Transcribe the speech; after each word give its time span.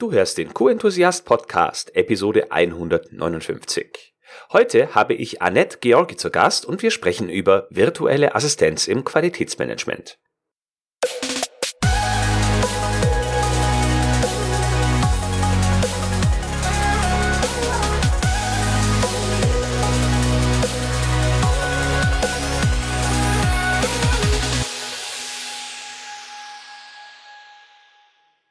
Du 0.00 0.12
hörst 0.12 0.38
den 0.38 0.54
Co-Enthusiast 0.54 1.26
Podcast, 1.26 1.94
Episode 1.94 2.50
159. 2.50 4.14
Heute 4.50 4.94
habe 4.94 5.12
ich 5.12 5.42
Annette 5.42 5.76
Georgi 5.82 6.16
zu 6.16 6.30
Gast 6.30 6.64
und 6.64 6.82
wir 6.82 6.90
sprechen 6.90 7.28
über 7.28 7.66
virtuelle 7.68 8.34
Assistenz 8.34 8.88
im 8.88 9.04
Qualitätsmanagement. 9.04 10.18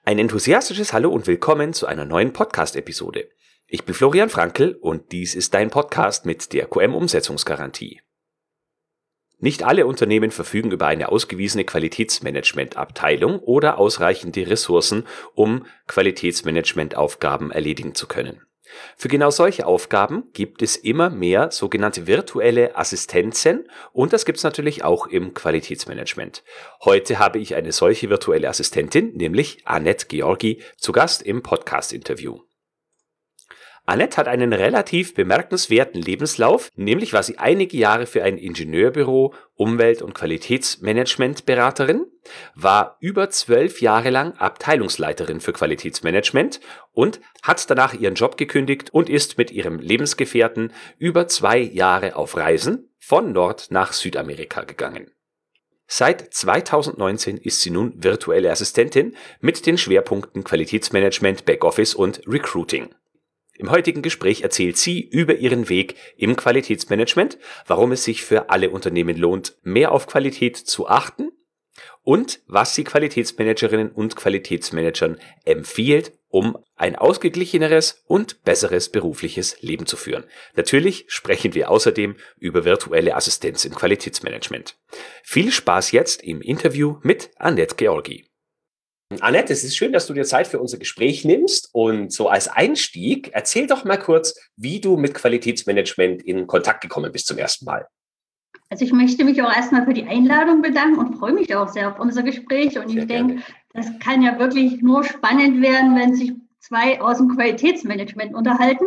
Ein 0.09 0.17
enthusiastisches 0.17 0.91
Hallo 0.91 1.11
und 1.11 1.27
willkommen 1.27 1.71
zu 1.71 1.85
einer 1.85 2.03
neuen 2.03 2.33
Podcast-Episode. 2.33 3.29
Ich 3.67 3.85
bin 3.85 3.93
Florian 3.93 4.31
Frankl 4.31 4.75
und 4.81 5.11
dies 5.11 5.35
ist 5.35 5.53
dein 5.53 5.69
Podcast 5.69 6.25
mit 6.25 6.51
der 6.51 6.65
QM-Umsetzungsgarantie. 6.65 8.01
Nicht 9.37 9.61
alle 9.61 9.85
Unternehmen 9.85 10.31
verfügen 10.31 10.71
über 10.71 10.87
eine 10.87 11.09
ausgewiesene 11.09 11.63
Qualitätsmanagementabteilung 11.63 13.37
oder 13.37 13.77
ausreichende 13.77 14.49
Ressourcen, 14.49 15.05
um 15.35 15.67
Qualitätsmanagementaufgaben 15.85 17.51
erledigen 17.51 17.93
zu 17.93 18.07
können. 18.07 18.41
Für 18.97 19.07
genau 19.07 19.29
solche 19.29 19.65
Aufgaben 19.65 20.23
gibt 20.33 20.61
es 20.61 20.75
immer 20.75 21.09
mehr 21.09 21.51
sogenannte 21.51 22.07
virtuelle 22.07 22.75
Assistenzen 22.75 23.67
und 23.93 24.13
das 24.13 24.25
gibt 24.25 24.37
es 24.37 24.43
natürlich 24.43 24.83
auch 24.83 25.07
im 25.07 25.33
Qualitätsmanagement. 25.33 26.43
Heute 26.83 27.19
habe 27.19 27.39
ich 27.39 27.55
eine 27.55 27.71
solche 27.71 28.09
virtuelle 28.09 28.49
Assistentin, 28.49 29.13
nämlich 29.15 29.65
Annette 29.65 30.07
Georgi, 30.07 30.61
zu 30.77 30.91
Gast 30.91 31.21
im 31.21 31.43
Podcast-Interview. 31.43 32.48
Annette 33.89 34.17
hat 34.17 34.27
einen 34.27 34.53
relativ 34.53 35.15
bemerkenswerten 35.15 35.99
Lebenslauf, 35.99 36.69
nämlich 36.75 37.11
war 37.13 37.23
sie 37.23 37.39
einige 37.39 37.75
Jahre 37.75 38.05
für 38.05 38.23
ein 38.23 38.37
Ingenieurbüro, 38.37 39.33
Umwelt- 39.55 40.03
und 40.03 40.13
Qualitätsmanagementberaterin, 40.13 42.05
war 42.53 42.97
über 42.99 43.31
zwölf 43.31 43.81
Jahre 43.81 44.11
lang 44.11 44.33
Abteilungsleiterin 44.33 45.41
für 45.41 45.53
Qualitätsmanagement 45.53 46.59
und 46.91 47.19
hat 47.41 47.67
danach 47.67 47.95
ihren 47.95 48.13
Job 48.13 48.37
gekündigt 48.37 48.93
und 48.93 49.09
ist 49.09 49.39
mit 49.39 49.49
ihrem 49.49 49.79
Lebensgefährten 49.79 50.71
über 50.99 51.27
zwei 51.27 51.57
Jahre 51.57 52.15
auf 52.15 52.37
Reisen 52.37 52.93
von 52.99 53.31
Nord 53.31 53.71
nach 53.71 53.93
Südamerika 53.93 54.65
gegangen. 54.65 55.09
Seit 55.87 56.31
2019 56.31 57.37
ist 57.37 57.61
sie 57.63 57.71
nun 57.71 58.03
virtuelle 58.03 58.51
Assistentin 58.51 59.15
mit 59.39 59.65
den 59.65 59.79
Schwerpunkten 59.79 60.43
Qualitätsmanagement, 60.43 61.45
Backoffice 61.45 61.95
und 61.95 62.21
Recruiting. 62.27 62.89
Im 63.59 63.71
heutigen 63.71 64.01
Gespräch 64.01 64.41
erzählt 64.41 64.77
sie 64.77 65.01
über 65.01 65.35
ihren 65.35 65.67
Weg 65.67 65.95
im 66.15 66.37
Qualitätsmanagement, 66.37 67.37
warum 67.67 67.91
es 67.91 68.05
sich 68.05 68.23
für 68.23 68.49
alle 68.49 68.69
Unternehmen 68.69 69.17
lohnt, 69.17 69.57
mehr 69.63 69.91
auf 69.91 70.07
Qualität 70.07 70.55
zu 70.55 70.87
achten 70.87 71.33
und 72.01 72.39
was 72.47 72.73
sie 72.73 72.85
Qualitätsmanagerinnen 72.85 73.91
und 73.91 74.15
Qualitätsmanagern 74.15 75.19
empfiehlt, 75.43 76.13
um 76.29 76.57
ein 76.77 76.95
ausgeglicheneres 76.95 78.01
und 78.07 78.45
besseres 78.45 78.87
berufliches 78.87 79.61
Leben 79.61 79.85
zu 79.85 79.97
führen. 79.97 80.23
Natürlich 80.55 81.03
sprechen 81.09 81.53
wir 81.53 81.69
außerdem 81.69 82.15
über 82.37 82.63
virtuelle 82.63 83.13
Assistenz 83.13 83.65
im 83.65 83.75
Qualitätsmanagement. 83.75 84.77
Viel 85.21 85.51
Spaß 85.51 85.91
jetzt 85.91 86.23
im 86.23 86.41
Interview 86.41 86.95
mit 87.01 87.31
Annette 87.35 87.75
Georgi. 87.75 88.28
Annette, 89.21 89.53
es 89.53 89.63
ist 89.63 89.75
schön, 89.75 89.91
dass 89.91 90.05
du 90.05 90.13
dir 90.13 90.23
Zeit 90.23 90.47
für 90.47 90.59
unser 90.59 90.77
Gespräch 90.77 91.25
nimmst. 91.25 91.69
Und 91.73 92.13
so 92.13 92.29
als 92.29 92.47
Einstieg, 92.47 93.31
erzähl 93.33 93.65
doch 93.65 93.83
mal 93.83 93.97
kurz, 93.97 94.39
wie 94.55 94.79
du 94.79 94.97
mit 94.97 95.15
Qualitätsmanagement 95.15 96.21
in 96.21 96.45
Kontakt 96.45 96.81
gekommen 96.81 97.11
bist 97.11 97.25
zum 97.25 97.39
ersten 97.39 97.65
Mal. 97.65 97.87
Also 98.69 98.85
ich 98.85 98.93
möchte 98.93 99.25
mich 99.25 99.41
auch 99.41 99.51
erstmal 99.51 99.83
für 99.85 99.95
die 99.95 100.05
Einladung 100.05 100.61
bedanken 100.61 100.99
und 100.99 101.17
freue 101.17 101.33
mich 101.33 101.55
auch 101.55 101.69
sehr 101.69 101.89
auf 101.89 101.99
unser 101.99 102.21
Gespräch. 102.21 102.77
Und 102.77 102.89
sehr 102.89 103.01
ich 103.01 103.07
denke, 103.07 103.41
das 103.73 103.87
kann 103.99 104.21
ja 104.21 104.37
wirklich 104.37 104.81
nur 104.83 105.03
spannend 105.03 105.59
werden, 105.59 105.95
wenn 105.95 106.13
sich 106.13 106.33
zwei 106.59 107.01
aus 107.01 107.17
dem 107.17 107.29
Qualitätsmanagement 107.35 108.35
unterhalten. 108.35 108.85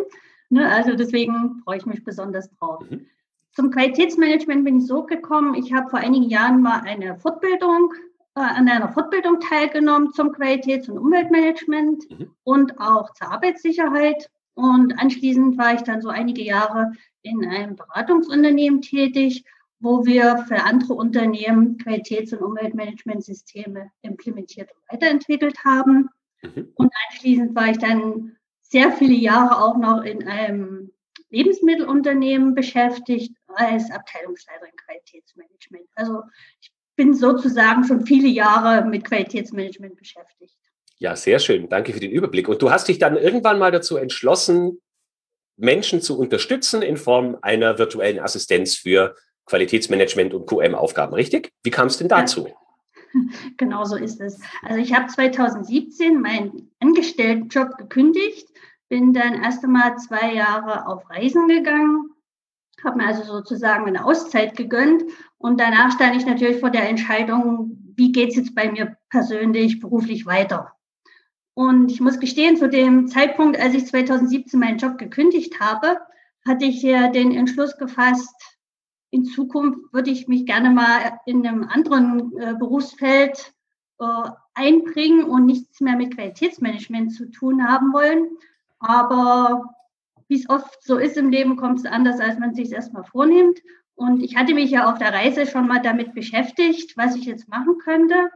Ne, 0.50 0.69
also 0.69 0.94
deswegen 0.94 1.62
freue 1.65 1.78
ich 1.78 1.87
mich 1.87 2.04
besonders 2.04 2.49
drauf. 2.50 2.84
Mhm. 2.89 3.06
Zum 3.54 3.71
Qualitätsmanagement 3.71 4.65
bin 4.65 4.78
ich 4.78 4.87
so 4.87 5.03
gekommen, 5.03 5.54
ich 5.54 5.72
habe 5.72 5.91
vor 5.91 5.99
einigen 5.99 6.31
Jahren 6.31 6.62
mal 6.62 6.81
eine 6.83 7.19
Fortbildung 7.19 7.93
an 8.34 8.69
einer 8.69 8.93
Fortbildung 8.93 9.41
teilgenommen 9.41 10.12
zum 10.12 10.32
Qualitäts- 10.32 10.88
und 10.88 10.98
Umweltmanagement 10.98 12.10
mhm. 12.10 12.34
und 12.44 12.81
auch 12.81 13.12
zur 13.12 13.31
Arbeitssicherheit. 13.31 14.31
Und 14.54 14.98
anschließend 14.98 15.59
war 15.59 15.75
ich 15.75 15.82
dann 15.82 16.03
so 16.03 16.09
einige 16.09 16.42
Jahre 16.42 16.92
in 17.22 17.47
einem 17.47 17.76
Beratungsunternehmen 17.76 18.82
tätig, 18.82 19.44
wo 19.81 20.06
wir 20.06 20.44
für 20.48 20.62
andere 20.62 20.94
Unternehmen 20.94 21.76
Qualitäts- 21.78 22.32
und 22.32 22.42
Umweltmanagementsysteme 22.42 23.91
implementiert 24.03 24.71
und 24.71 24.92
weiterentwickelt 24.92 25.65
haben. 25.65 26.09
Mhm. 26.42 26.72
Und 26.75 26.92
anschließend 27.09 27.54
war 27.54 27.69
ich 27.69 27.78
dann 27.78 28.37
sehr 28.62 28.92
viele 28.92 29.15
Jahre 29.15 29.62
auch 29.62 29.76
noch 29.76 30.03
in 30.03 30.26
einem 30.26 30.92
Lebensmittelunternehmen 31.31 32.54
beschäftigt 32.54 33.34
als 33.48 33.91
Abteilungsleiterin 33.91 34.76
Qualitätsmanagement. 34.76 35.88
Also 35.94 36.22
ich 36.60 36.71
bin 37.03 37.15
sozusagen 37.15 37.85
schon 37.85 38.07
viele 38.07 38.29
Jahre 38.29 38.85
mit 38.85 39.05
Qualitätsmanagement 39.05 39.97
beschäftigt. 39.97 40.57
Ja, 40.99 41.17
sehr 41.17 41.41
schön. 41.41 41.69
Danke 41.69 41.93
für 41.93 41.99
den 41.99 42.13
Überblick. 42.13 42.49
Und 42.49 42.63
du 42.63 42.71
hast 42.71 42.87
dich 42.87 43.01
dann 43.01 43.17
irgendwann 43.17 43.59
mal 43.59 43.73
dazu 43.73 43.97
entschlossen, 43.97 44.81
Menschen 45.57 46.01
zu 46.01 46.17
unterstützen 46.17 46.81
in 46.81 46.97
Form 46.97 47.37
einer 47.43 47.79
virtuellen 47.79 48.21
Assistenz 48.21 48.77
für 48.77 49.17
Qualitätsmanagement 49.47 50.33
und 50.33 50.47
QM-Aufgaben, 50.47 51.13
richtig? 51.13 51.51
Wie 51.65 51.71
kam 51.71 51.89
es 51.89 51.99
denn 51.99 52.09
dazu? 52.09 52.47
Ja. 52.47 52.55
Genau 53.59 53.84
so 53.84 53.97
ist 53.97 54.23
es. 54.23 54.41
Also 54.63 54.81
ich 54.81 54.95
habe 54.95 55.07
2017 55.07 56.19
meinen 56.19 56.71
Angestelltenjob 56.81 57.77
gekündigt, 57.77 58.49
bin 58.89 59.13
dann 59.13 59.43
erst 59.43 59.63
einmal 59.63 59.99
zwei 59.99 60.33
Jahre 60.33 60.87
auf 60.87 61.11
Reisen 61.11 61.47
gegangen 61.47 62.12
habe 62.84 62.98
mir 62.98 63.06
also 63.06 63.25
sozusagen 63.25 63.87
eine 63.87 64.04
Auszeit 64.04 64.56
gegönnt 64.56 65.04
und 65.38 65.60
danach 65.60 65.93
stand 65.93 66.16
ich 66.16 66.26
natürlich 66.26 66.60
vor 66.60 66.70
der 66.70 66.88
Entscheidung, 66.88 67.78
wie 67.97 68.12
geht 68.12 68.31
es 68.31 68.37
jetzt 68.37 68.54
bei 68.54 68.70
mir 68.70 68.97
persönlich, 69.10 69.81
beruflich 69.81 70.26
weiter. 70.26 70.72
Und 71.54 71.91
ich 71.91 72.00
muss 72.00 72.19
gestehen, 72.19 72.56
zu 72.56 72.69
dem 72.69 73.09
Zeitpunkt, 73.09 73.60
als 73.60 73.75
ich 73.75 73.87
2017 73.87 74.59
meinen 74.59 74.78
Job 74.78 74.97
gekündigt 74.97 75.60
habe, 75.60 75.98
hatte 76.47 76.65
ich 76.65 76.82
ja 76.82 77.09
den 77.09 77.32
Entschluss 77.32 77.76
gefasst, 77.76 78.53
in 79.12 79.26
Zukunft 79.26 79.92
würde 79.92 80.10
ich 80.10 80.26
mich 80.26 80.47
gerne 80.47 80.71
mal 80.71 81.21
in 81.26 81.47
einem 81.47 81.65
anderen 81.65 82.32
äh, 82.38 82.54
Berufsfeld 82.59 83.53
äh, 84.00 84.31
einbringen 84.54 85.25
und 85.25 85.44
nichts 85.44 85.81
mehr 85.81 85.97
mit 85.97 86.16
Qualitätsmanagement 86.16 87.12
zu 87.15 87.31
tun 87.31 87.69
haben 87.69 87.92
wollen. 87.92 88.31
Aber 88.78 89.75
wie 90.32 90.41
es 90.41 90.48
oft 90.48 90.82
so 90.82 90.97
ist 90.97 91.19
im 91.19 91.28
Leben, 91.28 91.56
kommt 91.56 91.81
es 91.81 91.84
anders, 91.84 92.19
als 92.19 92.38
man 92.38 92.54
sich 92.54 92.72
erstmal 92.72 93.04
vornimmt. 93.04 93.60
Und 93.94 94.22
ich 94.22 94.34
hatte 94.34 94.54
mich 94.54 94.70
ja 94.70 94.91
auf 94.91 94.98
der 94.98 95.12
Reise 95.12 95.44
schon 95.44 95.69
mal 95.69 95.82
damit 95.82 96.15
beschäftigt, 96.15 96.97
was 96.97 97.15
ich 97.16 97.26
jetzt 97.26 97.48
machen 97.48 97.76
könnte. 97.84 98.31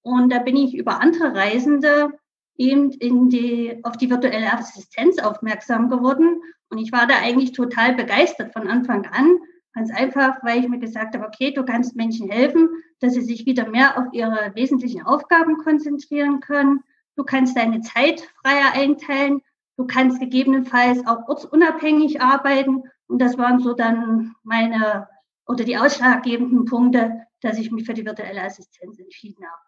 Und 0.00 0.32
da 0.32 0.38
bin 0.38 0.56
ich 0.56 0.74
über 0.74 1.02
andere 1.02 1.34
Reisende 1.34 2.18
eben 2.56 2.90
in 2.92 3.28
die, 3.28 3.78
auf 3.82 3.98
die 3.98 4.08
virtuelle 4.08 4.50
Assistenz 4.50 5.18
aufmerksam 5.18 5.90
geworden. 5.90 6.40
Und 6.70 6.78
ich 6.78 6.90
war 6.90 7.06
da 7.06 7.16
eigentlich 7.22 7.52
total 7.52 7.96
begeistert 7.96 8.54
von 8.54 8.66
Anfang 8.66 9.04
an. 9.04 9.36
Ganz 9.74 9.90
einfach, 9.92 10.42
weil 10.42 10.60
ich 10.60 10.68
mir 10.70 10.78
gesagt 10.78 11.14
habe, 11.14 11.26
okay, 11.26 11.52
du 11.52 11.66
kannst 11.66 11.96
Menschen 11.96 12.30
helfen, 12.30 12.70
dass 13.00 13.12
sie 13.12 13.20
sich 13.20 13.44
wieder 13.44 13.68
mehr 13.68 13.98
auf 13.98 14.06
ihre 14.12 14.52
wesentlichen 14.54 15.02
Aufgaben 15.02 15.58
konzentrieren 15.58 16.40
können. 16.40 16.80
Du 17.14 17.24
kannst 17.24 17.58
deine 17.58 17.82
Zeit 17.82 18.22
freier 18.42 18.72
einteilen 18.72 19.42
Du 19.82 19.88
kannst 19.88 20.20
gegebenenfalls 20.20 21.04
auch 21.08 21.26
ortsunabhängig 21.26 22.20
arbeiten. 22.20 22.84
Und 23.08 23.18
das 23.20 23.36
waren 23.36 23.58
so 23.58 23.74
dann 23.74 24.32
meine 24.44 25.08
oder 25.48 25.64
die 25.64 25.76
ausschlaggebenden 25.76 26.66
Punkte, 26.66 27.26
dass 27.40 27.58
ich 27.58 27.72
mich 27.72 27.84
für 27.84 27.92
die 27.92 28.06
virtuelle 28.06 28.44
Assistenz 28.44 28.96
entschieden 29.00 29.44
habe. 29.44 29.62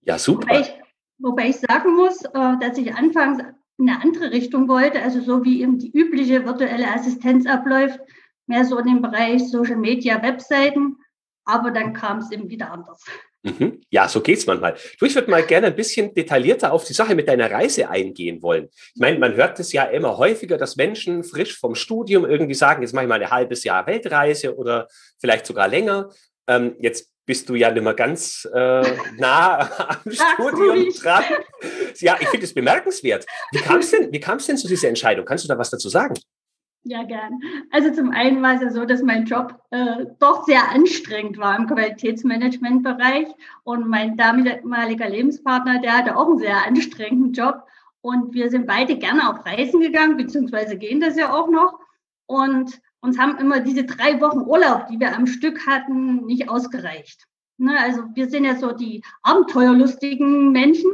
Ja, 0.00 0.18
super. 0.18 0.48
Wobei 0.48 0.60
ich, 0.60 0.74
wobei 1.18 1.48
ich 1.50 1.60
sagen 1.60 1.94
muss, 1.94 2.24
äh, 2.24 2.58
dass 2.58 2.78
ich 2.78 2.92
anfangs 2.92 3.38
in 3.78 3.88
eine 3.88 4.02
andere 4.02 4.32
Richtung 4.32 4.66
wollte, 4.66 5.00
also 5.02 5.20
so 5.20 5.44
wie 5.44 5.62
eben 5.62 5.78
die 5.78 5.92
übliche 5.96 6.44
virtuelle 6.44 6.92
Assistenz 6.92 7.46
abläuft, 7.46 8.00
mehr 8.48 8.64
so 8.64 8.76
in 8.78 8.86
dem 8.86 9.02
Bereich 9.02 9.48
Social 9.48 9.76
Media, 9.76 10.20
Webseiten. 10.20 10.96
Aber 11.44 11.70
dann 11.70 11.92
kam 11.92 12.18
es 12.18 12.32
eben 12.32 12.48
wieder 12.48 12.72
anders. 12.72 13.04
Mhm. 13.42 13.80
Ja, 13.90 14.06
so 14.08 14.20
geht's 14.20 14.46
manchmal. 14.46 14.76
Du, 14.98 15.06
ich 15.06 15.14
würde 15.14 15.30
mal 15.30 15.42
gerne 15.42 15.68
ein 15.68 15.76
bisschen 15.76 16.12
detaillierter 16.12 16.72
auf 16.72 16.84
die 16.84 16.92
Sache 16.92 17.14
mit 17.14 17.26
deiner 17.26 17.50
Reise 17.50 17.88
eingehen 17.88 18.42
wollen. 18.42 18.68
Ich 18.94 19.00
meine, 19.00 19.18
man 19.18 19.34
hört 19.34 19.58
es 19.60 19.72
ja 19.72 19.84
immer 19.84 20.18
häufiger, 20.18 20.58
dass 20.58 20.76
Menschen 20.76 21.24
frisch 21.24 21.58
vom 21.58 21.74
Studium 21.74 22.26
irgendwie 22.26 22.54
sagen, 22.54 22.82
jetzt 22.82 22.92
mache 22.92 23.04
ich 23.04 23.08
mal 23.08 23.22
ein 23.22 23.30
halbes 23.30 23.64
Jahr 23.64 23.86
Weltreise 23.86 24.54
oder 24.56 24.88
vielleicht 25.18 25.46
sogar 25.46 25.68
länger. 25.68 26.10
Ähm, 26.46 26.76
jetzt 26.80 27.10
bist 27.30 27.48
du 27.48 27.54
ja 27.54 27.70
nicht 27.70 27.84
mehr 27.84 27.94
ganz 27.94 28.46
äh, 28.52 28.82
nah 29.18 29.70
am 29.88 30.00
Studium 30.10 30.92
dran. 31.00 31.24
Ja, 31.98 32.18
ich 32.20 32.28
finde 32.30 32.44
es 32.44 32.52
bemerkenswert. 32.52 33.24
Wie 33.52 33.58
kam 33.62 33.78
es 33.78 33.90
denn, 33.90 34.10
denn 34.10 34.56
zu 34.56 34.68
dieser 34.68 34.88
Entscheidung? 34.88 35.24
Kannst 35.24 35.44
du 35.44 35.48
da 35.48 35.56
was 35.56 35.70
dazu 35.70 35.88
sagen? 35.88 36.14
Ja, 36.84 37.02
gern. 37.02 37.40
Also 37.70 37.92
zum 37.92 38.10
einen 38.10 38.42
war 38.42 38.54
es 38.54 38.62
ja 38.62 38.70
so, 38.70 38.86
dass 38.86 39.02
mein 39.02 39.26
Job 39.26 39.60
äh, 39.70 40.06
doch 40.18 40.44
sehr 40.44 40.70
anstrengend 40.70 41.36
war 41.36 41.58
im 41.58 41.66
Qualitätsmanagementbereich 41.66 43.28
und 43.64 43.86
mein 43.86 44.16
damaliger 44.16 45.08
Lebenspartner, 45.08 45.80
der 45.80 45.98
hatte 45.98 46.16
auch 46.16 46.28
einen 46.28 46.38
sehr 46.38 46.66
anstrengenden 46.66 47.32
Job 47.34 47.64
und 48.00 48.32
wir 48.32 48.48
sind 48.48 48.66
beide 48.66 48.96
gerne 48.96 49.28
auf 49.28 49.44
Reisen 49.44 49.80
gegangen, 49.80 50.16
beziehungsweise 50.16 50.78
gehen 50.78 51.00
das 51.00 51.18
ja 51.18 51.34
auch 51.34 51.50
noch 51.50 51.78
und 52.26 52.80
uns 53.02 53.18
haben 53.18 53.36
immer 53.38 53.60
diese 53.60 53.84
drei 53.84 54.18
Wochen 54.20 54.40
Urlaub, 54.40 54.86
die 54.86 55.00
wir 55.00 55.14
am 55.14 55.26
Stück 55.26 55.66
hatten, 55.66 56.24
nicht 56.24 56.48
ausgereicht. 56.48 57.26
Ne, 57.58 57.78
also 57.78 58.04
wir 58.14 58.30
sind 58.30 58.44
ja 58.44 58.56
so 58.56 58.72
die 58.72 59.02
abenteuerlustigen 59.22 60.50
Menschen, 60.50 60.90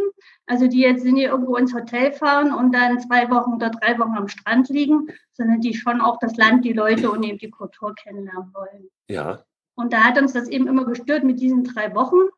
also 0.47 0.69
die 0.69 0.81
jetzt 0.81 1.05
nicht 1.05 1.25
irgendwo 1.25 1.57
ins 1.57 1.75
Hotel 1.75 2.13
fahren 2.13 2.53
und 2.53 2.73
dann 2.73 3.01
zwei 3.01 3.29
Wochen 3.31 3.55
oder 3.55 3.71
drei 3.71 3.99
Wochen 3.99 4.17
am 4.17 4.29
Strand 4.29 4.69
liegen, 4.69 5.09
sondern 5.33 5.61
die 5.61 5.75
schon 5.75 6.01
auch 6.01 6.19
das 6.19 6.37
Land, 6.37 6.65
die 6.65 6.73
Leute 6.73 7.11
und 7.11 7.23
eben 7.23 7.39
die 7.39 7.51
Kultur 7.51 7.95
kennenlernen 7.95 8.53
wollen. 8.55 8.89
Ja. 9.09 9.45
Und 9.75 9.93
da 9.93 10.05
hat 10.05 10.19
uns 10.19 10.33
das 10.33 10.49
eben 10.49 10.69
immer 10.69 10.85
gestört 10.85 11.25
mit 11.25 11.41
diesen 11.41 11.65
drei 11.65 11.95
Wochen. 11.95 12.29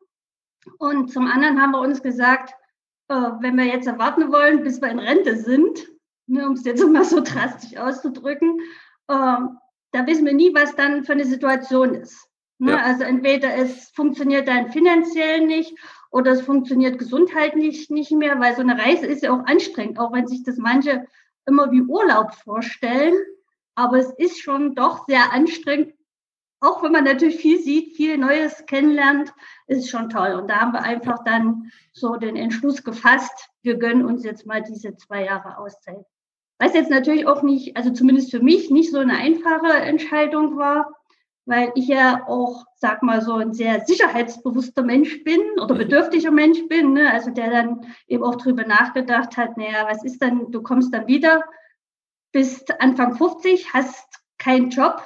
Und 0.77 1.11
zum 1.11 1.27
anderen 1.27 1.61
haben 1.61 1.71
wir 1.71 1.79
uns 1.79 2.01
gesagt, 2.01 2.53
äh, 3.07 3.13
wenn 3.13 3.55
wir 3.55 3.65
jetzt 3.65 3.87
erwarten 3.87 4.31
wollen, 4.31 4.63
bis 4.63 4.81
wir 4.81 4.89
in 4.89 4.99
Rente 4.99 5.37
sind, 5.37 5.87
ne, 6.27 6.45
um 6.45 6.53
es 6.53 6.65
jetzt 6.65 6.83
mal 6.89 7.05
so 7.05 7.21
drastisch 7.21 7.77
auszudrücken, 7.77 8.59
äh, 9.07 9.37
da 9.91 10.05
wissen 10.05 10.25
wir 10.25 10.33
nie, 10.33 10.53
was 10.53 10.75
dann 10.75 11.03
für 11.03 11.13
eine 11.13 11.25
Situation 11.25 11.93
ist. 11.93 12.27
Ne? 12.59 12.71
Ja. 12.71 12.77
Also 12.77 13.03
entweder 13.03 13.55
es 13.55 13.89
funktioniert 13.91 14.47
dann 14.47 14.71
finanziell 14.71 15.45
nicht 15.45 15.75
oder 16.11 16.31
es 16.31 16.41
funktioniert 16.41 16.97
gesundheitlich 16.97 17.89
nicht 17.89 18.11
mehr, 18.11 18.39
weil 18.39 18.55
so 18.55 18.61
eine 18.61 18.77
Reise 18.77 19.05
ist 19.05 19.23
ja 19.23 19.31
auch 19.31 19.45
anstrengend, 19.45 19.99
auch 19.99 20.11
wenn 20.11 20.27
sich 20.27 20.43
das 20.43 20.57
manche 20.57 21.05
immer 21.45 21.71
wie 21.71 21.81
Urlaub 21.81 22.33
vorstellen. 22.33 23.15
Aber 23.75 23.97
es 23.97 24.11
ist 24.17 24.41
schon 24.41 24.75
doch 24.75 25.05
sehr 25.07 25.31
anstrengend, 25.31 25.93
auch 26.61 26.83
wenn 26.83 26.91
man 26.91 27.05
natürlich 27.05 27.37
viel 27.37 27.59
sieht, 27.59 27.95
viel 27.95 28.17
Neues 28.17 28.65
kennenlernt, 28.65 29.33
ist 29.67 29.89
schon 29.89 30.09
toll. 30.09 30.33
Und 30.33 30.49
da 30.49 30.59
haben 30.59 30.73
wir 30.73 30.83
einfach 30.83 31.23
dann 31.23 31.71
so 31.93 32.15
den 32.15 32.35
Entschluss 32.35 32.83
gefasst, 32.83 33.49
wir 33.61 33.77
gönnen 33.77 34.05
uns 34.05 34.23
jetzt 34.25 34.45
mal 34.45 34.61
diese 34.61 34.95
zwei 34.97 35.23
Jahre 35.25 35.57
Auszeit. 35.57 36.05
Was 36.57 36.73
jetzt 36.73 36.89
natürlich 36.89 37.25
auch 37.25 37.43
nicht, 37.43 37.77
also 37.77 37.91
zumindest 37.91 38.31
für 38.31 38.41
mich, 38.41 38.69
nicht 38.69 38.91
so 38.91 38.97
eine 38.97 39.15
einfache 39.15 39.71
Entscheidung 39.71 40.57
war, 40.57 40.93
weil 41.49 41.71
ich 41.73 41.87
ja 41.87 42.27
auch, 42.27 42.65
sag 42.75 43.01
mal, 43.01 43.21
so 43.21 43.33
ein 43.33 43.53
sehr 43.53 43.83
sicherheitsbewusster 43.83 44.83
Mensch 44.83 45.23
bin 45.23 45.41
oder 45.59 45.73
mhm. 45.73 45.79
bedürftiger 45.79 46.29
Mensch 46.29 46.67
bin, 46.67 46.93
ne? 46.93 47.11
also 47.11 47.31
der 47.31 47.49
dann 47.49 47.87
eben 48.07 48.23
auch 48.23 48.35
drüber 48.35 48.63
nachgedacht 48.65 49.35
hat, 49.35 49.57
naja, 49.57 49.87
was 49.89 50.03
ist 50.03 50.21
dann, 50.21 50.51
du 50.51 50.61
kommst 50.61 50.93
dann 50.93 51.07
wieder, 51.07 51.43
bist 52.31 52.79
Anfang 52.79 53.15
50, 53.15 53.73
hast 53.73 54.21
keinen 54.37 54.69
Job, 54.69 55.01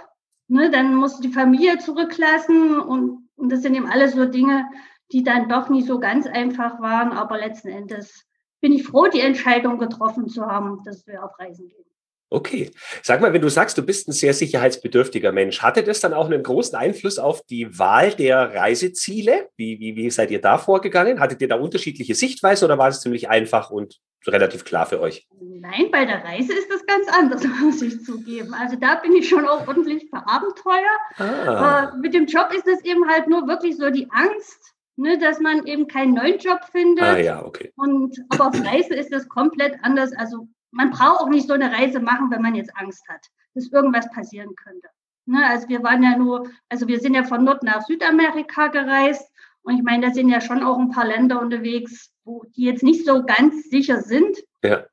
ne? 0.50 0.70
dann 0.70 0.96
musst 0.96 1.20
du 1.20 1.22
die 1.24 1.34
Familie 1.34 1.78
zurücklassen 1.78 2.78
und, 2.78 3.30
und 3.38 3.50
das 3.50 3.62
sind 3.62 3.74
eben 3.74 3.88
alles 3.88 4.12
so 4.12 4.26
Dinge, 4.26 4.66
die 5.14 5.24
dann 5.24 5.48
doch 5.48 5.70
nicht 5.70 5.88
so 5.88 5.98
ganz 5.98 6.28
einfach 6.28 6.82
waren, 6.82 7.14
aber 7.14 7.38
letzten 7.38 7.70
Endes 7.70 8.26
bin 8.60 8.74
ich 8.74 8.84
froh, 8.84 9.08
die 9.08 9.22
Entscheidung 9.22 9.78
getroffen 9.78 10.28
zu 10.28 10.46
haben, 10.46 10.84
dass 10.84 11.08
wir 11.08 11.24
auf 11.24 11.40
Reisen 11.40 11.70
gehen. 11.70 11.86
Okay. 12.34 12.72
Sag 13.04 13.22
mal, 13.22 13.32
wenn 13.32 13.44
du 13.44 13.50
sagst, 13.50 13.78
du 13.78 13.84
bist 13.84 14.08
ein 14.08 14.12
sehr 14.12 14.34
sicherheitsbedürftiger 14.34 15.32
Mensch, 15.32 15.62
hatte 15.62 15.84
das 15.84 16.00
dann 16.00 16.16
auch 16.16 16.26
einen 16.26 16.42
großen 16.42 16.76
Einfluss 16.76 17.20
auf 17.20 17.44
die 17.44 17.78
Wahl 17.78 18.12
der 18.12 18.56
Reiseziele? 18.56 19.50
Wie, 19.56 19.80
wie, 19.80 19.96
wie 19.96 20.10
seid 20.10 20.32
ihr 20.32 20.42
da 20.42 20.58
vorgegangen? 20.58 21.20
Hattet 21.20 21.44
ihr 21.44 21.48
da 21.48 21.58
unterschiedliche 21.58 22.16
Sichtweise 22.16 22.66
oder 22.66 22.80
war 22.80 22.88
es 22.88 23.02
ziemlich 23.02 23.30
einfach 23.30 23.70
und 23.70 24.00
relativ 24.26 24.66
klar 24.66 24.88
für 24.88 25.00
euch? 25.00 25.28
Nein, 25.40 25.90
bei 25.92 26.06
der 26.06 26.24
Reise 26.24 26.54
ist 26.54 26.72
das 26.72 26.84
ganz 26.88 27.08
anders, 27.08 27.44
muss 27.62 27.84
ich 27.84 28.04
zugeben. 28.04 28.56
Also 28.56 28.78
da 28.78 28.96
bin 28.96 29.14
ich 29.14 29.30
schon 29.30 29.48
auch 29.48 29.68
ordentlich 29.68 30.10
für 30.10 30.28
Abenteuer. 30.28 30.98
Ah. 31.18 31.92
Äh, 31.94 31.98
mit 32.00 32.16
dem 32.16 32.26
Job 32.26 32.52
ist 32.52 32.68
es 32.68 32.84
eben 32.84 33.08
halt 33.08 33.28
nur 33.28 33.48
wirklich 33.48 33.78
so 33.78 33.92
die 33.92 34.10
Angst, 34.10 34.74
ne, 34.96 35.20
dass 35.20 35.40
man 35.40 35.68
eben 35.68 35.88
keinen 35.88 36.16
neuen 36.16 36.40
Job 36.40 36.62
findet. 36.72 37.04
Ah 37.04 37.20
ja, 37.20 37.46
okay. 37.46 37.72
Und 37.76 38.18
aber 38.30 38.48
auf 38.48 38.66
Reise 38.66 38.96
ist 38.96 39.14
das 39.14 39.30
komplett 39.30 39.76
anders. 39.84 40.14
Also 40.18 40.48
man 40.74 40.90
braucht 40.92 41.22
auch 41.22 41.30
nicht 41.30 41.48
so 41.48 41.54
eine 41.54 41.72
Reise 41.72 42.00
machen, 42.00 42.32
wenn 42.32 42.42
man 42.42 42.56
jetzt 42.56 42.76
Angst 42.76 43.08
hat, 43.08 43.26
dass 43.54 43.72
irgendwas 43.72 44.10
passieren 44.12 44.56
könnte. 44.56 44.88
Ne, 45.26 45.46
also 45.48 45.70
wir 45.70 45.82
waren 45.84 46.04
ja 46.04 46.18
nur, 46.18 46.50
also 46.68 46.88
wir 46.88 47.00
sind 47.00 47.14
ja 47.14 47.24
von 47.24 47.46
Nord 47.46 47.64
nach 47.64 47.82
Südamerika 47.82 48.68
gereist 48.68 49.32
und 49.62 49.76
ich 49.76 49.84
meine, 49.84 50.08
da 50.08 50.14
sind 50.14 50.28
ja 50.28 50.42
schon 50.42 50.64
auch 50.64 50.78
ein 50.78 50.90
paar 50.90 51.08
Länder 51.08 51.40
unterwegs, 51.40 52.12
wo 52.26 52.44
die 52.56 52.64
jetzt 52.64 52.84
nicht 52.84 53.06
so 53.06 53.24
ganz 53.24 53.70
sicher 53.70 54.02
sind. 54.02 54.38
Ja. 54.64 54.86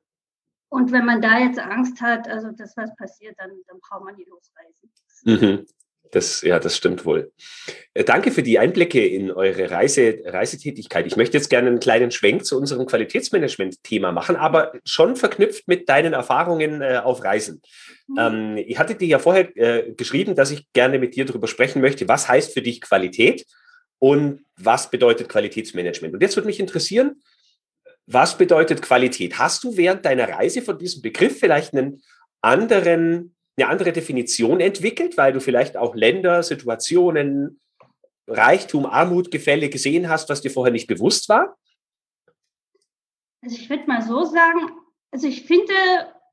Und 0.69 0.93
wenn 0.93 1.05
man 1.05 1.21
da 1.21 1.39
jetzt 1.39 1.59
Angst 1.59 2.01
hat, 2.01 2.29
also 2.29 2.51
dass 2.51 2.77
was 2.77 2.95
passiert, 2.95 3.35
dann, 3.39 3.51
dann 3.67 3.79
braucht 3.81 4.05
man 4.05 4.15
die 4.15 4.23
losreisen. 4.23 4.89
Mhm. 5.23 5.65
Das, 6.11 6.41
ja, 6.41 6.59
das 6.59 6.75
stimmt 6.75 7.05
wohl. 7.05 7.31
Äh, 7.93 8.03
danke 8.03 8.31
für 8.31 8.43
die 8.43 8.59
Einblicke 8.59 9.05
in 9.05 9.31
eure 9.31 9.71
Reise, 9.71 10.19
Reisetätigkeit. 10.25 11.07
Ich 11.07 11.15
möchte 11.15 11.37
jetzt 11.37 11.49
gerne 11.49 11.69
einen 11.69 11.79
kleinen 11.79 12.11
Schwenk 12.11 12.45
zu 12.45 12.57
unserem 12.57 12.85
Qualitätsmanagement-Thema 12.85 14.11
machen, 14.11 14.35
aber 14.35 14.73
schon 14.83 15.15
verknüpft 15.15 15.67
mit 15.67 15.87
deinen 15.87 16.13
Erfahrungen 16.13 16.81
äh, 16.81 17.01
auf 17.03 17.23
Reisen. 17.23 17.61
Mhm. 18.07 18.17
Ähm, 18.19 18.57
ich 18.57 18.77
hatte 18.77 18.95
dir 18.95 19.07
ja 19.07 19.19
vorher 19.19 19.55
äh, 19.55 19.93
geschrieben, 19.93 20.35
dass 20.35 20.51
ich 20.51 20.71
gerne 20.73 20.99
mit 20.99 21.15
dir 21.15 21.25
darüber 21.25 21.47
sprechen 21.47 21.81
möchte, 21.81 22.07
was 22.07 22.27
heißt 22.27 22.53
für 22.53 22.61
dich 22.61 22.81
Qualität 22.81 23.45
und 23.97 24.43
was 24.57 24.91
bedeutet 24.91 25.29
Qualitätsmanagement. 25.29 26.13
Und 26.13 26.21
jetzt 26.21 26.35
würde 26.35 26.47
mich 26.47 26.59
interessieren, 26.59 27.21
was 28.05 28.37
bedeutet 28.37 28.81
Qualität? 28.81 29.39
Hast 29.39 29.63
du 29.63 29.77
während 29.77 30.05
deiner 30.05 30.27
Reise 30.27 30.61
von 30.61 30.77
diesem 30.77 31.01
Begriff 31.01 31.39
vielleicht 31.39 31.73
einen 31.73 32.01
anderen 32.41 33.35
eine 33.63 33.71
andere 33.71 33.91
Definition 33.91 34.59
entwickelt, 34.59 35.17
weil 35.17 35.33
du 35.33 35.39
vielleicht 35.39 35.77
auch 35.77 35.95
Länder, 35.95 36.43
Situationen, 36.43 37.59
Reichtum, 38.27 38.85
Armut, 38.85 39.31
Gefälle 39.31 39.69
gesehen 39.69 40.09
hast, 40.09 40.29
was 40.29 40.41
dir 40.41 40.51
vorher 40.51 40.71
nicht 40.71 40.87
bewusst 40.87 41.27
war? 41.29 41.57
Also 43.43 43.55
ich 43.55 43.69
würde 43.69 43.87
mal 43.87 44.01
so 44.01 44.23
sagen, 44.23 44.71
also 45.11 45.27
ich 45.27 45.43
finde, 45.43 45.73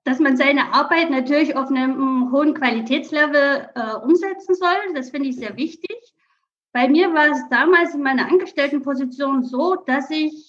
dass 0.04 0.18
man 0.18 0.36
seine 0.36 0.72
Arbeit 0.72 1.10
natürlich 1.10 1.56
auf 1.56 1.68
einem 1.68 2.30
hohen 2.32 2.54
Qualitätslevel 2.54 3.68
äh, 3.74 3.94
umsetzen 4.04 4.54
soll. 4.54 4.94
Das 4.94 5.10
finde 5.10 5.28
ich 5.28 5.36
sehr 5.36 5.56
wichtig. 5.56 5.96
Bei 6.72 6.88
mir 6.88 7.12
war 7.12 7.30
es 7.30 7.48
damals 7.50 7.94
in 7.94 8.02
meiner 8.02 8.26
Angestelltenposition 8.26 9.42
so, 9.42 9.74
dass 9.74 10.10
ich 10.10 10.47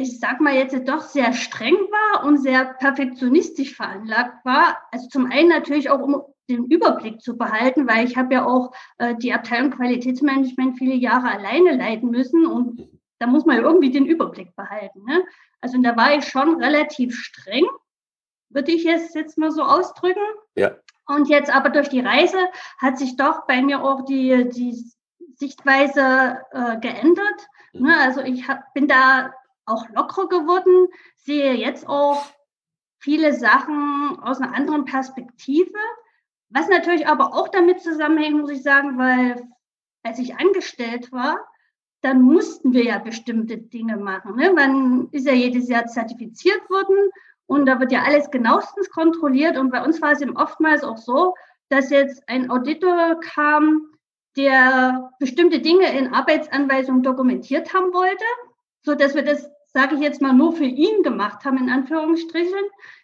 ich 0.00 0.18
sag 0.18 0.40
mal 0.40 0.54
jetzt 0.54 0.76
doch 0.88 1.02
sehr 1.02 1.32
streng 1.32 1.74
war 1.74 2.24
und 2.24 2.38
sehr 2.38 2.64
perfektionistisch 2.74 3.74
veranlagt 3.74 4.44
war. 4.44 4.78
Also 4.90 5.08
zum 5.08 5.30
einen 5.30 5.48
natürlich 5.48 5.90
auch, 5.90 6.00
um 6.00 6.22
den 6.48 6.64
Überblick 6.66 7.20
zu 7.20 7.36
behalten, 7.38 7.86
weil 7.86 8.06
ich 8.06 8.16
habe 8.16 8.34
ja 8.34 8.46
auch 8.46 8.72
äh, 8.98 9.14
die 9.16 9.32
Abteilung 9.32 9.70
Qualitätsmanagement 9.70 10.78
viele 10.78 10.94
Jahre 10.94 11.30
alleine 11.30 11.76
leiten 11.76 12.10
müssen 12.10 12.46
und 12.46 12.88
da 13.18 13.26
muss 13.26 13.44
man 13.44 13.56
ja 13.56 13.62
irgendwie 13.62 13.90
den 13.90 14.06
Überblick 14.06 14.56
behalten. 14.56 15.04
Ne? 15.04 15.22
Also 15.60 15.80
da 15.80 15.96
war 15.96 16.16
ich 16.16 16.24
schon 16.24 16.60
relativ 16.62 17.14
streng, 17.14 17.66
würde 18.48 18.72
ich 18.72 18.86
es 18.86 19.14
jetzt 19.14 19.38
mal 19.38 19.52
so 19.52 19.62
ausdrücken. 19.62 20.20
Ja. 20.56 20.72
Und 21.06 21.28
jetzt 21.28 21.54
aber 21.54 21.70
durch 21.70 21.88
die 21.88 22.00
Reise 22.00 22.38
hat 22.78 22.98
sich 22.98 23.16
doch 23.16 23.46
bei 23.46 23.62
mir 23.62 23.82
auch 23.84 24.04
die, 24.04 24.48
die 24.48 24.84
Sichtweise 25.36 26.38
äh, 26.52 26.78
geändert. 26.78 27.48
Mhm. 27.72 27.86
Ne? 27.86 27.96
Also 27.98 28.22
ich 28.22 28.48
hab, 28.48 28.72
bin 28.74 28.88
da 28.88 29.32
auch 29.70 29.88
lockerer 29.90 30.28
geworden, 30.28 30.88
sehe 31.16 31.54
jetzt 31.54 31.88
auch 31.88 32.24
viele 32.98 33.32
Sachen 33.32 34.18
aus 34.22 34.40
einer 34.40 34.54
anderen 34.54 34.84
Perspektive. 34.84 35.78
Was 36.50 36.68
natürlich 36.68 37.06
aber 37.06 37.34
auch 37.34 37.48
damit 37.48 37.80
zusammenhängt, 37.80 38.40
muss 38.40 38.50
ich 38.50 38.62
sagen, 38.62 38.98
weil 38.98 39.42
als 40.02 40.18
ich 40.18 40.36
angestellt 40.36 41.12
war, 41.12 41.38
dann 42.02 42.22
mussten 42.22 42.72
wir 42.72 42.84
ja 42.84 42.98
bestimmte 42.98 43.58
Dinge 43.58 43.96
machen. 43.96 44.36
Ne? 44.36 44.52
Man 44.52 45.08
ist 45.12 45.26
ja 45.26 45.34
jedes 45.34 45.68
Jahr 45.68 45.86
zertifiziert 45.86 46.68
worden 46.70 47.10
und 47.46 47.66
da 47.66 47.78
wird 47.78 47.92
ja 47.92 48.02
alles 48.02 48.30
genauestens 48.30 48.90
kontrolliert. 48.90 49.58
Und 49.58 49.70
bei 49.70 49.84
uns 49.84 50.00
war 50.00 50.12
es 50.12 50.20
eben 50.20 50.36
oftmals 50.36 50.82
auch 50.82 50.96
so, 50.96 51.34
dass 51.68 51.90
jetzt 51.90 52.22
ein 52.28 52.50
Auditor 52.50 53.20
kam, 53.20 53.86
der 54.36 55.12
bestimmte 55.18 55.60
Dinge 55.60 55.96
in 55.96 56.14
Arbeitsanweisungen 56.14 57.02
dokumentiert 57.02 57.74
haben 57.74 57.92
wollte, 57.92 58.24
so 58.82 58.94
dass 58.94 59.14
wir 59.14 59.24
das 59.24 59.50
sage 59.72 59.96
ich 59.96 60.00
jetzt 60.00 60.20
mal, 60.20 60.32
nur 60.32 60.52
für 60.52 60.64
ihn 60.64 61.02
gemacht 61.02 61.44
haben, 61.44 61.58
in 61.58 61.70
Anführungsstrichen. 61.70 62.58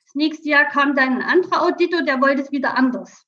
Das 0.04 0.14
nächste 0.14 0.49
Jahr 0.49 0.66
kam 0.66 0.94
dann 0.94 1.20
ein 1.20 1.23
anderer 1.23 1.62
Auditor, 1.62 2.02
der 2.02 2.20
wollte 2.20 2.42
es 2.42 2.52
wieder 2.52 2.76
anders. 2.76 3.26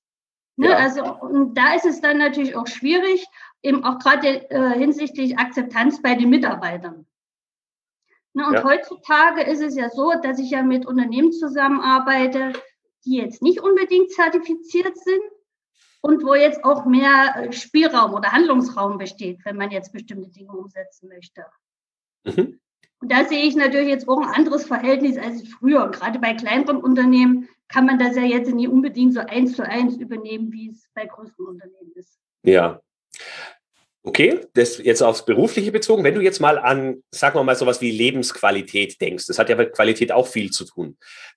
Ne? 0.57 0.71
Ja. 0.71 0.77
Also, 0.77 1.05
und 1.05 1.55
da 1.55 1.75
ist 1.75 1.85
es 1.85 2.01
dann 2.01 2.19
natürlich 2.19 2.57
auch 2.57 2.67
schwierig, 2.67 3.25
eben 3.63 3.85
auch 3.85 3.99
gerade 3.99 4.51
äh, 4.51 4.79
hinsichtlich 4.79 5.39
Akzeptanz 5.39 6.03
bei 6.03 6.15
den 6.15 6.31
Mitarbeitern. 6.31 7.07
Ne? 8.35 8.47
Und 8.47 8.55
ja. 8.55 8.65
heutzutage 8.65 9.43
ist 9.43 9.63
es 9.63 9.77
ja 9.77 9.89
so, 9.91 10.13
dass 10.23 10.39
ich 10.39 10.51
ja 10.51 10.63
mit 10.63 10.87
Unternehmen 10.87 11.33
zusammenarbeite, 11.33 12.53
die 13.05 13.17
jetzt 13.17 13.43
nicht 13.43 13.61
unbedingt 13.61 14.11
zertifiziert 14.13 14.97
sind, 14.97 15.23
und 16.01 16.25
wo 16.25 16.35
jetzt 16.35 16.65
auch 16.65 16.85
mehr 16.85 17.35
äh, 17.37 17.53
Spielraum 17.53 18.15
oder 18.15 18.33
Handlungsraum 18.33 18.99
besteht, 18.99 19.45
wenn 19.45 19.57
man 19.57 19.71
jetzt 19.71 19.93
bestimmte 19.93 20.31
Dinge 20.31 20.53
umsetzen 20.53 21.09
möchte. 21.09 21.45
Mhm. 22.25 22.61
Und 23.01 23.13
da 23.13 23.25
sehe 23.25 23.45
ich 23.45 23.55
natürlich 23.55 23.89
jetzt 23.89 24.09
auch 24.09 24.21
ein 24.21 24.35
anderes 24.35 24.65
Verhältnis 24.65 25.17
als 25.19 25.47
früher. 25.49 25.91
Gerade 25.91 26.19
bei 26.19 26.35
kleineren 26.35 26.79
Unternehmen 26.79 27.49
kann 27.69 27.87
man 27.87 27.99
das 27.99 28.17
ja 28.17 28.23
jetzt 28.23 28.53
nicht 28.53 28.69
unbedingt 28.69 29.15
so 29.15 29.21
eins 29.21 29.55
zu 29.55 29.65
eins 29.65 29.97
übernehmen, 29.97 30.53
wie 30.53 30.71
es 30.71 30.89
bei 30.95 31.07
größeren 31.07 31.47
Unternehmen 31.47 31.93
ist. 31.95 32.19
Ja. 32.43 32.81
Okay, 34.03 34.41
das 34.55 34.79
jetzt 34.79 35.03
aufs 35.03 35.25
Berufliche 35.25 35.71
bezogen. 35.71 36.03
Wenn 36.03 36.15
du 36.15 36.23
jetzt 36.23 36.41
mal 36.41 36.59
an, 36.59 37.03
sagen 37.11 37.39
wir 37.39 37.45
mal, 37.45 37.57
sowas 37.57 37.81
wie 37.81 37.91
Lebensqualität 37.91 39.01
denkst, 39.01 39.27
das 39.27 39.39
hat 39.39 39.51
ja 39.51 39.57
mit 39.57 39.75
Qualität 39.75 40.13
auch 40.13 40.27
viel 40.27 40.51
zu 40.51 40.65
tun. 40.65 40.97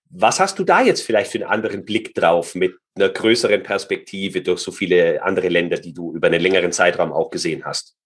Was 0.09 0.39
hast 0.39 0.57
du 0.57 0.63
da 0.63 0.81
jetzt 0.81 1.01
vielleicht 1.01 1.31
für 1.31 1.39
einen 1.39 1.49
anderen 1.49 1.85
Blick 1.85 2.15
drauf 2.15 2.55
mit 2.55 2.75
einer 2.95 3.09
größeren 3.09 3.63
Perspektive 3.63 4.41
durch 4.41 4.61
so 4.61 4.71
viele 4.71 5.21
andere 5.23 5.49
Länder, 5.49 5.77
die 5.77 5.93
du 5.93 6.13
über 6.13 6.27
einen 6.27 6.41
längeren 6.41 6.71
Zeitraum 6.71 7.11
auch 7.11 7.29
gesehen 7.29 7.65
hast? 7.65 7.97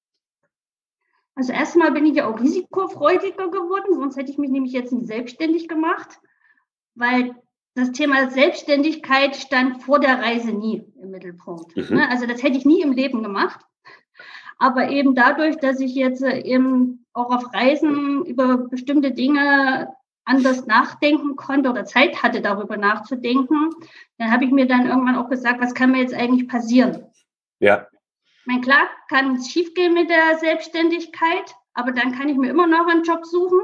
Also 1.36 1.51
erstmal 1.51 1.92
bin 1.92 2.06
ich 2.06 2.15
ja 2.15 2.27
auch 2.27 2.39
risikofreudiger 2.39 3.50
geworden, 3.50 3.94
sonst 3.94 4.15
hätte 4.18 4.32
ich 4.32 4.38
mich 4.38 4.50
nämlich 4.50 4.72
jetzt 4.72 4.94
nicht 4.94 5.08
selbstständig 5.08 5.68
gemacht, 5.68 6.20
weil 6.96 7.36
das 7.75 7.92
Thema 7.92 8.30
Selbstständigkeit 8.30 9.36
stand 9.36 9.84
vor 9.84 10.00
der 10.00 10.22
Reise 10.22 10.51
nie 10.51 10.86
im 11.01 11.12
Mittelpunkt. 11.12 11.75
Mhm. 11.75 11.98
Ne? 11.98 12.10
Also 12.10 12.25
das 12.25 12.42
hätte 12.42 12.58
ich 12.58 12.65
nie 12.65 12.82
im 12.82 12.94
Leben 12.94 13.22
gemacht. 13.22 13.60
Aber 14.58 14.89
eben 14.89 15.15
dadurch, 15.15 15.58
dass 15.58 15.82
ich 15.82 15.94
jetzt 15.94 16.24
äh, 16.24 16.39
eben 16.39 17.06
auch 17.12 17.30
auf 17.30 17.54
Reisen 17.54 18.25
über 18.25 18.58
bestimmte 18.58 19.12
Dinge 19.12 19.94
anders 20.24 20.65
nachdenken 20.65 21.36
konnte 21.36 21.70
oder 21.70 21.86
Zeit 21.86 22.24
hatte, 22.24 22.42
darüber 22.42 22.77
nachzudenken, 22.77 23.72
dann 24.18 24.32
habe 24.32 24.46
ich 24.46 24.51
mir 24.51 24.68
dann 24.68 24.88
irgendwann 24.88 25.18
auch 25.18 25.30
gesagt, 25.30 25.62
was 25.62 25.74
kann 25.74 25.92
mir 25.92 26.00
jetzt 26.00 26.13
eigentlich 26.13 26.48
passieren? 26.48 27.06
Ja. 27.60 27.88
Mein 28.45 28.61
klar 28.61 28.87
kann 29.09 29.35
es 29.35 29.49
schiefgehen 29.49 29.93
mit 29.93 30.09
der 30.09 30.37
Selbstständigkeit, 30.39 31.55
aber 31.73 31.91
dann 31.91 32.11
kann 32.13 32.29
ich 32.29 32.37
mir 32.37 32.49
immer 32.49 32.67
noch 32.67 32.87
einen 32.87 33.03
Job 33.03 33.25
suchen. 33.25 33.59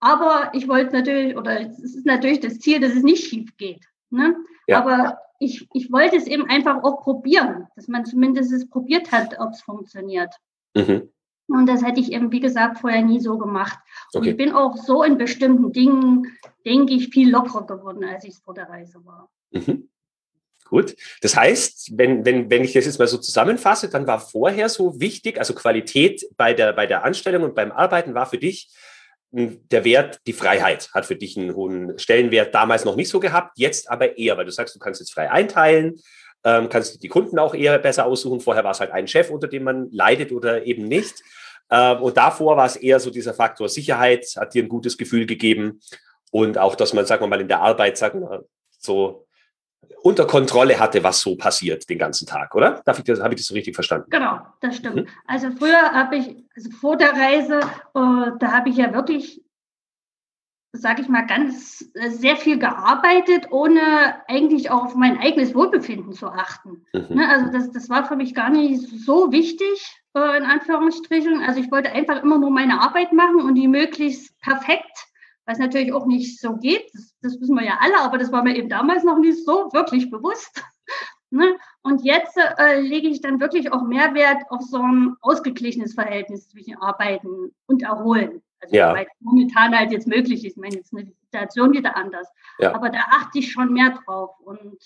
Aber 0.00 0.50
ich 0.52 0.66
wollte 0.66 0.96
natürlich, 0.96 1.36
oder 1.36 1.60
es 1.60 1.78
ist 1.78 2.06
natürlich 2.06 2.40
das 2.40 2.58
Ziel, 2.58 2.80
dass 2.80 2.94
es 2.94 3.02
nicht 3.02 3.28
schief 3.28 3.56
geht. 3.56 3.86
Ne? 4.10 4.36
Ja. 4.66 4.80
Aber 4.80 5.18
ich, 5.38 5.68
ich 5.72 5.92
wollte 5.92 6.16
es 6.16 6.26
eben 6.26 6.48
einfach 6.48 6.82
auch 6.82 7.02
probieren, 7.02 7.68
dass 7.76 7.88
man 7.88 8.04
zumindest 8.04 8.52
es 8.52 8.68
probiert 8.68 9.12
hat, 9.12 9.38
ob 9.38 9.50
es 9.50 9.62
funktioniert. 9.62 10.34
Mhm. 10.74 11.10
Und 11.48 11.66
das 11.66 11.84
hätte 11.84 12.00
ich 12.00 12.12
eben, 12.12 12.32
wie 12.32 12.40
gesagt, 12.40 12.78
vorher 12.78 13.02
nie 13.02 13.20
so 13.20 13.38
gemacht. 13.38 13.78
Und 14.12 14.20
okay. 14.20 14.30
ich 14.30 14.36
bin 14.36 14.52
auch 14.52 14.76
so 14.76 15.02
in 15.02 15.18
bestimmten 15.18 15.72
Dingen, 15.72 16.26
denke 16.64 16.94
ich, 16.94 17.08
viel 17.08 17.30
lockerer 17.30 17.66
geworden, 17.66 18.04
als 18.04 18.24
ich 18.24 18.30
es 18.30 18.40
vor 18.40 18.54
der 18.54 18.68
Reise 18.68 19.04
war. 19.04 19.28
Mhm. 19.50 19.88
Gut. 20.72 20.96
Das 21.20 21.36
heißt, 21.36 21.98
wenn, 21.98 22.24
wenn, 22.24 22.50
wenn 22.50 22.64
ich 22.64 22.72
das 22.72 22.86
jetzt 22.86 22.98
mal 22.98 23.06
so 23.06 23.18
zusammenfasse, 23.18 23.90
dann 23.90 24.06
war 24.06 24.18
vorher 24.18 24.70
so 24.70 24.98
wichtig, 24.98 25.38
also 25.38 25.52
Qualität 25.52 26.24
bei 26.38 26.54
der, 26.54 26.72
bei 26.72 26.86
der 26.86 27.04
Anstellung 27.04 27.42
und 27.42 27.54
beim 27.54 27.70
Arbeiten 27.70 28.14
war 28.14 28.24
für 28.24 28.38
dich 28.38 28.70
hm, 29.34 29.68
der 29.68 29.84
Wert, 29.84 30.20
die 30.26 30.32
Freiheit 30.32 30.88
hat 30.94 31.04
für 31.04 31.14
dich 31.14 31.36
einen 31.36 31.54
hohen 31.54 31.98
Stellenwert 31.98 32.54
damals 32.54 32.86
noch 32.86 32.96
nicht 32.96 33.10
so 33.10 33.20
gehabt, 33.20 33.58
jetzt 33.58 33.90
aber 33.90 34.16
eher, 34.16 34.38
weil 34.38 34.46
du 34.46 34.50
sagst, 34.50 34.74
du 34.74 34.78
kannst 34.78 35.02
jetzt 35.02 35.12
frei 35.12 35.30
einteilen, 35.30 36.00
ähm, 36.42 36.70
kannst 36.70 37.02
die 37.02 37.08
Kunden 37.08 37.38
auch 37.38 37.54
eher 37.54 37.78
besser 37.78 38.06
aussuchen. 38.06 38.40
Vorher 38.40 38.64
war 38.64 38.70
es 38.70 38.80
halt 38.80 38.92
ein 38.92 39.06
Chef, 39.06 39.28
unter 39.28 39.48
dem 39.48 39.64
man 39.64 39.90
leidet 39.90 40.32
oder 40.32 40.64
eben 40.64 40.84
nicht. 40.84 41.16
Ähm, 41.70 42.00
und 42.00 42.16
davor 42.16 42.56
war 42.56 42.64
es 42.64 42.76
eher 42.76 42.98
so 42.98 43.10
dieser 43.10 43.34
Faktor 43.34 43.68
Sicherheit, 43.68 44.26
hat 44.36 44.54
dir 44.54 44.62
ein 44.62 44.70
gutes 44.70 44.96
Gefühl 44.96 45.26
gegeben. 45.26 45.80
Und 46.30 46.56
auch, 46.56 46.76
dass 46.76 46.94
man, 46.94 47.04
sagen 47.04 47.22
wir 47.22 47.28
mal, 47.28 47.42
in 47.42 47.48
der 47.48 47.60
Arbeit, 47.60 47.98
sagen 47.98 48.22
wir, 48.22 48.46
so 48.78 49.21
unter 50.02 50.26
Kontrolle 50.26 50.78
hatte, 50.78 51.02
was 51.02 51.20
so 51.20 51.36
passiert 51.36 51.88
den 51.88 51.98
ganzen 51.98 52.26
Tag, 52.26 52.54
oder? 52.54 52.82
Darf 52.84 52.98
ich 52.98 53.04
das, 53.04 53.20
habe 53.20 53.34
ich 53.34 53.40
das 53.40 53.46
so 53.46 53.54
richtig 53.54 53.74
verstanden? 53.74 54.10
Genau, 54.10 54.40
das 54.60 54.76
stimmt. 54.76 54.96
Mhm. 54.96 55.08
Also 55.26 55.50
früher 55.52 55.92
habe 55.92 56.16
ich, 56.16 56.36
also 56.56 56.70
vor 56.70 56.96
der 56.96 57.12
Reise, 57.12 57.60
äh, 57.60 58.38
da 58.38 58.52
habe 58.52 58.68
ich 58.68 58.76
ja 58.76 58.92
wirklich, 58.92 59.42
sage 60.72 61.02
ich 61.02 61.08
mal, 61.08 61.26
ganz 61.26 61.84
äh, 61.94 62.10
sehr 62.10 62.36
viel 62.36 62.58
gearbeitet, 62.58 63.48
ohne 63.50 63.80
eigentlich 64.26 64.70
auch 64.70 64.86
auf 64.86 64.94
mein 64.94 65.18
eigenes 65.18 65.54
Wohlbefinden 65.54 66.12
zu 66.12 66.26
achten. 66.26 66.84
Mhm. 66.92 67.16
Ne, 67.16 67.28
also 67.28 67.52
das, 67.52 67.70
das 67.70 67.88
war 67.88 68.04
für 68.06 68.16
mich 68.16 68.34
gar 68.34 68.50
nicht 68.50 68.82
so 69.04 69.30
wichtig, 69.30 70.02
äh, 70.16 70.36
in 70.36 70.44
Anführungsstrichen. 70.44 71.42
Also 71.42 71.60
ich 71.60 71.70
wollte 71.70 71.92
einfach 71.92 72.22
immer 72.22 72.38
nur 72.38 72.50
meine 72.50 72.80
Arbeit 72.80 73.12
machen 73.12 73.40
und 73.40 73.54
die 73.54 73.68
möglichst 73.68 74.36
perfekt 74.40 75.11
was 75.46 75.58
natürlich 75.58 75.92
auch 75.92 76.06
nicht 76.06 76.40
so 76.40 76.56
geht. 76.56 76.90
Das, 76.92 77.14
das, 77.20 77.40
wissen 77.40 77.56
wir 77.56 77.64
ja 77.64 77.78
alle, 77.80 78.00
aber 78.00 78.18
das 78.18 78.32
war 78.32 78.42
mir 78.42 78.56
eben 78.56 78.68
damals 78.68 79.04
noch 79.04 79.18
nicht 79.18 79.44
so 79.44 79.70
wirklich 79.72 80.10
bewusst. 80.10 80.62
ne? 81.30 81.56
Und 81.82 82.04
jetzt 82.04 82.36
äh, 82.36 82.80
lege 82.80 83.08
ich 83.08 83.20
dann 83.20 83.40
wirklich 83.40 83.72
auch 83.72 83.82
Mehrwert 83.82 84.42
auf 84.50 84.62
so 84.62 84.78
ein 84.78 85.16
ausgeglichenes 85.20 85.94
Verhältnis 85.94 86.48
zwischen 86.48 86.76
Arbeiten 86.76 87.52
und 87.66 87.82
Erholen. 87.82 88.42
Also 88.60 88.76
ja. 88.76 88.94
weil 88.94 89.08
momentan 89.18 89.76
halt 89.76 89.90
jetzt 89.90 90.06
möglich 90.06 90.44
ist. 90.44 90.52
Ich 90.52 90.56
meine, 90.56 90.76
jetzt 90.76 90.92
ist 90.92 90.98
eine 90.98 91.12
Situation 91.24 91.72
wieder 91.72 91.96
anders. 91.96 92.28
Ja. 92.60 92.74
Aber 92.74 92.90
da 92.90 93.00
achte 93.10 93.40
ich 93.40 93.50
schon 93.50 93.72
mehr 93.72 93.90
drauf. 93.90 94.38
Und 94.44 94.78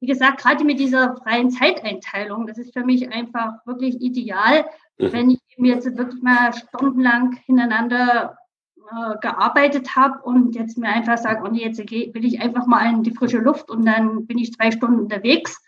wie 0.00 0.06
gesagt, 0.06 0.42
gerade 0.42 0.64
mit 0.64 0.78
dieser 0.78 1.16
freien 1.16 1.50
Zeiteinteilung, 1.50 2.46
das 2.46 2.58
ist 2.58 2.74
für 2.74 2.84
mich 2.84 3.10
einfach 3.10 3.64
wirklich 3.64 4.02
ideal, 4.02 4.66
mhm. 4.98 5.12
wenn 5.12 5.30
ich 5.30 5.40
mir 5.56 5.74
jetzt 5.74 5.96
wirklich 5.96 6.20
mal 6.20 6.52
stundenlang 6.52 7.38
hintereinander 7.46 8.36
äh, 8.92 9.18
gearbeitet 9.20 9.96
habe 9.96 10.22
und 10.22 10.54
jetzt 10.54 10.76
mir 10.76 10.88
einfach 10.88 11.18
sage, 11.18 11.42
oh 11.44 11.54
jetzt 11.54 11.78
will 11.78 12.24
ich 12.24 12.40
einfach 12.40 12.66
mal 12.66 12.92
in 12.92 13.02
die 13.02 13.14
frische 13.14 13.38
Luft 13.38 13.70
und 13.70 13.86
dann 13.86 14.26
bin 14.26 14.38
ich 14.38 14.52
zwei 14.52 14.70
Stunden 14.70 15.00
unterwegs, 15.00 15.60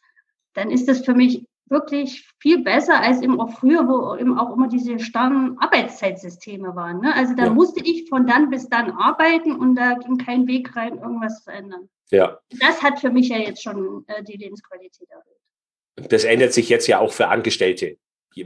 dann 0.53 0.71
ist 0.71 0.89
das 0.89 1.05
für 1.05 1.15
mich 1.15 1.47
wirklich 1.67 2.29
viel 2.39 2.63
besser 2.63 3.01
als 3.01 3.23
eben 3.23 3.41
auch 3.41 3.59
früher, 3.59 3.89
wo 3.89 4.15
eben 4.17 4.39
auch 4.39 4.55
immer 4.55 4.69
diese 4.69 4.99
starren 4.99 5.57
Arbeitszeitsysteme 5.59 6.77
waren. 6.77 7.01
Ne? 7.01 7.15
Also 7.15 7.35
da 7.35 7.47
ja. 7.47 7.51
musste 7.51 7.81
ich 7.83 8.09
von 8.09 8.27
dann 8.27 8.51
bis 8.51 8.69
dann 8.69 8.91
arbeiten 8.91 9.53
und 9.53 9.75
da 9.75 9.95
ging 9.95 10.19
kein 10.19 10.47
Weg 10.47 10.77
rein, 10.77 10.99
irgendwas 10.99 11.43
zu 11.43 11.51
ändern. 11.51 11.89
Ja. 12.11 12.39
Das 12.61 12.83
hat 12.83 13.01
für 13.01 13.11
mich 13.11 13.29
ja 13.29 13.39
jetzt 13.39 13.63
schon 13.63 14.05
äh, 14.09 14.23
die 14.23 14.37
Lebensqualität 14.37 15.09
erhöht. 15.11 16.11
Das 16.13 16.25
ändert 16.25 16.53
sich 16.53 16.69
jetzt 16.69 16.87
ja 16.87 16.99
auch 16.99 17.13
für 17.13 17.29
Angestellte 17.29 17.97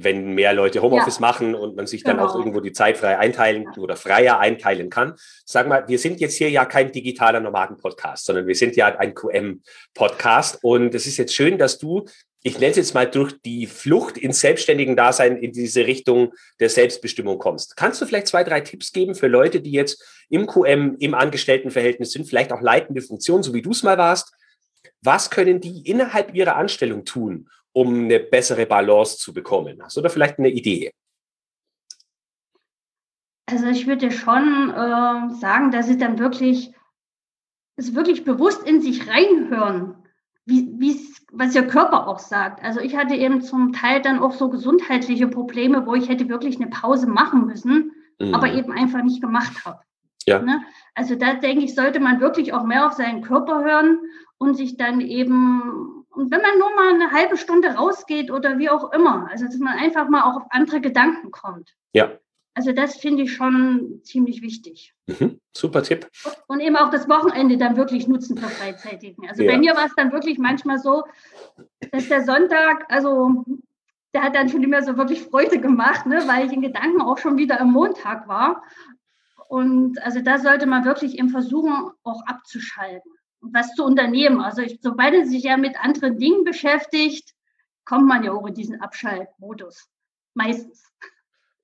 wenn 0.01 0.35
mehr 0.35 0.53
Leute 0.53 0.83
Homeoffice 0.83 1.17
ja. 1.17 1.21
machen 1.21 1.55
und 1.55 1.77
man 1.77 1.87
sich 1.87 2.03
dann 2.03 2.17
genau. 2.17 2.29
auch 2.29 2.37
irgendwo 2.37 2.61
die 2.61 2.73
Zeit 2.73 2.99
frei 2.99 3.19
einteilen 3.19 3.67
oder 3.79 3.97
freier 3.97 4.39
einteilen 4.39 4.91
kann. 4.91 5.15
Sag 5.45 5.69
mal, 5.69 5.89
wir 5.89 5.99
sind 5.99 6.21
jetzt 6.21 6.37
hier 6.37 6.51
ja 6.51 6.65
kein 6.65 6.93
digitaler 6.93 7.41
Nomaden-Podcast, 7.41 8.27
sondern 8.27 8.47
wir 8.47 8.55
sind 8.55 8.77
ja 8.77 8.89
ein 8.99 9.15
QM-Podcast. 9.15 10.59
Und 10.63 10.95
es 10.95 11.07
ist 11.07 11.17
jetzt 11.17 11.35
schön, 11.35 11.59
dass 11.59 11.79
du, 11.79 12.05
ich 12.43 12.59
nenne 12.59 12.71
es 12.71 12.77
jetzt 12.77 12.95
mal 12.95 13.11
durch 13.11 13.35
die 13.45 13.67
Flucht 13.67 14.19
ins 14.19 14.41
selbstständigen 14.41 14.97
Dasein 14.97 15.37
in 15.39 15.53
diese 15.53 15.87
Richtung 15.87 16.33
der 16.61 16.69
Selbstbestimmung 16.69 17.39
kommst. 17.39 17.77
Kannst 17.77 18.01
du 18.01 18.07
vielleicht 18.07 18.29
zwei, 18.29 18.45
drei 18.45 18.61
Tipps 18.61 18.93
geben 18.93 19.15
für 19.15 19.27
Leute, 19.27 19.61
die 19.61 19.73
jetzt 19.73 20.03
im 20.29 20.47
QM, 20.47 20.97
im 20.99 21.15
Angestelltenverhältnis 21.15 22.13
sind, 22.13 22.27
vielleicht 22.27 22.53
auch 22.53 22.61
leitende 22.61 23.03
Funktionen, 23.03 23.43
so 23.43 23.55
wie 23.55 23.63
du 23.63 23.71
es 23.71 23.83
mal 23.83 23.99
warst? 23.99 24.33
Was 25.03 25.31
können 25.31 25.61
die 25.61 25.89
innerhalb 25.89 26.35
ihrer 26.35 26.57
Anstellung 26.57 27.05
tun, 27.05 27.49
um 27.79 27.95
eine 28.05 28.19
bessere 28.19 28.67
Balance 28.67 29.19
zu 29.19 29.33
bekommen? 29.33 29.81
Hast 29.81 29.97
du 29.97 30.01
da 30.01 30.09
vielleicht 30.09 30.41
eine 30.41 30.51
Idee? 30.51 30.91
Also 33.47 33.67
ich 33.67 33.87
würde 33.87 34.11
schon 34.11 34.71
äh, 34.71 35.35
sagen, 35.35 35.71
dass 35.71 35.87
sie 35.87 35.97
dann 35.97 36.19
wirklich, 36.19 36.73
es 37.77 37.95
wirklich 37.95 38.25
bewusst 38.25 38.67
in 38.67 38.83
sich 38.83 39.09
reinhören, 39.09 39.95
wie, 40.45 40.99
was 41.31 41.55
ihr 41.55 41.69
Körper 41.69 42.09
auch 42.09 42.19
sagt. 42.19 42.65
Also 42.65 42.81
ich 42.81 42.97
hatte 42.97 43.15
eben 43.15 43.43
zum 43.43 43.73
Teil 43.73 44.03
dann 44.03 44.19
auch 44.19 44.33
so 44.33 44.51
gesundheitliche 44.51 45.29
Probleme, 45.29 45.87
wo 45.87 45.95
ich 45.95 46.09
hätte 46.09 46.29
wirklich 46.29 46.57
eine 46.57 46.71
Pause 46.71 47.07
machen 47.07 47.47
müssen, 47.47 47.93
mhm. 48.19 48.35
aber 48.35 48.53
eben 48.53 48.73
einfach 48.73 49.05
nicht 49.05 49.21
gemacht 49.21 49.65
habe. 49.65 49.81
Ja. 50.27 50.43
Ne? 50.43 50.63
Also 50.97 51.15
da 51.15 51.35
denke 51.35 51.65
ich, 51.65 51.77
sollte 51.77 52.01
man 52.01 52.21
wirklich 52.21 52.53
auch 52.53 52.65
mehr 52.65 52.87
auf 52.87 52.95
seinen 52.95 53.23
Körper 53.23 53.63
hören 53.63 54.01
und 54.39 54.57
sich 54.57 54.77
dann 54.77 55.01
eben 55.01 55.98
und 56.11 56.31
wenn 56.31 56.43
man 56.43 56.59
nur 56.59 56.75
mal 56.75 56.95
eine 56.95 57.13
halbe 57.13 57.37
Stunde 57.37 57.69
rausgeht 57.69 58.31
oder 58.31 58.59
wie 58.59 58.71
auch 58.71 58.93
immer, 58.93 59.29
also 59.31 59.47
dass 59.47 59.59
man 59.59 59.79
einfach 59.79 60.09
mal 60.09 60.23
auch 60.23 60.37
auf 60.37 60.47
andere 60.51 60.81
Gedanken 60.81 61.31
kommt. 61.31 61.75
Ja. 61.93 62.19
Also 62.55 62.73
das 62.73 62.97
finde 62.97 63.23
ich 63.23 63.35
schon 63.35 64.01
ziemlich 64.03 64.43
wichtig. 64.43 64.95
Mhm, 65.07 65.41
super 65.57 65.83
Tipp. 65.83 66.09
Und 66.49 66.59
eben 66.59 66.77
auch 66.77 66.91
das 66.91 67.09
Wochenende 67.09 67.57
dann 67.57 67.77
wirklich 67.77 68.09
nutzen 68.09 68.37
für 68.37 68.49
Freizeitigen. 68.49 69.29
Also 69.29 69.45
ja. 69.45 69.53
bei 69.53 69.59
mir 69.59 69.77
war 69.77 69.87
es 69.87 69.95
dann 69.95 70.13
wirklich 70.13 70.39
manchmal 70.39 70.79
so, 70.79 71.05
dass 71.93 72.09
der 72.09 72.25
Sonntag, 72.25 72.85
also 72.89 73.45
der 74.13 74.23
hat 74.23 74.35
dann 74.35 74.49
schon 74.49 74.61
nicht 74.61 74.71
mehr 74.71 74.83
so 74.83 74.97
wirklich 74.97 75.23
Freude 75.23 75.61
gemacht, 75.61 76.07
ne, 76.07 76.25
weil 76.27 76.47
ich 76.47 76.53
in 76.53 76.63
Gedanken 76.63 77.01
auch 77.01 77.19
schon 77.19 77.37
wieder 77.39 77.61
am 77.61 77.73
Montag 77.73 78.27
war. 78.27 78.63
Und 79.47 80.03
also 80.03 80.21
da 80.21 80.39
sollte 80.39 80.67
man 80.67 80.85
wirklich 80.85 81.17
eben 81.17 81.29
versuchen, 81.29 81.93
auch 82.03 82.27
abzuschalten 82.27 83.18
was 83.41 83.75
zu 83.75 83.85
unternehmen. 83.85 84.41
Also 84.41 84.63
ich, 84.63 84.79
sobald 84.83 85.15
er 85.15 85.27
sich 85.27 85.45
ja 85.45 85.57
mit 85.57 85.77
anderen 85.79 86.19
Dingen 86.19 86.45
beschäftigt, 86.45 87.35
kommt 87.85 88.07
man 88.07 88.25
ja 88.25 88.33
auch 88.33 88.47
in 88.47 88.55
diesen 88.55 88.81
Abschaltmodus. 88.81 89.89
Meistens. 90.35 90.85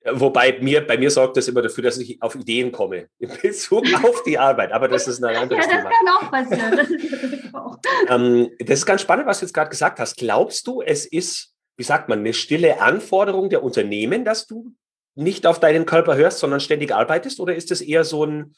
Wobei 0.06 0.58
mir, 0.60 0.86
bei 0.86 0.98
mir 0.98 1.10
sorgt 1.10 1.38
das 1.38 1.48
immer 1.48 1.62
dafür, 1.62 1.84
dass 1.84 1.96
ich 1.96 2.20
auf 2.20 2.34
Ideen 2.34 2.70
komme 2.72 3.08
in 3.18 3.30
Bezug 3.40 3.84
auf 4.04 4.22
die 4.24 4.38
Arbeit. 4.38 4.72
Aber 4.72 4.86
das 4.86 5.08
ist 5.08 5.24
ein 5.24 5.34
anderes 5.34 5.66
Thema. 5.66 5.78
Ja, 5.78 5.90
das 5.90 5.92
Thema. 5.92 6.10
kann 6.10 6.26
auch 6.26 6.30
passieren. 6.30 6.76
Das 6.76 6.90
ist, 6.90 7.54
auch. 7.54 7.78
Ähm, 8.08 8.50
das 8.58 8.80
ist 8.80 8.86
ganz 8.86 9.00
spannend, 9.02 9.26
was 9.26 9.40
du 9.40 9.46
jetzt 9.46 9.54
gerade 9.54 9.70
gesagt 9.70 9.98
hast. 9.98 10.16
Glaubst 10.16 10.66
du, 10.66 10.82
es 10.82 11.06
ist, 11.06 11.54
wie 11.76 11.82
sagt 11.82 12.08
man, 12.08 12.18
eine 12.18 12.34
stille 12.34 12.80
Anforderung 12.80 13.48
der 13.48 13.62
Unternehmen, 13.62 14.24
dass 14.24 14.46
du 14.46 14.74
nicht 15.14 15.46
auf 15.46 15.60
deinen 15.60 15.86
Körper 15.86 16.16
hörst, 16.16 16.38
sondern 16.38 16.60
ständig 16.60 16.94
arbeitest? 16.94 17.40
Oder 17.40 17.54
ist 17.54 17.70
das 17.70 17.80
eher 17.80 18.04
so 18.04 18.24
ein 18.24 18.54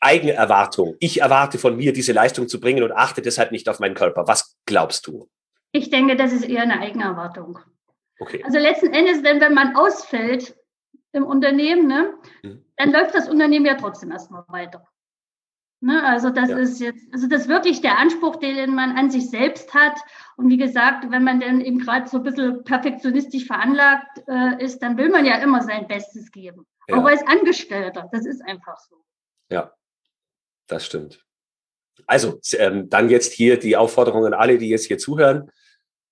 eigene 0.00 0.32
Erwartung? 0.32 0.96
Ich 1.00 1.20
erwarte 1.20 1.58
von 1.58 1.76
mir, 1.76 1.92
diese 1.92 2.12
Leistung 2.12 2.48
zu 2.48 2.60
bringen 2.60 2.82
und 2.82 2.92
achte 2.92 3.22
deshalb 3.22 3.52
nicht 3.52 3.68
auf 3.68 3.80
meinen 3.80 3.94
Körper. 3.94 4.26
Was 4.26 4.56
glaubst 4.66 5.06
du? 5.06 5.28
Ich 5.72 5.90
denke, 5.90 6.16
das 6.16 6.32
ist 6.32 6.48
eher 6.48 6.62
eine 6.62 6.80
eigene 6.80 7.04
Erwartung. 7.04 7.58
Okay. 8.18 8.42
Also 8.44 8.58
letzten 8.58 8.92
Endes, 8.92 9.22
denn 9.22 9.40
wenn 9.40 9.54
man 9.54 9.76
ausfällt 9.76 10.56
im 11.12 11.24
Unternehmen, 11.24 11.86
ne, 11.86 12.14
mhm. 12.42 12.64
dann 12.76 12.92
läuft 12.92 13.14
das 13.14 13.28
Unternehmen 13.28 13.66
ja 13.66 13.74
trotzdem 13.74 14.10
erstmal 14.10 14.44
weiter. 14.48 14.86
Ne, 15.82 16.02
also 16.04 16.28
das 16.28 16.50
ja. 16.50 16.58
ist 16.58 16.78
jetzt, 16.80 17.02
also 17.12 17.26
das 17.26 17.42
ist 17.42 17.48
wirklich 17.48 17.80
der 17.80 17.98
Anspruch, 17.98 18.36
den 18.36 18.74
man 18.74 18.98
an 18.98 19.10
sich 19.10 19.30
selbst 19.30 19.72
hat. 19.72 19.98
Und 20.36 20.50
wie 20.50 20.58
gesagt, 20.58 21.10
wenn 21.10 21.24
man 21.24 21.40
dann 21.40 21.62
eben 21.62 21.78
gerade 21.78 22.06
so 22.06 22.18
ein 22.18 22.22
bisschen 22.22 22.64
perfektionistisch 22.64 23.46
veranlagt 23.46 24.22
äh, 24.28 24.62
ist, 24.62 24.80
dann 24.80 24.98
will 24.98 25.08
man 25.08 25.24
ja 25.24 25.36
immer 25.36 25.62
sein 25.62 25.88
Bestes 25.88 26.30
geben. 26.30 26.66
Ja. 26.86 26.96
Auch 26.96 27.04
als 27.06 27.26
Angestellter. 27.26 28.10
Das 28.12 28.26
ist 28.26 28.42
einfach 28.42 28.76
so. 28.76 28.96
Ja, 29.50 29.72
das 30.70 30.86
stimmt. 30.86 31.24
Also, 32.06 32.40
ähm, 32.58 32.88
dann 32.88 33.10
jetzt 33.10 33.32
hier 33.32 33.58
die 33.58 33.76
Aufforderung 33.76 34.26
an 34.26 34.34
alle, 34.34 34.58
die 34.58 34.68
jetzt 34.68 34.86
hier 34.86 34.98
zuhören 34.98 35.50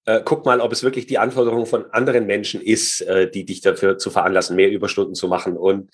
äh, 0.09 0.23
guck 0.25 0.47
mal, 0.47 0.61
ob 0.63 0.73
es 0.73 0.83
wirklich 0.83 1.07
die 1.07 1.19
Anforderung 1.19 1.67
von 1.67 1.91
anderen 1.91 2.25
Menschen 2.27 2.63
ist, 2.63 3.03
äh, 3.03 3.31
die 3.31 3.45
dich 3.45 3.61
dafür 3.61 3.99
zu 3.99 4.11
veranlassen, 4.11 4.57
mehr 4.57 4.71
Überstunden 4.71 5.15
zu 5.15 5.29
machen 5.29 5.55
und 5.55 5.91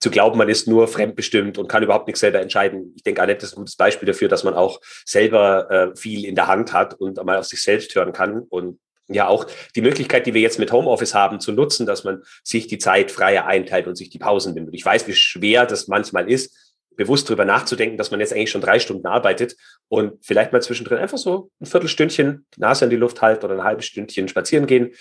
zu 0.00 0.10
glauben, 0.10 0.36
man 0.36 0.48
ist 0.48 0.66
nur 0.66 0.88
fremdbestimmt 0.88 1.56
und 1.56 1.68
kann 1.68 1.84
überhaupt 1.84 2.08
nichts 2.08 2.18
selber 2.20 2.40
entscheiden. 2.40 2.92
Ich 2.96 3.04
denke, 3.04 3.22
Annette 3.22 3.46
ist 3.46 3.52
ein 3.52 3.60
gutes 3.60 3.76
Beispiel 3.76 4.06
dafür, 4.06 4.28
dass 4.28 4.42
man 4.42 4.54
auch 4.54 4.80
selber 5.06 5.70
äh, 5.70 5.96
viel 5.96 6.24
in 6.24 6.34
der 6.34 6.48
Hand 6.48 6.72
hat 6.72 6.94
und 6.94 7.24
mal 7.24 7.38
auf 7.38 7.46
sich 7.46 7.62
selbst 7.62 7.94
hören 7.94 8.12
kann 8.12 8.40
und 8.40 8.80
ja 9.06 9.28
auch 9.28 9.46
die 9.76 9.82
Möglichkeit, 9.82 10.26
die 10.26 10.34
wir 10.34 10.40
jetzt 10.40 10.58
mit 10.58 10.72
Homeoffice 10.72 11.14
haben, 11.14 11.38
zu 11.38 11.52
nutzen, 11.52 11.86
dass 11.86 12.02
man 12.02 12.24
sich 12.42 12.66
die 12.66 12.78
Zeit 12.78 13.12
freier 13.12 13.46
einteilt 13.46 13.86
und 13.86 13.94
sich 13.94 14.10
die 14.10 14.18
Pausen 14.18 14.54
nimmt. 14.54 14.74
Ich 14.74 14.84
weiß, 14.84 15.06
wie 15.06 15.14
schwer 15.14 15.64
das 15.64 15.86
manchmal 15.86 16.28
ist, 16.28 16.63
bewusst 16.96 17.28
drüber 17.28 17.44
nachzudenken, 17.44 17.96
dass 17.96 18.10
man 18.10 18.20
jetzt 18.20 18.32
eigentlich 18.32 18.50
schon 18.50 18.60
drei 18.60 18.78
Stunden 18.78 19.06
arbeitet 19.06 19.56
und 19.88 20.24
vielleicht 20.24 20.52
mal 20.52 20.62
zwischendrin 20.62 20.98
einfach 20.98 21.18
so 21.18 21.50
ein 21.60 21.66
Viertelstündchen 21.66 22.46
die 22.54 22.60
Nase 22.60 22.84
in 22.84 22.90
die 22.90 22.96
Luft 22.96 23.22
halten 23.22 23.44
oder 23.44 23.54
ein 23.54 23.64
halbes 23.64 23.86
Stündchen 23.86 24.28
spazieren 24.28 24.66
gehen, 24.66 24.92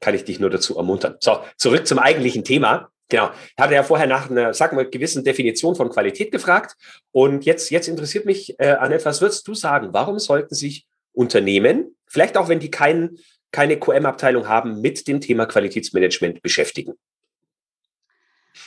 kann 0.00 0.14
ich 0.14 0.24
dich 0.24 0.40
nur 0.40 0.50
dazu 0.50 0.76
ermuntern. 0.76 1.16
So, 1.20 1.40
zurück 1.56 1.86
zum 1.86 1.98
eigentlichen 1.98 2.44
Thema. 2.44 2.90
Genau. 3.08 3.30
Ich 3.56 3.62
hatte 3.62 3.74
ja 3.74 3.82
vorher 3.82 4.06
nach 4.06 4.30
einer, 4.30 4.54
sagen 4.54 4.76
wir, 4.76 4.86
gewissen 4.86 5.22
Definition 5.22 5.74
von 5.76 5.90
Qualität 5.90 6.32
gefragt. 6.32 6.76
Und 7.12 7.44
jetzt, 7.44 7.70
jetzt 7.70 7.88
interessiert 7.88 8.24
mich, 8.24 8.58
äh, 8.58 8.70
Annette, 8.70 9.04
was 9.04 9.20
würdest 9.20 9.46
du 9.46 9.54
sagen? 9.54 9.88
Warum 9.92 10.18
sollten 10.18 10.54
sich 10.54 10.86
Unternehmen, 11.12 11.94
vielleicht 12.06 12.36
auch 12.36 12.48
wenn 12.48 12.58
die 12.58 12.70
kein, 12.70 13.18
keine 13.50 13.78
QM-Abteilung 13.78 14.48
haben, 14.48 14.80
mit 14.80 15.06
dem 15.08 15.20
Thema 15.20 15.46
Qualitätsmanagement 15.46 16.42
beschäftigen? 16.42 16.94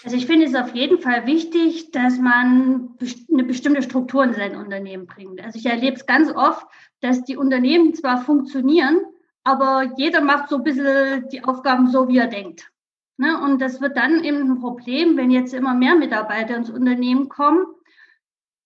Also 0.04 0.18
ich 0.18 0.26
finde 0.26 0.46
es 0.46 0.56
auf 0.56 0.74
jeden 0.74 1.00
Fall 1.00 1.28
wichtig, 1.28 1.92
dass 1.92 2.18
man 2.18 2.96
eine 3.32 3.44
bestimmte 3.44 3.84
Struktur 3.84 4.24
in 4.24 4.34
sein 4.34 4.56
Unternehmen 4.56 5.06
bringt. 5.06 5.42
Also 5.44 5.60
ich 5.60 5.66
erlebe 5.66 5.96
es 5.96 6.06
ganz 6.06 6.32
oft, 6.32 6.66
dass 7.02 7.24
die 7.24 7.38
Unternehmen 7.38 7.94
zwar 7.94 8.22
funktionieren, 8.24 9.00
aber 9.44 9.94
jeder 9.98 10.22
macht 10.22 10.50
so 10.50 10.58
ein 10.58 10.64
bisschen 10.64 11.30
die 11.30 11.44
Aufgaben 11.44 11.88
so, 11.90 12.08
wie 12.08 12.18
er 12.18 12.28
denkt. 12.28 12.72
Ne? 13.18 13.40
Und 13.42 13.62
das 13.62 13.80
wird 13.80 13.96
dann 13.96 14.24
eben 14.24 14.52
ein 14.52 14.60
Problem, 14.60 15.18
wenn 15.18 15.32
jetzt 15.32 15.54
immer 15.54 15.74
mehr 15.74 15.96
Mitarbeiter 15.96 16.56
ins 16.56 16.70
Unternehmen 16.70 17.30
kommen, 17.30 17.66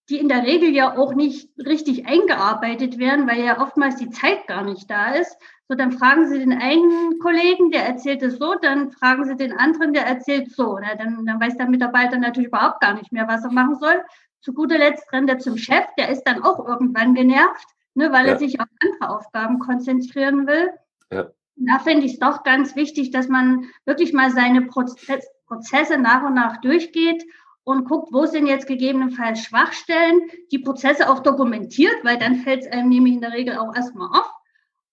die 0.09 0.17
in 0.17 0.27
der 0.27 0.43
Regel 0.43 0.69
ja 0.69 0.97
auch 0.97 1.13
nicht 1.13 1.49
richtig 1.57 2.07
eingearbeitet 2.07 2.97
werden, 2.97 3.27
weil 3.27 3.43
ja 3.43 3.61
oftmals 3.61 3.97
die 3.97 4.09
Zeit 4.09 4.47
gar 4.47 4.63
nicht 4.63 4.89
da 4.89 5.11
ist, 5.11 5.37
so, 5.71 5.75
dann 5.75 5.91
fragen 5.91 6.27
Sie 6.27 6.39
den 6.39 6.51
einen 6.51 7.19
Kollegen, 7.19 7.69
der 7.69 7.85
erzählt 7.85 8.23
es 8.23 8.39
so, 8.39 8.55
dann 8.55 8.91
fragen 8.91 9.25
Sie 9.25 9.35
den 9.35 9.53
anderen, 9.53 9.93
der 9.93 10.07
erzählt 10.07 10.51
so. 10.51 10.79
Ne? 10.79 10.95
Dann, 10.97 11.27
dann 11.27 11.39
weiß 11.39 11.57
der 11.57 11.69
Mitarbeiter 11.69 12.17
natürlich 12.17 12.47
überhaupt 12.47 12.81
gar 12.81 12.95
nicht 12.95 13.11
mehr, 13.11 13.27
was 13.27 13.43
er 13.43 13.51
machen 13.51 13.75
soll. 13.75 14.01
Zu 14.41 14.53
guter 14.53 14.79
Letzt 14.79 15.13
rennt 15.13 15.29
er 15.29 15.37
zum 15.37 15.57
Chef, 15.57 15.85
der 15.95 16.09
ist 16.09 16.23
dann 16.23 16.41
auch 16.41 16.67
irgendwann 16.67 17.13
genervt, 17.13 17.67
ne, 17.93 18.11
weil 18.11 18.25
ja. 18.25 18.33
er 18.33 18.39
sich 18.39 18.59
auf 18.59 18.65
andere 18.81 19.15
Aufgaben 19.15 19.59
konzentrieren 19.59 20.47
will. 20.47 20.71
Ja. 21.11 21.27
Da 21.57 21.77
finde 21.77 22.07
ich 22.07 22.13
es 22.13 22.19
doch 22.19 22.43
ganz 22.43 22.75
wichtig, 22.75 23.11
dass 23.11 23.27
man 23.27 23.65
wirklich 23.85 24.11
mal 24.11 24.31
seine 24.31 24.63
Prozess, 24.63 25.29
Prozesse 25.45 25.99
nach 25.99 26.23
und 26.23 26.33
nach 26.33 26.61
durchgeht 26.61 27.23
und 27.63 27.85
guckt, 27.85 28.11
wo 28.11 28.25
sind 28.25 28.47
jetzt 28.47 28.67
gegebenenfalls 28.67 29.43
Schwachstellen, 29.43 30.21
die 30.51 30.59
Prozesse 30.59 31.09
auch 31.09 31.19
dokumentiert, 31.19 31.95
weil 32.03 32.17
dann 32.17 32.37
fällt 32.37 32.61
es 32.61 32.71
einem 32.71 32.89
nämlich 32.89 33.13
in 33.13 33.21
der 33.21 33.33
Regel 33.33 33.57
auch 33.57 33.75
erstmal 33.75 34.07
auf 34.07 34.31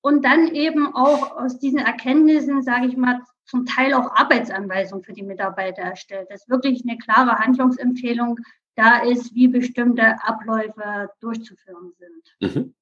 und 0.01 0.25
dann 0.25 0.49
eben 0.49 0.95
auch 0.95 1.37
aus 1.37 1.59
diesen 1.59 1.81
Erkenntnissen, 1.81 2.63
sage 2.63 2.87
ich 2.87 2.97
mal, 2.97 3.23
zum 3.45 3.65
Teil 3.67 3.95
auch 3.95 4.15
Arbeitsanweisungen 4.15 5.05
für 5.05 5.13
die 5.13 5.23
Mitarbeiter 5.23 5.83
erstellt, 5.83 6.31
dass 6.31 6.49
wirklich 6.49 6.85
eine 6.87 6.99
klare 6.99 7.39
Handlungsempfehlung 7.39 8.39
da 8.77 8.99
ist, 8.99 9.35
wie 9.35 9.49
bestimmte 9.49 10.23
Abläufe 10.23 11.11
durchzuführen 11.21 11.93
sind. 11.99 12.55
Mhm. 12.55 12.75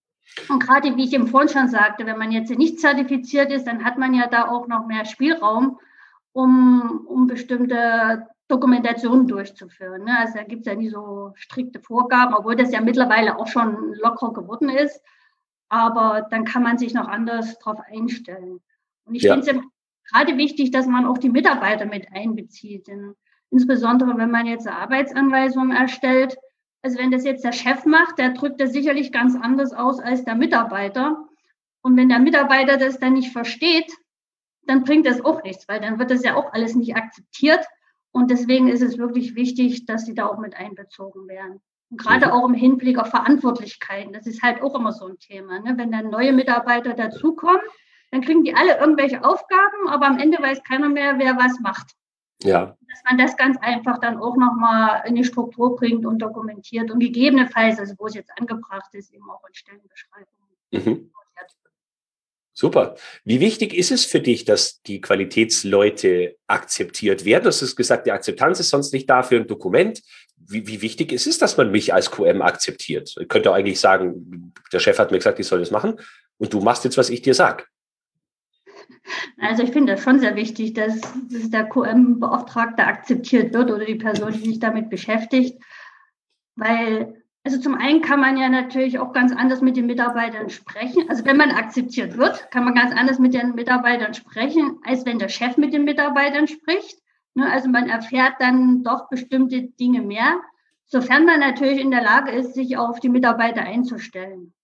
Und 0.48 0.62
gerade 0.62 0.96
wie 0.96 1.04
ich 1.04 1.12
eben 1.12 1.28
vorhin 1.28 1.48
schon 1.48 1.68
sagte, 1.68 2.06
wenn 2.06 2.18
man 2.18 2.32
jetzt 2.32 2.50
nicht 2.50 2.80
zertifiziert 2.80 3.52
ist, 3.52 3.66
dann 3.66 3.84
hat 3.84 3.98
man 3.98 4.14
ja 4.14 4.26
da 4.26 4.48
auch 4.48 4.66
noch 4.66 4.86
mehr 4.86 5.04
Spielraum, 5.04 5.78
um, 6.32 7.06
um 7.06 7.26
bestimmte 7.26 8.26
Dokumentationen 8.48 9.26
durchzuführen. 9.26 10.04
Ne? 10.04 10.18
Also 10.18 10.34
da 10.34 10.44
gibt 10.44 10.66
es 10.66 10.72
ja 10.72 10.74
nie 10.74 10.90
so 10.90 11.32
strikte 11.34 11.80
Vorgaben, 11.80 12.34
obwohl 12.34 12.56
das 12.56 12.72
ja 12.72 12.80
mittlerweile 12.80 13.38
auch 13.38 13.46
schon 13.46 13.94
locker 13.94 14.32
geworden 14.32 14.68
ist 14.68 15.00
aber 15.74 16.26
dann 16.30 16.44
kann 16.44 16.62
man 16.62 16.78
sich 16.78 16.94
noch 16.94 17.08
anders 17.08 17.58
darauf 17.58 17.80
einstellen. 17.90 18.60
Und 19.04 19.14
ich 19.16 19.22
ja. 19.22 19.34
finde 19.34 19.50
es 19.50 20.10
gerade 20.12 20.36
wichtig, 20.36 20.70
dass 20.70 20.86
man 20.86 21.04
auch 21.04 21.18
die 21.18 21.30
Mitarbeiter 21.30 21.84
mit 21.86 22.06
einbezieht. 22.12 22.86
Denn 22.86 23.14
insbesondere 23.50 24.16
wenn 24.16 24.30
man 24.30 24.46
jetzt 24.46 24.68
Arbeitsanweisungen 24.68 25.76
erstellt, 25.76 26.36
also 26.82 26.98
wenn 26.98 27.10
das 27.10 27.24
jetzt 27.24 27.44
der 27.44 27.50
Chef 27.50 27.86
macht, 27.86 28.18
der 28.18 28.30
drückt 28.30 28.60
das 28.60 28.72
sicherlich 28.72 29.10
ganz 29.10 29.34
anders 29.34 29.72
aus 29.72 29.98
als 29.98 30.24
der 30.24 30.36
Mitarbeiter. 30.36 31.26
Und 31.82 31.96
wenn 31.96 32.08
der 32.08 32.20
Mitarbeiter 32.20 32.76
das 32.76 33.00
dann 33.00 33.14
nicht 33.14 33.32
versteht, 33.32 33.90
dann 34.66 34.84
bringt 34.84 35.06
das 35.06 35.24
auch 35.24 35.42
nichts, 35.42 35.66
weil 35.66 35.80
dann 35.80 35.98
wird 35.98 36.12
das 36.12 36.22
ja 36.22 36.36
auch 36.36 36.52
alles 36.52 36.76
nicht 36.76 36.94
akzeptiert. 36.94 37.66
Und 38.14 38.30
deswegen 38.30 38.68
ist 38.68 38.80
es 38.80 38.96
wirklich 38.96 39.34
wichtig, 39.34 39.86
dass 39.86 40.06
sie 40.06 40.14
da 40.14 40.26
auch 40.26 40.38
mit 40.38 40.54
einbezogen 40.54 41.26
werden. 41.26 41.60
Und 41.90 42.00
gerade 42.00 42.26
mhm. 42.26 42.32
auch 42.32 42.48
im 42.48 42.54
Hinblick 42.54 42.96
auf 42.96 43.08
Verantwortlichkeiten. 43.08 44.12
Das 44.12 44.26
ist 44.26 44.40
halt 44.40 44.62
auch 44.62 44.76
immer 44.76 44.92
so 44.92 45.06
ein 45.06 45.18
Thema. 45.18 45.58
Ne? 45.58 45.74
Wenn 45.76 45.90
dann 45.90 46.10
neue 46.10 46.32
Mitarbeiter 46.32 46.94
dazukommen, 46.94 47.60
dann 48.12 48.20
kriegen 48.20 48.44
die 48.44 48.54
alle 48.54 48.78
irgendwelche 48.78 49.24
Aufgaben, 49.24 49.88
aber 49.88 50.06
am 50.06 50.20
Ende 50.20 50.40
weiß 50.40 50.62
keiner 50.62 50.88
mehr, 50.88 51.18
wer 51.18 51.36
was 51.36 51.58
macht. 51.58 51.90
Ja. 52.44 52.76
Dass 52.88 53.02
man 53.04 53.18
das 53.18 53.36
ganz 53.36 53.58
einfach 53.60 53.98
dann 53.98 54.18
auch 54.18 54.36
nochmal 54.36 55.02
in 55.06 55.16
die 55.16 55.24
Struktur 55.24 55.74
bringt 55.74 56.06
und 56.06 56.20
dokumentiert 56.20 56.92
und 56.92 57.00
gegebenenfalls, 57.00 57.80
also 57.80 57.94
wo 57.98 58.06
es 58.06 58.14
jetzt 58.14 58.30
angebracht 58.38 58.94
ist, 58.94 59.12
eben 59.12 59.28
auch 59.28 59.42
in 59.48 59.54
Stellenbeschreibungen. 59.54 60.54
Mhm. 60.70 61.10
Super. 62.56 62.94
Wie 63.24 63.40
wichtig 63.40 63.74
ist 63.74 63.90
es 63.90 64.04
für 64.04 64.20
dich, 64.20 64.44
dass 64.44 64.80
die 64.82 65.00
Qualitätsleute 65.00 66.36
akzeptiert 66.46 67.24
werden? 67.24 67.42
Du 67.42 67.48
hast 67.48 67.76
gesagt, 67.76 68.06
die 68.06 68.12
Akzeptanz 68.12 68.60
ist 68.60 68.70
sonst 68.70 68.92
nicht 68.92 69.10
da 69.10 69.24
für 69.24 69.36
ein 69.36 69.48
Dokument 69.48 70.00
wie, 70.48 70.66
wie 70.66 70.82
wichtig 70.82 71.12
ist 71.12 71.26
es, 71.26 71.38
dass 71.38 71.56
man 71.56 71.70
mich 71.70 71.94
als 71.94 72.10
QM 72.10 72.42
akzeptiert? 72.42 73.14
Ich 73.20 73.28
könnte 73.28 73.52
eigentlich 73.52 73.80
sagen, 73.80 74.52
der 74.72 74.78
Chef 74.78 74.98
hat 74.98 75.10
mir 75.10 75.18
gesagt, 75.18 75.38
ich 75.40 75.46
soll 75.46 75.60
das 75.60 75.70
machen 75.70 75.98
und 76.38 76.52
du 76.52 76.60
machst 76.60 76.84
jetzt, 76.84 76.98
was 76.98 77.10
ich 77.10 77.22
dir 77.22 77.34
sage. 77.34 77.64
Also 79.38 79.62
ich 79.62 79.70
finde 79.70 79.94
das 79.94 80.02
schon 80.02 80.20
sehr 80.20 80.36
wichtig, 80.36 80.74
dass, 80.74 81.00
dass 81.00 81.50
der 81.50 81.68
QM-Beauftragte 81.68 82.84
akzeptiert 82.84 83.52
wird 83.54 83.70
oder 83.70 83.84
die 83.84 83.96
Person, 83.96 84.32
die 84.32 84.50
sich 84.50 84.58
damit 84.58 84.90
beschäftigt, 84.90 85.62
weil 86.56 87.23
also 87.44 87.60
zum 87.60 87.74
einen 87.74 88.00
kann 88.00 88.20
man 88.20 88.38
ja 88.38 88.48
natürlich 88.48 88.98
auch 88.98 89.12
ganz 89.12 89.30
anders 89.30 89.60
mit 89.60 89.76
den 89.76 89.84
Mitarbeitern 89.84 90.48
sprechen. 90.48 91.10
Also 91.10 91.26
wenn 91.26 91.36
man 91.36 91.50
akzeptiert 91.50 92.16
wird, 92.16 92.50
kann 92.50 92.64
man 92.64 92.74
ganz 92.74 92.92
anders 92.92 93.18
mit 93.18 93.34
den 93.34 93.54
Mitarbeitern 93.54 94.14
sprechen, 94.14 94.78
als 94.82 95.04
wenn 95.04 95.18
der 95.18 95.28
Chef 95.28 95.58
mit 95.58 95.74
den 95.74 95.84
Mitarbeitern 95.84 96.48
spricht. 96.48 97.02
Ne, 97.34 97.50
also 97.50 97.68
man 97.68 97.90
erfährt 97.90 98.34
dann 98.38 98.82
doch 98.82 99.10
bestimmte 99.10 99.60
Dinge 99.60 100.00
mehr, 100.00 100.40
sofern 100.86 101.26
man 101.26 101.40
natürlich 101.40 101.80
in 101.80 101.90
der 101.90 102.02
Lage 102.02 102.30
ist, 102.30 102.54
sich 102.54 102.78
auf 102.78 102.98
die 102.98 103.10
Mitarbeiter 103.10 103.62
einzustellen. 103.62 104.54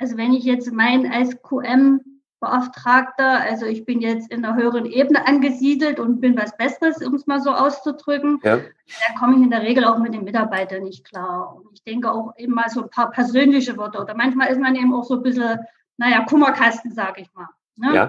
Also 0.00 0.16
wenn 0.16 0.32
ich 0.32 0.42
jetzt 0.42 0.72
mein 0.72 1.10
als 1.10 1.40
QM 1.40 2.17
Beauftragter, 2.40 3.40
also 3.40 3.66
ich 3.66 3.84
bin 3.84 4.00
jetzt 4.00 4.30
in 4.30 4.44
einer 4.44 4.54
höheren 4.54 4.86
Ebene 4.86 5.26
angesiedelt 5.26 5.98
und 5.98 6.20
bin 6.20 6.36
was 6.36 6.56
Besseres, 6.56 7.04
um 7.04 7.14
es 7.14 7.26
mal 7.26 7.40
so 7.40 7.50
auszudrücken, 7.50 8.40
ja. 8.44 8.58
da 8.58 9.18
komme 9.18 9.36
ich 9.36 9.42
in 9.42 9.50
der 9.50 9.62
Regel 9.62 9.84
auch 9.84 9.98
mit 9.98 10.14
den 10.14 10.24
Mitarbeitern 10.24 10.84
nicht 10.84 11.04
klar. 11.04 11.56
Und 11.56 11.72
ich 11.72 11.82
denke 11.82 12.12
auch 12.12 12.34
eben 12.36 12.54
mal 12.54 12.68
so 12.68 12.82
ein 12.82 12.90
paar 12.90 13.10
persönliche 13.10 13.76
Worte 13.76 13.98
oder 13.98 14.14
manchmal 14.14 14.48
ist 14.48 14.60
man 14.60 14.76
eben 14.76 14.94
auch 14.94 15.04
so 15.04 15.14
ein 15.14 15.22
bisschen, 15.22 15.58
naja, 15.96 16.24
Kummerkasten, 16.26 16.92
sage 16.92 17.22
ich 17.22 17.34
mal. 17.34 17.48
Ne? 17.76 17.94
Ja. 17.94 18.08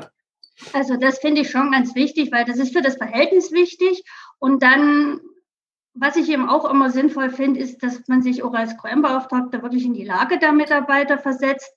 Also 0.74 0.98
das 0.98 1.20
finde 1.20 1.42
ich 1.42 1.50
schon 1.50 1.72
ganz 1.72 1.96
wichtig, 1.96 2.32
weil 2.32 2.46
das 2.46 2.58
ist 2.58 2.74
für 2.74 2.82
das 2.82 2.98
Verhältnis 2.98 3.52
wichtig. 3.52 4.04
Und 4.40 4.62
dann, 4.62 5.20
was 5.94 6.18
ich 6.18 6.30
eben 6.30 6.50
auch 6.50 6.70
immer 6.70 6.92
sinnvoll 6.92 7.30
finde, 7.30 7.60
ist, 7.60 7.82
dass 7.82 8.08
man 8.08 8.22
sich 8.22 8.44
auch 8.44 8.54
als 8.54 8.78
QM-Beauftragter 8.78 9.64
wirklich 9.64 9.86
in 9.86 9.94
die 9.94 10.06
Lage 10.06 10.38
der 10.38 10.52
Mitarbeiter 10.52 11.18
versetzt, 11.18 11.74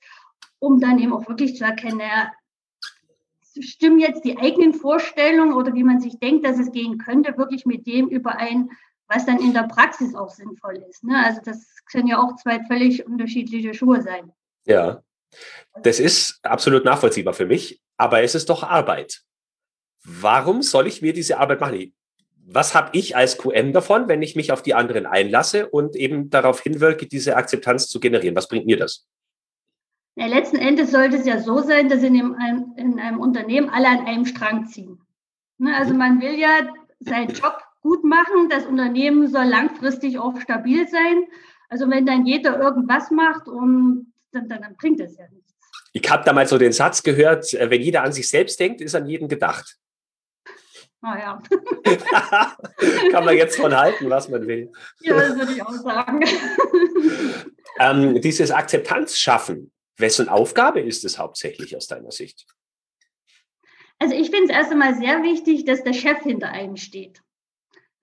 um 0.59 0.81
dann 0.81 0.99
eben 0.99 1.13
auch 1.13 1.29
wirklich 1.29 1.57
zu 1.57 1.65
erkennen, 1.65 2.03
stimmen 3.61 3.99
jetzt 3.99 4.25
die 4.25 4.39
eigenen 4.39 4.75
Vorstellungen 4.75 5.55
oder 5.55 5.75
wie 5.75 5.85
man 5.85 6.01
sich 6.01 6.19
denkt, 6.19 6.45
dass 6.47 6.59
es 6.59 6.73
gehen 6.73 6.99
könnte, 6.99 7.37
wirklich 7.37 7.67
mit 7.67 7.87
dem 7.87 8.09
überein, 8.09 8.71
was 9.09 9.27
dann 9.27 9.41
in 9.41 9.53
der 9.53 9.65
Praxis 9.65 10.15
auch 10.15 10.31
sinnvoll 10.31 10.83
ist. 10.89 11.05
Ne? 11.05 11.23
Also 11.25 11.41
das 11.45 11.67
können 11.91 12.07
ja 12.07 12.19
auch 12.19 12.37
zwei 12.37 12.61
völlig 12.65 13.07
unterschiedliche 13.07 13.75
Schuhe 13.75 14.03
sein. 14.03 14.33
Ja, 14.65 15.03
das 15.83 16.01
ist 16.01 16.41
absolut 16.43 16.85
nachvollziehbar 16.85 17.35
für 17.35 17.47
mich, 17.47 17.81
aber 17.97 18.23
es 18.23 18.35
ist 18.35 18.49
doch 18.49 18.63
Arbeit. 18.63 19.23
Warum 20.05 20.63
soll 20.63 20.87
ich 20.87 21.03
mir 21.03 21.13
diese 21.13 21.39
Arbeit 21.39 21.61
machen? 21.61 21.95
Was 22.45 22.75
habe 22.75 22.91
ich 22.93 23.17
als 23.17 23.39
QM 23.39 23.73
davon, 23.73 24.09
wenn 24.09 24.21
ich 24.21 24.35
mich 24.35 24.51
auf 24.51 24.63
die 24.63 24.75
anderen 24.75 25.07
einlasse 25.07 25.69
und 25.69 25.95
eben 25.95 26.29
darauf 26.29 26.61
hinwirke, 26.61 27.07
diese 27.07 27.37
Akzeptanz 27.37 27.89
zu 27.89 28.01
generieren? 28.01 28.35
Was 28.35 28.49
bringt 28.49 28.67
mir 28.67 28.77
das? 28.77 29.07
Ja, 30.15 30.27
letzten 30.27 30.57
Endes 30.57 30.91
sollte 30.91 31.17
es 31.17 31.27
ja 31.27 31.39
so 31.39 31.61
sein, 31.61 31.89
dass 31.89 32.03
in 32.03 32.17
einem, 32.35 32.75
in 32.77 32.99
einem 33.01 33.19
Unternehmen 33.19 33.71
alle 33.71 33.89
an 33.89 34.07
einem 34.07 34.27
Strang 34.27 34.67
ziehen. 34.67 35.01
Ne, 35.59 35.75
also 35.77 35.95
man 35.95 36.21
will 36.21 36.39
ja 36.39 36.69
seinen 37.01 37.31
Job 37.31 37.63
gut 37.81 38.05
machen, 38.05 38.49
das 38.51 38.67
Unternehmen 38.67 39.29
soll 39.29 39.45
langfristig 39.45 40.19
auch 40.19 40.39
stabil 40.41 40.87
sein. 40.89 41.25
Also 41.69 41.89
wenn 41.89 42.05
dann 42.05 42.27
jeder 42.27 42.61
irgendwas 42.61 43.11
macht, 43.11 43.49
und 43.49 44.13
dann, 44.33 44.49
dann, 44.49 44.63
dann 44.63 44.77
bringt 44.77 45.01
es 45.01 45.17
ja 45.17 45.25
nichts. 45.31 45.55
Ich 45.95 46.11
habe 46.11 46.25
da 46.25 46.33
mal 46.33 46.47
so 46.47 46.59
den 46.59 46.73
Satz 46.73 47.03
gehört, 47.03 47.53
äh, 47.55 47.71
wenn 47.71 47.81
jeder 47.81 48.03
an 48.03 48.13
sich 48.13 48.29
selbst 48.29 48.59
denkt, 48.61 48.81
ist 48.81 48.95
an 48.95 49.07
jeden 49.07 49.29
gedacht. 49.29 49.79
Ah 51.05 51.41
Kann 53.11 53.25
man 53.25 53.37
jetzt 53.37 53.57
von 53.57 53.77
halten, 53.77 54.09
was 54.09 54.29
man 54.29 54.47
will. 54.47 54.71
Ja, 55.01 55.17
das 55.17 55.37
würde 55.37 55.53
ich 55.53 55.63
auch 55.63 55.73
sagen. 55.73 56.21
ähm, 57.81 58.21
dieses 58.21 58.53
Akzeptanz 58.53 59.17
schaffen, 59.17 59.73
Wessen 60.03 60.29
Aufgabe 60.29 60.81
ist 60.81 61.07
es 61.07 61.19
hauptsächlich 61.19 61.75
aus 61.75 61.87
deiner 61.87 62.11
Sicht? 62.11 62.47
Also 63.99 64.15
ich 64.15 64.31
finde 64.31 64.53
es 64.53 64.59
erst 64.59 64.73
einmal 64.73 64.95
sehr 64.95 65.23
wichtig, 65.23 65.65
dass 65.65 65.83
der 65.83 65.95
Chef 65.95 66.19
hinter 66.19 66.51
einem 66.51 66.77
steht. 66.77 67.23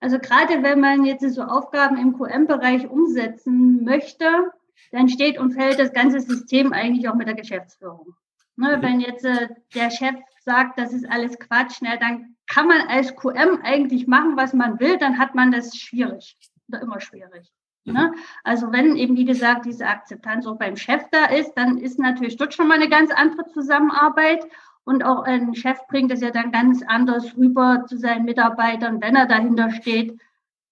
Also 0.00 0.18
gerade 0.18 0.62
wenn 0.62 0.80
man 0.80 1.04
jetzt 1.04 1.28
so 1.30 1.42
Aufgaben 1.42 1.98
im 1.98 2.16
QM-Bereich 2.16 2.88
umsetzen 2.88 3.84
möchte, 3.84 4.50
dann 4.90 5.08
steht 5.08 5.38
und 5.38 5.52
fällt 5.52 5.78
das 5.78 5.92
ganze 5.92 6.20
System 6.20 6.72
eigentlich 6.72 7.08
auch 7.08 7.14
mit 7.14 7.28
der 7.28 7.34
Geschäftsführung. 7.34 8.14
Ne, 8.56 8.76
mhm. 8.76 8.82
Wenn 8.82 9.00
jetzt 9.00 9.24
äh, 9.24 9.48
der 9.74 9.90
Chef 9.90 10.16
sagt, 10.44 10.78
das 10.78 10.92
ist 10.92 11.08
alles 11.08 11.38
Quatsch, 11.38 11.82
ne, 11.82 11.98
dann 12.00 12.36
kann 12.46 12.66
man 12.66 12.80
als 12.88 13.14
QM 13.14 13.60
eigentlich 13.62 14.06
machen, 14.06 14.36
was 14.36 14.52
man 14.52 14.80
will, 14.80 14.98
dann 14.98 15.18
hat 15.18 15.34
man 15.34 15.52
das 15.52 15.76
schwierig 15.76 16.36
oder 16.68 16.80
immer 16.80 17.00
schwierig. 17.00 17.52
Ne? 17.84 18.12
Also 18.44 18.72
wenn 18.72 18.96
eben, 18.96 19.16
wie 19.16 19.24
gesagt, 19.24 19.64
diese 19.64 19.86
Akzeptanz 19.86 20.46
auch 20.46 20.58
beim 20.58 20.76
Chef 20.76 21.02
da 21.10 21.26
ist, 21.26 21.54
dann 21.54 21.78
ist 21.78 21.98
natürlich 21.98 22.36
dort 22.36 22.54
schon 22.54 22.68
mal 22.68 22.74
eine 22.74 22.88
ganz 22.88 23.10
andere 23.10 23.46
Zusammenarbeit. 23.52 24.44
Und 24.84 25.04
auch 25.04 25.22
ein 25.22 25.54
Chef 25.54 25.78
bringt 25.88 26.10
es 26.12 26.20
ja 26.20 26.30
dann 26.30 26.52
ganz 26.52 26.82
anders 26.82 27.36
rüber 27.36 27.84
zu 27.88 27.96
seinen 27.96 28.24
Mitarbeitern, 28.24 29.00
wenn 29.00 29.14
er 29.14 29.26
dahinter 29.26 29.70
steht, 29.70 30.18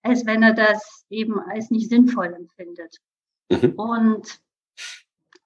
als 0.02 0.26
wenn 0.26 0.42
er 0.42 0.54
das 0.54 1.06
eben 1.10 1.40
als 1.40 1.70
nicht 1.70 1.88
sinnvoll 1.88 2.34
empfindet. 2.34 2.98
Mhm. 3.50 3.72
Und 3.76 4.40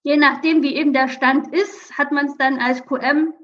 je 0.03 0.17
nachdem, 0.17 0.63
wie 0.63 0.75
eben 0.75 0.93
der 0.93 1.09
Stand 1.09 1.53
ist, 1.55 1.97
hat 1.99 2.13
man 2.13 2.27
es 2.27 2.37
dann 2.37 2.59
als 2.59 2.85
QM 2.87 3.35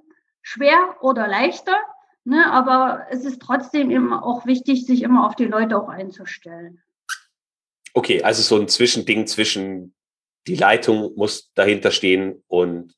schwer 0.43 0.97
oder 1.01 1.29
leichter. 1.29 1.77
Ne? 2.25 2.51
Aber 2.51 3.07
es 3.11 3.25
ist 3.25 3.41
trotzdem 3.43 3.91
eben 3.91 4.13
auch 4.13 4.47
wichtig, 4.47 4.87
sich 4.87 5.03
immer 5.03 5.27
auf 5.27 5.37
die 5.37 5.47
Leute 5.47 5.79
auch 5.81 5.89
einzustellen. 5.89 6.83
Okay, 7.99 8.23
also 8.23 8.43
so 8.43 8.63
ein 8.63 8.69
Zwischending 8.69 9.27
zwischen 9.27 9.93
die 10.47 10.55
Leitung 10.55 11.17
muss 11.17 11.51
dahinter 11.55 11.91
stehen 11.91 12.45
und 12.47 12.95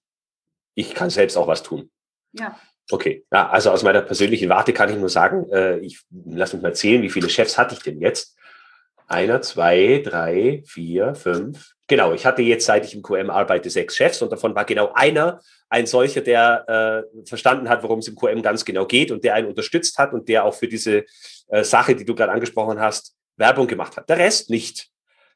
ich 0.75 0.93
kann 0.93 1.09
selbst 1.09 1.39
auch 1.39 1.47
was 1.47 1.63
tun. 1.63 1.91
Ja. 2.33 2.61
Okay, 2.91 3.25
ja, 3.33 3.49
also 3.49 3.71
aus 3.71 3.83
meiner 3.83 4.03
persönlichen 4.03 4.51
Warte 4.51 4.75
kann 4.75 4.91
ich 4.91 4.97
nur 4.97 5.09
sagen, 5.09 5.49
äh, 5.53 5.79
ich 5.79 6.03
lass 6.11 6.53
mich 6.53 6.61
mal 6.61 6.75
zählen, 6.75 7.01
wie 7.01 7.09
viele 7.09 7.31
Chefs 7.31 7.57
hatte 7.57 7.75
ich 7.77 7.83
denn 7.83 7.99
jetzt? 7.99 8.37
Einer, 9.07 9.41
zwei, 9.41 10.03
drei, 10.05 10.63
vier, 10.67 11.15
fünf. 11.15 11.73
Genau, 11.89 12.13
ich 12.13 12.27
hatte 12.27 12.43
jetzt, 12.43 12.67
seit 12.67 12.85
ich 12.85 12.95
im 12.95 13.01
QM 13.01 13.31
arbeite, 13.31 13.71
sechs 13.71 13.97
Chefs 13.97 14.21
und 14.21 14.31
davon 14.31 14.55
war 14.55 14.67
genau 14.67 14.93
einer 14.93 15.41
ein 15.71 15.87
solcher, 15.87 16.21
der 16.21 17.07
äh, 17.17 17.27
verstanden 17.27 17.71
hat, 17.71 17.83
worum 17.83 18.01
es 18.01 18.09
im 18.09 18.17
QM 18.17 18.43
ganz 18.43 18.67
genau 18.67 18.85
geht 18.85 19.13
und 19.13 19.25
der 19.25 19.33
einen 19.33 19.49
unterstützt 19.49 19.97
hat 19.97 20.13
und 20.13 20.29
der 20.29 20.45
auch 20.45 20.55
für 20.55 20.69
diese 20.69 21.07
äh, 21.49 21.65
Sache, 21.65 21.97
die 21.97 22.05
du 22.05 22.15
gerade 22.15 22.33
angesprochen 22.33 22.79
hast, 22.79 23.17
Werbung 23.41 23.67
gemacht 23.67 23.97
hat. 23.97 24.09
Der 24.09 24.19
Rest 24.19 24.51
nicht. 24.51 24.90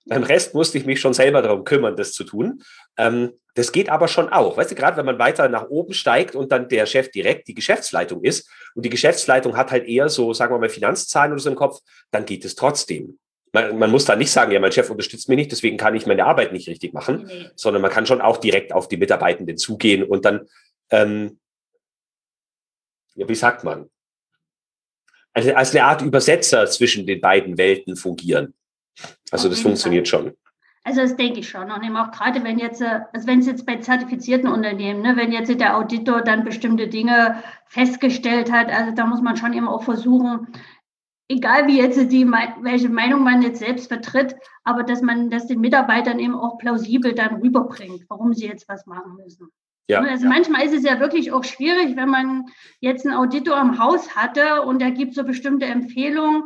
Beim 0.07 0.23
Rest 0.23 0.55
musste 0.55 0.77
ich 0.77 0.85
mich 0.85 1.01
schon 1.01 1.14
selber 1.14 1.40
darum 1.40 1.64
kümmern, 1.64 1.97
das 1.97 2.12
zu 2.12 2.25
tun. 2.25 2.62
Ähm, 2.99 3.33
das 3.55 3.73
geht 3.73 3.88
aber 3.88 4.09
schon 4.09 4.29
auch. 4.29 4.57
Weißt 4.57 4.71
du, 4.71 4.75
gerade 4.75 4.97
wenn 4.97 5.07
man 5.07 5.19
weiter 5.19 5.49
nach 5.49 5.69
oben 5.69 5.95
steigt 5.95 6.35
und 6.35 6.53
dann 6.53 6.69
der 6.69 6.87
Chef 6.87 7.11
direkt 7.11 7.49
die 7.49 7.55
Geschäftsleitung 7.55 8.23
ist 8.23 8.51
und 8.75 8.85
die 8.85 8.90
Geschäftsleitung 8.90 9.57
hat 9.57 9.71
halt 9.71 9.87
eher 9.87 10.09
so, 10.09 10.35
sagen 10.35 10.53
wir 10.55 10.59
mal, 10.59 10.69
Finanzzahlen 10.69 11.33
oder 11.33 11.40
so 11.40 11.51
im 11.51 11.57
Kopf, 11.57 11.81
dann 12.11 12.27
geht 12.27 12.45
es 12.45 12.55
trotzdem. 12.55 13.19
Man, 13.53 13.79
man 13.79 13.90
muss 13.90 14.05
da 14.05 14.17
nicht 14.17 14.33
sagen, 14.33 14.51
ja, 14.51 14.59
mein 14.59 14.73
Chef 14.73 14.90
unterstützt 14.90 15.29
mich 15.29 15.37
nicht, 15.37 15.53
deswegen 15.53 15.77
kann 15.77 15.95
ich 15.95 16.07
meine 16.07 16.25
Arbeit 16.25 16.53
nicht 16.53 16.69
richtig 16.69 16.93
machen, 16.93 17.25
nee. 17.27 17.51
sondern 17.55 17.81
man 17.81 17.90
kann 17.90 18.05
schon 18.05 18.21
auch 18.21 18.38
direkt 18.38 18.73
auf 18.73 18.88
die 18.88 18.97
Mitarbeitenden 18.97 19.57
zugehen 19.57 20.03
und 20.03 20.25
dann, 20.25 20.49
ähm, 20.90 21.38
ja, 23.14 23.29
wie 23.29 23.35
sagt 23.37 23.62
man, 23.62 23.88
also 25.33 25.55
als 25.55 25.71
eine 25.71 25.85
Art 25.85 26.03
Übersetzer 26.03 26.67
zwischen 26.67 27.07
den 27.07 27.21
beiden 27.21 27.57
Welten 27.57 27.97
fungieren. 27.97 28.55
Also 29.31 29.49
das 29.49 29.61
funktioniert 29.61 30.09
Fall. 30.09 30.23
schon. 30.23 30.37
Also 30.85 31.01
das 31.01 31.17
denke 31.17 31.41
ich 31.41 31.49
schon. 31.49 31.71
Und 31.71 31.83
eben 31.83 31.97
auch 31.97 32.11
gerade, 32.11 32.45
wenn 32.45 32.59
jetzt, 32.59 32.83
äh, 32.83 33.01
also 33.13 33.27
wenn 33.27 33.41
es 33.41 33.47
jetzt 33.47 33.65
bei 33.65 33.77
zertifizierten 33.77 34.49
Unternehmen, 34.49 35.01
ne, 35.01 35.17
wenn 35.17 35.33
jetzt 35.33 35.49
der 35.59 35.77
Auditor 35.79 36.21
dann 36.21 36.45
bestimmte 36.45 36.89
Dinge 36.89 37.43
festgestellt 37.67 38.53
hat, 38.53 38.71
also 38.71 38.93
da 38.95 39.07
muss 39.07 39.23
man 39.23 39.37
schon 39.37 39.55
eben 39.55 39.67
auch 39.67 39.83
versuchen, 39.83 40.49
egal 41.29 41.67
wie 41.67 41.79
jetzt 41.79 41.99
die, 42.13 42.27
welche 42.27 42.91
Meinung 42.91 43.25
man 43.25 43.41
jetzt 43.41 43.61
selbst 43.61 43.89
vertritt, 43.89 44.37
aber 44.63 44.83
dass 44.83 45.01
man 45.01 45.31
das 45.31 45.47
den 45.47 45.61
Mitarbeitern 45.61 46.19
eben 46.19 46.35
auch 46.35 46.59
plausibel 46.59 47.15
dann 47.15 47.41
rüberbringt, 47.41 48.05
warum 48.09 48.35
sie 48.35 48.47
jetzt 48.47 48.69
was 48.69 48.85
machen 48.85 49.17
müssen. 49.17 49.49
Ja, 49.89 50.03
ne, 50.03 50.11
also 50.11 50.25
ja. 50.25 50.31
manchmal 50.31 50.67
ist 50.67 50.75
es 50.75 50.83
ja 50.83 51.01
wirklich 51.01 51.33
auch 51.33 51.45
schwierig, 51.45 51.97
wenn 51.97 52.11
man 52.11 52.45
jetzt 52.81 53.07
einen 53.07 53.17
Auditor 53.17 53.59
im 53.59 53.79
Haus 53.79 54.15
hatte 54.15 54.63
und 54.63 54.83
er 54.83 54.91
gibt 54.91 55.15
so 55.15 55.25
bestimmte 55.25 55.65
Empfehlungen, 55.65 56.45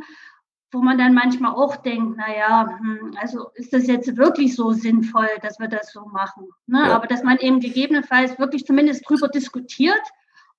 wo 0.70 0.82
man 0.82 0.98
dann 0.98 1.14
manchmal 1.14 1.52
auch 1.52 1.76
denkt, 1.76 2.16
naja, 2.16 2.78
hm, 2.78 3.16
also 3.20 3.50
ist 3.54 3.72
das 3.72 3.86
jetzt 3.86 4.16
wirklich 4.16 4.54
so 4.54 4.72
sinnvoll, 4.72 5.28
dass 5.42 5.58
wir 5.58 5.68
das 5.68 5.92
so 5.92 6.04
machen? 6.06 6.48
Ne? 6.66 6.80
Ja. 6.80 6.94
Aber 6.94 7.06
dass 7.06 7.22
man 7.22 7.38
eben 7.38 7.60
gegebenenfalls 7.60 8.38
wirklich 8.38 8.66
zumindest 8.66 9.08
drüber 9.08 9.28
diskutiert 9.28 10.02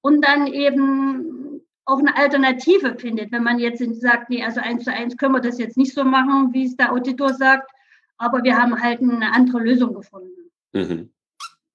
und 0.01 0.25
dann 0.25 0.47
eben 0.47 1.61
auch 1.85 1.99
eine 1.99 2.15
Alternative 2.15 2.95
findet. 2.95 3.31
Wenn 3.31 3.43
man 3.43 3.59
jetzt 3.59 3.83
sagt, 3.99 4.29
nee, 4.29 4.43
also 4.43 4.61
eins 4.61 4.83
zu 4.83 4.93
eins 4.93 5.17
können 5.17 5.33
wir 5.33 5.41
das 5.41 5.59
jetzt 5.59 5.77
nicht 5.77 5.93
so 5.93 6.03
machen, 6.03 6.53
wie 6.53 6.65
es 6.65 6.75
der 6.75 6.91
Auditor 6.91 7.33
sagt, 7.33 7.71
aber 8.17 8.43
wir 8.43 8.57
haben 8.57 8.79
halt 8.81 9.01
eine 9.01 9.31
andere 9.33 9.59
Lösung 9.59 9.93
gefunden. 9.93 10.51
Mhm. 10.73 11.09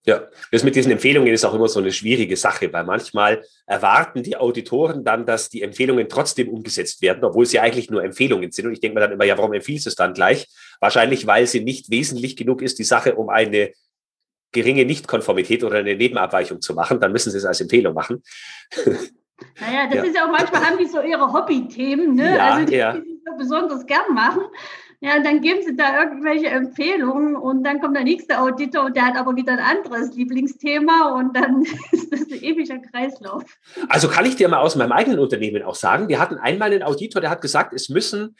Ja, 0.06 0.28
das 0.52 0.62
mit 0.62 0.76
diesen 0.76 0.92
Empfehlungen 0.92 1.32
ist 1.32 1.46
auch 1.46 1.54
immer 1.54 1.68
so 1.68 1.80
eine 1.80 1.90
schwierige 1.90 2.36
Sache, 2.36 2.70
weil 2.72 2.84
manchmal 2.84 3.42
erwarten 3.64 4.22
die 4.22 4.36
Auditoren 4.36 5.02
dann, 5.02 5.24
dass 5.24 5.48
die 5.48 5.62
Empfehlungen 5.62 6.10
trotzdem 6.10 6.50
umgesetzt 6.50 7.00
werden, 7.00 7.24
obwohl 7.24 7.46
sie 7.46 7.58
eigentlich 7.58 7.90
nur 7.90 8.04
Empfehlungen 8.04 8.52
sind. 8.52 8.66
Und 8.66 8.74
ich 8.74 8.80
denke 8.80 8.96
mir 8.96 9.00
dann 9.00 9.12
immer, 9.12 9.24
ja, 9.24 9.38
warum 9.38 9.54
empfiehlst 9.54 9.86
du 9.86 9.88
es 9.88 9.96
dann 9.96 10.12
gleich? 10.12 10.46
Wahrscheinlich, 10.80 11.26
weil 11.26 11.46
sie 11.46 11.60
nicht 11.60 11.90
wesentlich 11.90 12.36
genug 12.36 12.60
ist, 12.60 12.78
die 12.78 12.84
Sache 12.84 13.14
um 13.14 13.30
eine 13.30 13.72
geringe 14.52 14.84
Nichtkonformität 14.84 15.64
oder 15.64 15.78
eine 15.78 15.96
Nebenabweichung 15.96 16.60
zu 16.60 16.74
machen. 16.74 17.00
Dann 17.00 17.12
müssen 17.12 17.30
sie 17.30 17.38
es 17.38 17.46
als 17.46 17.60
Empfehlung 17.60 17.94
machen. 17.94 18.22
Naja, 19.60 19.86
das 19.86 19.96
ja. 19.96 20.02
ist 20.04 20.14
ja 20.14 20.26
auch 20.26 20.30
manchmal 20.30 20.64
haben 20.64 20.78
die 20.78 20.86
so 20.86 21.02
ihre 21.02 21.32
Hobbythemen, 21.32 22.14
ne? 22.14 22.36
Ja, 22.36 22.54
also 22.54 22.66
die, 22.66 22.76
ja. 22.76 22.92
die 22.92 23.00
sie 23.00 23.20
so 23.26 23.36
besonders 23.36 23.84
gern 23.84 24.14
machen. 24.14 24.42
Ja, 25.04 25.18
dann 25.22 25.42
geben 25.42 25.60
sie 25.62 25.76
da 25.76 26.02
irgendwelche 26.02 26.46
Empfehlungen 26.46 27.36
und 27.36 27.62
dann 27.62 27.78
kommt 27.78 27.94
der 27.94 28.04
nächste 28.04 28.40
Auditor 28.40 28.86
und 28.86 28.96
der 28.96 29.04
hat 29.04 29.16
aber 29.18 29.36
wieder 29.36 29.52
ein 29.52 29.58
anderes 29.58 30.14
Lieblingsthema 30.14 31.18
und 31.18 31.36
dann 31.36 31.62
ist 31.92 32.10
das 32.10 32.22
ein 32.22 32.42
ewiger 32.42 32.78
Kreislauf. 32.78 33.42
Also 33.90 34.08
kann 34.08 34.24
ich 34.24 34.36
dir 34.36 34.48
mal 34.48 34.60
aus 34.60 34.76
meinem 34.76 34.92
eigenen 34.92 35.18
Unternehmen 35.18 35.62
auch 35.62 35.74
sagen, 35.74 36.08
wir 36.08 36.18
hatten 36.18 36.38
einmal 36.38 36.72
einen 36.72 36.82
Auditor, 36.82 37.20
der 37.20 37.28
hat 37.28 37.42
gesagt, 37.42 37.74
es 37.74 37.90
müssen, 37.90 38.34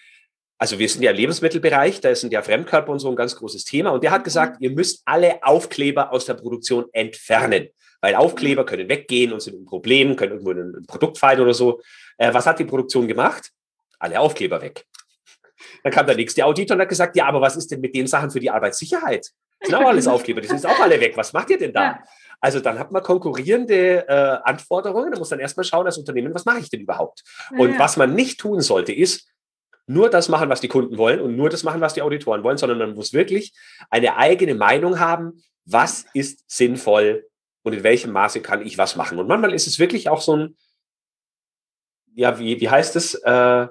also 0.57 0.79
wir 0.79 0.89
sind 0.89 1.03
ja 1.03 1.11
im 1.11 1.19
Lebensmittelbereich, 1.19 2.01
da 2.01 2.15
sind 2.15 2.33
ja 2.33 2.41
Fremdkörper 2.41 2.93
und 2.93 2.99
so 2.99 3.11
ein 3.11 3.17
ganz 3.17 3.37
großes 3.37 3.67
Thema 3.67 3.91
und 3.91 4.03
der 4.03 4.11
hat 4.11 4.25
gesagt, 4.25 4.57
ihr 4.61 4.71
müsst 4.71 5.03
alle 5.05 5.43
Aufkleber 5.43 6.13
aus 6.13 6.25
der 6.25 6.33
Produktion 6.33 6.87
entfernen, 6.95 7.69
weil 8.01 8.15
Aufkleber 8.15 8.65
können 8.65 8.89
weggehen 8.89 9.35
und 9.35 9.43
sind 9.43 9.61
ein 9.61 9.67
Problem, 9.67 10.17
können 10.17 10.33
irgendwo 10.41 10.53
ein 10.53 10.87
Produkt 10.87 11.19
fallen 11.19 11.41
oder 11.41 11.53
so. 11.53 11.83
Äh, 12.17 12.33
was 12.33 12.47
hat 12.47 12.59
die 12.59 12.65
Produktion 12.65 13.07
gemacht? 13.07 13.51
Alle 13.99 14.19
Aufkleber 14.19 14.63
weg. 14.63 14.87
Dann 15.85 15.93
kam 15.93 16.07
der 16.07 16.17
nächste 16.17 16.45
Auditor 16.45 16.77
und 16.77 16.81
hat 16.81 16.89
gesagt, 16.89 17.15
ja, 17.15 17.27
aber 17.27 17.43
was 17.43 17.57
ist 17.57 17.71
denn 17.71 17.81
mit 17.81 17.95
den 17.95 18.07
Sachen 18.07 18.31
für 18.31 18.41
die 18.41 18.51
Arbeitssicherheit? 18.51 19.31
Das 19.61 19.69
sind 19.69 19.75
auch 19.75 19.87
alles 19.87 20.09
Aufkleber, 20.09 20.41
die 20.41 20.49
sind 20.49 20.57
jetzt 20.57 20.67
auch 20.67 20.81
alle 20.81 20.99
weg. 20.99 21.17
Was 21.17 21.35
macht 21.35 21.51
ihr 21.51 21.59
denn 21.59 21.75
da? 21.75 21.83
Ja. 21.83 22.03
Also 22.41 22.61
dann 22.61 22.79
hat 22.79 22.91
man 22.91 23.03
konkurrierende 23.03 24.09
äh, 24.09 24.39
Anforderungen. 24.45 25.13
Da 25.13 25.19
muss 25.19 25.29
dann 25.29 25.41
erstmal 25.41 25.65
schauen 25.65 25.85
als 25.85 25.99
Unternehmen, 25.99 26.35
was 26.35 26.47
mache 26.47 26.59
ich 26.61 26.71
denn 26.71 26.81
überhaupt? 26.81 27.23
Und 27.51 27.75
ja. 27.75 27.79
was 27.79 27.99
man 27.99 28.15
nicht 28.15 28.41
tun 28.41 28.63
sollte, 28.63 28.93
ist 28.93 29.29
nur 29.87 30.09
das 30.09 30.31
machen, 30.31 30.49
was 30.49 30.63
die 30.63 30.69
Kunden 30.69 30.97
wollen 30.97 31.21
und 31.21 31.37
nur 31.37 31.51
das 31.51 31.63
machen, 31.65 31.83
was 31.83 31.93
die 31.93 32.03
Auditoren 32.03 32.43
wollen, 32.43 32.57
sondern 32.57 32.79
man 32.79 32.95
muss 32.95 33.13
wirklich 33.13 33.53
eine 33.91 34.17
eigene 34.17 34.55
Meinung 34.55 34.99
haben, 34.99 35.43
was 35.67 36.07
ist 36.15 36.45
sinnvoll 36.51 37.27
und 37.63 37.75
in 37.75 37.83
welchem 37.83 38.13
Maße 38.13 38.41
kann 38.41 38.65
ich 38.65 38.79
was 38.79 38.97
machen. 38.97 39.19
Und 39.19 39.27
manchmal 39.27 39.53
ist 39.53 39.67
es 39.67 39.79
wirklich 39.79 40.09
auch 40.09 40.23
so 40.23 40.37
ein, 40.37 40.57
ja, 42.15 42.39
wie, 42.39 42.59
wie 42.61 42.71
heißt 42.71 42.97
es? 42.97 43.15
Äh, 43.15 43.67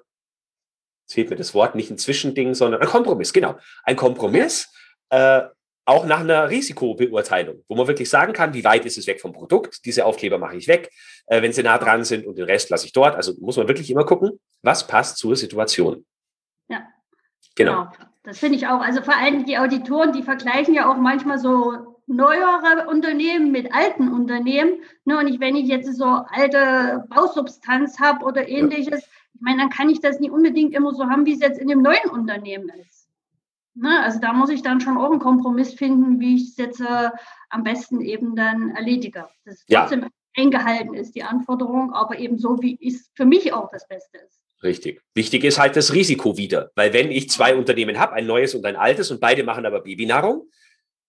jetzt 1.13 1.15
fehlt 1.15 1.29
mir 1.29 1.35
das 1.35 1.53
Wort, 1.53 1.75
nicht 1.75 1.91
ein 1.91 1.97
Zwischending, 1.97 2.53
sondern 2.53 2.81
ein 2.81 2.87
Kompromiss, 2.87 3.33
genau. 3.33 3.55
Ein 3.83 3.95
Kompromiss, 3.95 4.71
äh, 5.09 5.43
auch 5.85 6.05
nach 6.05 6.21
einer 6.21 6.49
Risikobeurteilung, 6.49 7.63
wo 7.67 7.75
man 7.75 7.87
wirklich 7.87 8.09
sagen 8.09 8.33
kann, 8.33 8.53
wie 8.53 8.63
weit 8.63 8.85
ist 8.85 8.97
es 8.97 9.05
weg 9.05 9.19
vom 9.19 9.33
Produkt, 9.33 9.85
diese 9.85 10.05
Aufkleber 10.05 10.37
mache 10.37 10.55
ich 10.55 10.67
weg, 10.67 10.89
äh, 11.27 11.41
wenn 11.41 11.51
sie 11.51 11.61
nah 11.61 11.77
dran 11.77 12.03
sind 12.03 12.25
und 12.25 12.37
den 12.37 12.45
Rest 12.45 12.69
lasse 12.69 12.85
ich 12.85 12.93
dort. 12.93 13.15
Also 13.15 13.33
muss 13.39 13.57
man 13.57 13.67
wirklich 13.67 13.91
immer 13.91 14.05
gucken, 14.05 14.39
was 14.61 14.87
passt 14.87 15.17
zur 15.17 15.35
Situation. 15.35 16.05
Ja. 16.69 16.83
Genau. 17.55 17.83
genau. 17.83 17.91
Das 18.23 18.39
finde 18.39 18.55
ich 18.55 18.67
auch. 18.67 18.79
Also 18.79 19.01
vor 19.01 19.17
allem 19.17 19.45
die 19.45 19.57
Auditoren, 19.57 20.13
die 20.13 20.23
vergleichen 20.23 20.73
ja 20.73 20.89
auch 20.89 20.95
manchmal 20.95 21.37
so 21.37 21.99
neuere 22.07 22.87
Unternehmen 22.87 23.51
mit 23.51 23.73
alten 23.73 24.07
Unternehmen. 24.09 24.81
Ne, 25.03 25.17
und 25.17 25.27
ich, 25.27 25.41
wenn 25.41 25.57
ich 25.57 25.67
jetzt 25.67 25.93
so 25.97 26.05
alte 26.05 27.03
Bausubstanz 27.09 27.99
habe 27.99 28.23
oder 28.25 28.47
ähnliches, 28.47 29.01
ja. 29.01 29.07
Ich 29.33 29.41
meine, 29.41 29.57
dann 29.59 29.69
kann 29.69 29.89
ich 29.89 29.99
das 29.99 30.19
nicht 30.19 30.31
unbedingt 30.31 30.73
immer 30.73 30.93
so 30.93 31.05
haben, 31.05 31.25
wie 31.25 31.33
es 31.33 31.39
jetzt 31.39 31.59
in 31.59 31.67
dem 31.67 31.81
neuen 31.81 32.09
Unternehmen 32.11 32.69
ist. 32.87 33.09
Ne, 33.75 34.03
also 34.03 34.19
da 34.19 34.33
muss 34.33 34.51
ich 34.51 34.61
dann 34.61 34.81
schon 34.81 34.97
auch 34.97 35.09
einen 35.09 35.19
Kompromiss 35.19 35.73
finden, 35.73 36.19
wie 36.19 36.35
ich 36.35 36.49
es 36.49 36.57
jetzt 36.57 36.79
äh, 36.79 37.09
am 37.49 37.63
besten 37.63 38.01
eben 38.01 38.35
dann 38.35 38.69
erledige. 38.69 39.27
Das 39.45 39.63
ja. 39.67 39.81
trotzdem 39.81 40.09
eingehalten 40.35 40.93
ist, 40.93 41.15
die 41.15 41.23
Anforderung, 41.23 41.91
aber 41.91 42.19
eben 42.19 42.37
so, 42.37 42.61
wie 42.61 42.77
es 42.81 43.09
für 43.15 43.25
mich 43.25 43.51
auch 43.51 43.69
das 43.71 43.87
Beste 43.87 44.19
ist. 44.19 44.39
Richtig. 44.61 45.01
Wichtig 45.13 45.43
ist 45.43 45.59
halt 45.59 45.75
das 45.75 45.93
Risiko 45.93 46.37
wieder, 46.37 46.71
weil 46.75 46.93
wenn 46.93 47.11
ich 47.11 47.29
zwei 47.29 47.55
Unternehmen 47.55 47.99
habe, 47.99 48.13
ein 48.13 48.25
neues 48.25 48.55
und 48.55 48.65
ein 48.65 48.75
altes 48.75 49.11
und 49.11 49.19
beide 49.19 49.43
machen 49.43 49.65
aber 49.65 49.81
Babynahrung, 49.81 50.49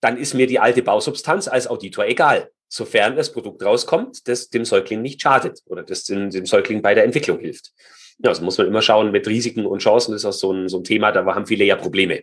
dann 0.01 0.17
ist 0.17 0.35
mir 0.35 0.47
die 0.47 0.59
alte 0.59 0.83
Bausubstanz 0.83 1.49
als 1.49 1.67
Auditor 1.67 2.07
egal, 2.07 2.51
sofern 2.69 3.15
das 3.15 3.33
Produkt 3.33 3.63
rauskommt, 3.63 4.27
das 4.27 4.51
dem 4.51 4.65
Säugling 4.65 5.03
nicht 5.03 5.23
schadet 5.23 5.61
oder 5.67 5.83
das 5.83 6.05
dem, 6.05 6.31
dem 6.31 6.47
Säugling 6.47 6.83
bei 6.83 6.95
der 6.95 7.05
Entwicklung 7.05 7.39
hilft. 7.39 7.73
Ja, 8.19 8.31
also 8.31 8.45
muss 8.45 8.59
man 8.59 8.67
immer 8.67 8.83
schauen 8.83 9.11
mit 9.11 9.27
Risiken 9.27 9.67
und 9.67 9.81
Chancen, 9.81 10.13
das 10.13 10.23
ist 10.23 10.27
auch 10.27 10.33
so 10.33 10.53
ein, 10.53 10.69
so 10.69 10.79
ein 10.79 10.85
Thema, 10.85 11.13
da 11.13 11.25
haben 11.25 11.47
viele 11.47 11.65
ja 11.65 11.77
Probleme. 11.77 12.23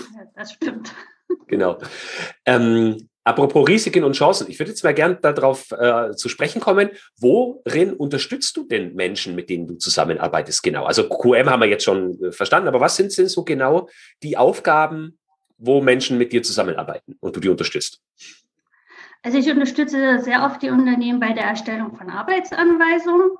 Ja, 0.00 0.24
das 0.34 0.52
stimmt. 0.52 0.94
Genau. 1.46 1.78
Ähm, 2.44 3.08
apropos 3.24 3.68
Risiken 3.68 4.04
und 4.04 4.14
Chancen, 4.14 4.50
ich 4.50 4.58
würde 4.58 4.70
jetzt 4.70 4.84
mal 4.84 4.94
gern 4.94 5.18
darauf 5.20 5.70
äh, 5.72 6.12
zu 6.16 6.28
sprechen 6.28 6.60
kommen. 6.60 6.90
Worin 7.18 7.92
unterstützt 7.92 8.56
du 8.56 8.66
denn 8.66 8.94
Menschen, 8.94 9.34
mit 9.34 9.50
denen 9.50 9.66
du 9.66 9.74
zusammenarbeitest 9.74 10.62
genau? 10.62 10.84
Also 10.84 11.08
QM 11.08 11.50
haben 11.50 11.60
wir 11.60 11.68
jetzt 11.68 11.84
schon 11.84 12.22
äh, 12.22 12.32
verstanden, 12.32 12.68
aber 12.68 12.80
was 12.80 12.96
sind 12.96 13.16
denn 13.16 13.28
so 13.28 13.44
genau 13.44 13.88
die 14.22 14.36
Aufgaben, 14.36 15.18
wo 15.58 15.80
Menschen 15.80 16.18
mit 16.18 16.32
dir 16.32 16.42
zusammenarbeiten 16.42 17.16
und 17.20 17.36
du 17.36 17.40
die 17.40 17.48
unterstützt? 17.48 18.00
Also 19.22 19.38
ich 19.38 19.50
unterstütze 19.50 20.20
sehr 20.20 20.44
oft 20.44 20.62
die 20.62 20.70
Unternehmen 20.70 21.18
bei 21.18 21.32
der 21.32 21.44
Erstellung 21.44 21.94
von 21.96 22.08
Arbeitsanweisungen. 22.08 23.30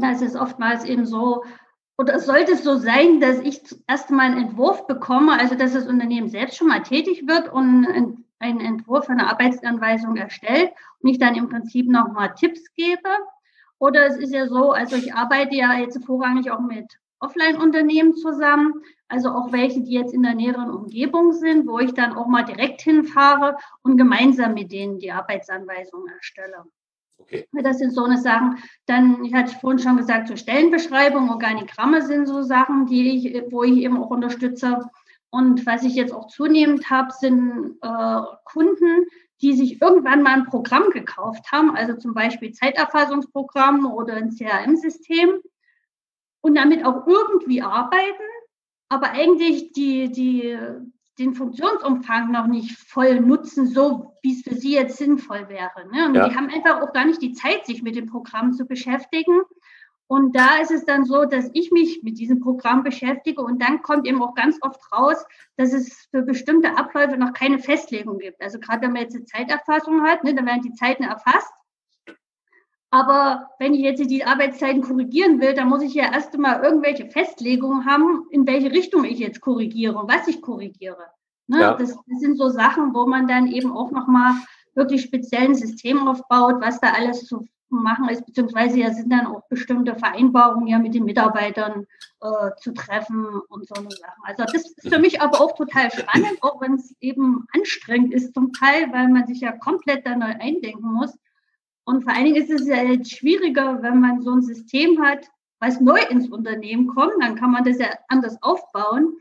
Da 0.00 0.12
ist 0.12 0.22
es 0.22 0.36
oftmals 0.36 0.84
eben 0.84 1.06
so, 1.06 1.44
oder 1.98 2.18
sollte 2.18 2.52
es 2.52 2.64
so 2.64 2.76
sein, 2.76 3.20
dass 3.20 3.38
ich 3.40 3.60
erst 3.86 4.10
mal 4.10 4.26
einen 4.26 4.48
Entwurf 4.48 4.86
bekomme, 4.86 5.38
also 5.38 5.54
dass 5.54 5.72
das 5.72 5.86
Unternehmen 5.86 6.28
selbst 6.28 6.56
schon 6.56 6.68
mal 6.68 6.82
tätig 6.82 7.26
wird 7.26 7.50
und 7.52 7.86
einen 8.38 8.60
Entwurf 8.60 9.08
einer 9.08 9.30
Arbeitsanweisung 9.30 10.16
erstellt 10.16 10.72
und 11.00 11.08
ich 11.10 11.18
dann 11.18 11.34
im 11.34 11.48
Prinzip 11.48 11.88
nochmal 11.88 12.34
Tipps 12.34 12.72
gebe. 12.74 13.08
Oder 13.78 14.06
es 14.06 14.16
ist 14.16 14.32
ja 14.32 14.46
so, 14.46 14.72
also 14.72 14.96
ich 14.96 15.14
arbeite 15.14 15.54
ja 15.54 15.74
jetzt 15.74 16.04
vorrangig 16.04 16.50
auch 16.50 16.60
mit 16.60 16.98
Offline-Unternehmen 17.18 18.14
zusammen, 18.14 18.74
also 19.08 19.30
auch 19.30 19.52
welche, 19.52 19.82
die 19.82 19.92
jetzt 19.92 20.12
in 20.12 20.22
der 20.22 20.34
näheren 20.34 20.70
Umgebung 20.70 21.32
sind, 21.32 21.66
wo 21.66 21.78
ich 21.78 21.94
dann 21.94 22.14
auch 22.14 22.26
mal 22.26 22.44
direkt 22.44 22.82
hinfahre 22.82 23.56
und 23.82 23.96
gemeinsam 23.96 24.54
mit 24.54 24.72
denen 24.72 24.98
die 24.98 25.12
Arbeitsanweisung 25.12 26.06
erstelle. 26.08 26.64
Okay. 27.18 27.48
Das 27.52 27.78
sind 27.78 27.92
so 27.92 28.04
eine 28.04 28.18
Sachen. 28.18 28.58
Dann, 28.86 29.24
ich 29.24 29.34
hatte 29.34 29.56
vorhin 29.58 29.78
schon 29.78 29.96
gesagt, 29.96 30.28
so 30.28 30.36
Stellenbeschreibung, 30.36 31.30
Organigramme 31.30 32.02
sind 32.02 32.26
so 32.26 32.42
Sachen, 32.42 32.86
die 32.86 33.26
ich, 33.26 33.44
wo 33.50 33.62
ich 33.62 33.78
eben 33.78 33.96
auch 33.96 34.10
unterstütze. 34.10 34.88
Und 35.30 35.66
was 35.66 35.82
ich 35.82 35.94
jetzt 35.94 36.12
auch 36.12 36.28
zunehmend 36.28 36.88
habe, 36.88 37.12
sind 37.12 37.78
äh, 37.82 38.20
Kunden, 38.44 39.06
die 39.42 39.54
sich 39.54 39.82
irgendwann 39.82 40.22
mal 40.22 40.34
ein 40.34 40.46
Programm 40.46 40.90
gekauft 40.90 41.50
haben, 41.52 41.76
also 41.76 41.94
zum 41.94 42.14
Beispiel 42.14 42.52
Zeiterfassungsprogramm 42.52 43.92
oder 43.92 44.14
ein 44.14 44.30
CRM-System 44.30 45.40
und 46.40 46.54
damit 46.54 46.84
auch 46.84 47.06
irgendwie 47.06 47.60
arbeiten, 47.60 48.22
aber 48.88 49.10
eigentlich 49.10 49.72
die, 49.72 50.10
die, 50.10 50.56
den 51.18 51.34
Funktionsumfang 51.34 52.30
noch 52.30 52.46
nicht 52.46 52.76
voll 52.76 53.20
nutzen, 53.20 53.66
so 53.66 54.14
wie 54.22 54.34
es 54.34 54.42
für 54.42 54.54
sie 54.54 54.74
jetzt 54.74 54.98
sinnvoll 54.98 55.48
wäre. 55.48 55.88
Ne? 55.90 56.06
Und 56.06 56.14
ja. 56.14 56.28
die 56.28 56.36
haben 56.36 56.48
einfach 56.48 56.82
auch 56.82 56.92
gar 56.92 57.06
nicht 57.06 57.22
die 57.22 57.32
Zeit, 57.32 57.64
sich 57.66 57.82
mit 57.82 57.96
dem 57.96 58.06
Programm 58.06 58.52
zu 58.52 58.66
beschäftigen. 58.66 59.40
Und 60.08 60.36
da 60.36 60.58
ist 60.58 60.70
es 60.70 60.84
dann 60.84 61.04
so, 61.04 61.24
dass 61.24 61.50
ich 61.52 61.72
mich 61.72 62.02
mit 62.02 62.18
diesem 62.18 62.40
Programm 62.40 62.84
beschäftige 62.84 63.42
und 63.42 63.60
dann 63.60 63.82
kommt 63.82 64.06
eben 64.06 64.22
auch 64.22 64.34
ganz 64.34 64.56
oft 64.60 64.80
raus, 64.92 65.24
dass 65.56 65.72
es 65.72 66.06
für 66.12 66.22
bestimmte 66.22 66.76
Abläufe 66.76 67.16
noch 67.16 67.32
keine 67.32 67.58
Festlegung 67.58 68.18
gibt. 68.18 68.40
Also 68.40 68.60
gerade 68.60 68.82
wenn 68.82 68.92
man 68.92 69.02
jetzt 69.02 69.16
eine 69.16 69.24
Zeiterfassung 69.24 70.02
hat, 70.02 70.22
ne, 70.22 70.34
dann 70.34 70.46
werden 70.46 70.62
die 70.62 70.74
Zeiten 70.74 71.02
erfasst 71.02 71.52
aber 72.90 73.50
wenn 73.58 73.74
ich 73.74 73.80
jetzt 73.80 74.08
die 74.08 74.24
Arbeitszeiten 74.24 74.82
korrigieren 74.82 75.40
will, 75.40 75.54
dann 75.54 75.68
muss 75.68 75.82
ich 75.82 75.94
ja 75.94 76.12
erst 76.12 76.34
einmal 76.34 76.62
irgendwelche 76.62 77.06
Festlegungen 77.10 77.84
haben, 77.84 78.26
in 78.30 78.46
welche 78.46 78.70
Richtung 78.70 79.04
ich 79.04 79.18
jetzt 79.18 79.40
korrigiere 79.40 79.98
und 79.98 80.08
was 80.10 80.28
ich 80.28 80.40
korrigiere. 80.40 81.06
Ne? 81.48 81.60
Ja. 81.60 81.74
Das, 81.74 81.90
das, 81.90 82.20
sind 82.20 82.38
so 82.38 82.48
Sachen, 82.48 82.94
wo 82.94 83.06
man 83.06 83.28
dann 83.28 83.46
eben 83.46 83.72
auch 83.72 83.90
nochmal 83.90 84.34
wirklich 84.74 85.02
speziell 85.02 85.44
ein 85.44 85.54
System 85.54 86.06
aufbaut, 86.06 86.56
was 86.60 86.80
da 86.80 86.92
alles 86.92 87.24
zu 87.26 87.46
machen 87.68 88.08
ist, 88.08 88.24
beziehungsweise 88.24 88.78
ja 88.78 88.92
sind 88.92 89.10
dann 89.12 89.26
auch 89.26 89.42
bestimmte 89.48 89.96
Vereinbarungen 89.96 90.68
ja 90.68 90.78
mit 90.78 90.94
den 90.94 91.04
Mitarbeitern 91.04 91.86
äh, 92.20 92.50
zu 92.60 92.72
treffen 92.72 93.26
und 93.48 93.66
so 93.66 93.74
eine 93.74 93.90
Sachen. 93.90 94.22
Also 94.22 94.44
das 94.44 94.54
ist 94.54 94.88
für 94.88 94.98
mich 95.00 95.20
aber 95.20 95.40
auch 95.40 95.56
total 95.56 95.90
spannend, 95.90 96.38
auch 96.42 96.60
wenn 96.60 96.74
es 96.74 96.94
eben 97.00 97.46
anstrengend 97.52 98.14
ist 98.14 98.34
zum 98.34 98.52
Teil, 98.52 98.92
weil 98.92 99.08
man 99.08 99.26
sich 99.26 99.40
ja 99.40 99.52
komplett 99.52 100.06
da 100.06 100.14
neu 100.14 100.32
eindenken 100.38 100.92
muss. 100.92 101.16
Und 101.86 102.02
vor 102.02 102.12
allen 102.12 102.24
Dingen 102.24 102.42
ist 102.42 102.50
es 102.50 102.66
ja 102.66 102.82
jetzt 102.82 103.12
schwieriger, 103.16 103.80
wenn 103.80 104.00
man 104.00 104.20
so 104.20 104.32
ein 104.32 104.42
System 104.42 105.00
hat, 105.02 105.26
was 105.60 105.80
neu 105.80 106.00
ins 106.10 106.28
Unternehmen 106.28 106.88
kommt, 106.88 107.14
dann 107.20 107.36
kann 107.36 107.52
man 107.52 107.64
das 107.64 107.78
ja 107.78 107.86
anders 108.08 108.36
aufbauen, 108.42 109.16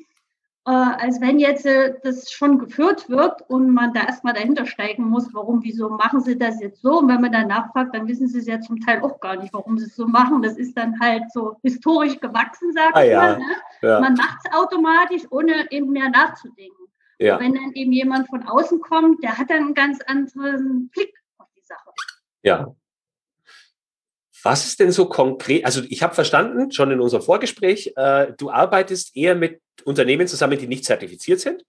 äh, 0.67 0.71
als 0.71 1.21
wenn 1.21 1.38
jetzt 1.38 1.67
äh, 1.67 1.93
das 2.04 2.32
schon 2.32 2.58
geführt 2.58 3.08
wird 3.08 3.47
und 3.49 3.69
man 3.69 3.93
da 3.93 4.01
erstmal 4.01 4.34
dahinter 4.34 4.65
steigen 4.65 5.04
muss, 5.04 5.32
warum, 5.32 5.63
wieso 5.63 5.89
machen 5.89 6.21
sie 6.21 6.39
das 6.39 6.60
jetzt 6.60 6.82
so? 6.82 6.99
Und 6.99 7.08
wenn 7.08 7.21
man 7.21 7.32
dann 7.32 7.49
nachfragt, 7.49 7.93
dann 7.93 8.08
wissen 8.08 8.28
sie 8.28 8.39
es 8.39 8.47
ja 8.47 8.60
zum 8.60 8.80
Teil 8.80 8.99
auch 9.01 9.19
gar 9.19 9.36
nicht, 9.36 9.54
warum 9.54 9.78
sie 9.78 9.86
es 9.86 9.95
so 9.95 10.08
machen. 10.08 10.41
Das 10.41 10.58
ist 10.58 10.75
dann 10.75 10.99
halt 10.99 11.32
so 11.32 11.56
historisch 11.62 12.19
gewachsen, 12.19 12.73
sage 12.73 12.95
ah, 12.95 13.04
ich 13.04 13.13
mal. 13.13 13.38
Ne? 13.38 13.45
Ja. 13.84 13.99
Man 13.99 14.15
macht 14.15 14.39
es 14.43 14.51
automatisch, 14.51 15.21
ohne 15.30 15.71
eben 15.71 15.91
mehr 15.91 16.10
nachzudenken. 16.10 16.86
Ja. 17.17 17.39
wenn 17.39 17.54
dann 17.54 17.71
eben 17.75 17.93
jemand 17.93 18.28
von 18.28 18.43
außen 18.43 18.82
kommt, 18.82 19.23
der 19.23 19.38
hat 19.38 19.49
dann 19.49 19.65
einen 19.65 19.73
ganz 19.73 20.01
anderen 20.01 20.89
Blick. 20.89 21.13
Ja. 22.45 22.75
Was 24.43 24.67
ist 24.67 24.79
denn 24.79 24.91
so 24.91 25.08
konkret? 25.08 25.65
Also 25.65 25.81
ich 25.89 26.03
habe 26.03 26.13
verstanden, 26.13 26.71
schon 26.71 26.91
in 26.91 27.01
unserem 27.01 27.23
Vorgespräch, 27.23 27.93
äh, 27.95 28.31
du 28.38 28.51
arbeitest 28.51 29.17
eher 29.17 29.34
mit 29.34 29.60
Unternehmen 29.84 30.27
zusammen, 30.27 30.58
die 30.60 30.67
nicht 30.67 30.86
zertifiziert 30.86 31.39
sind 31.39 31.65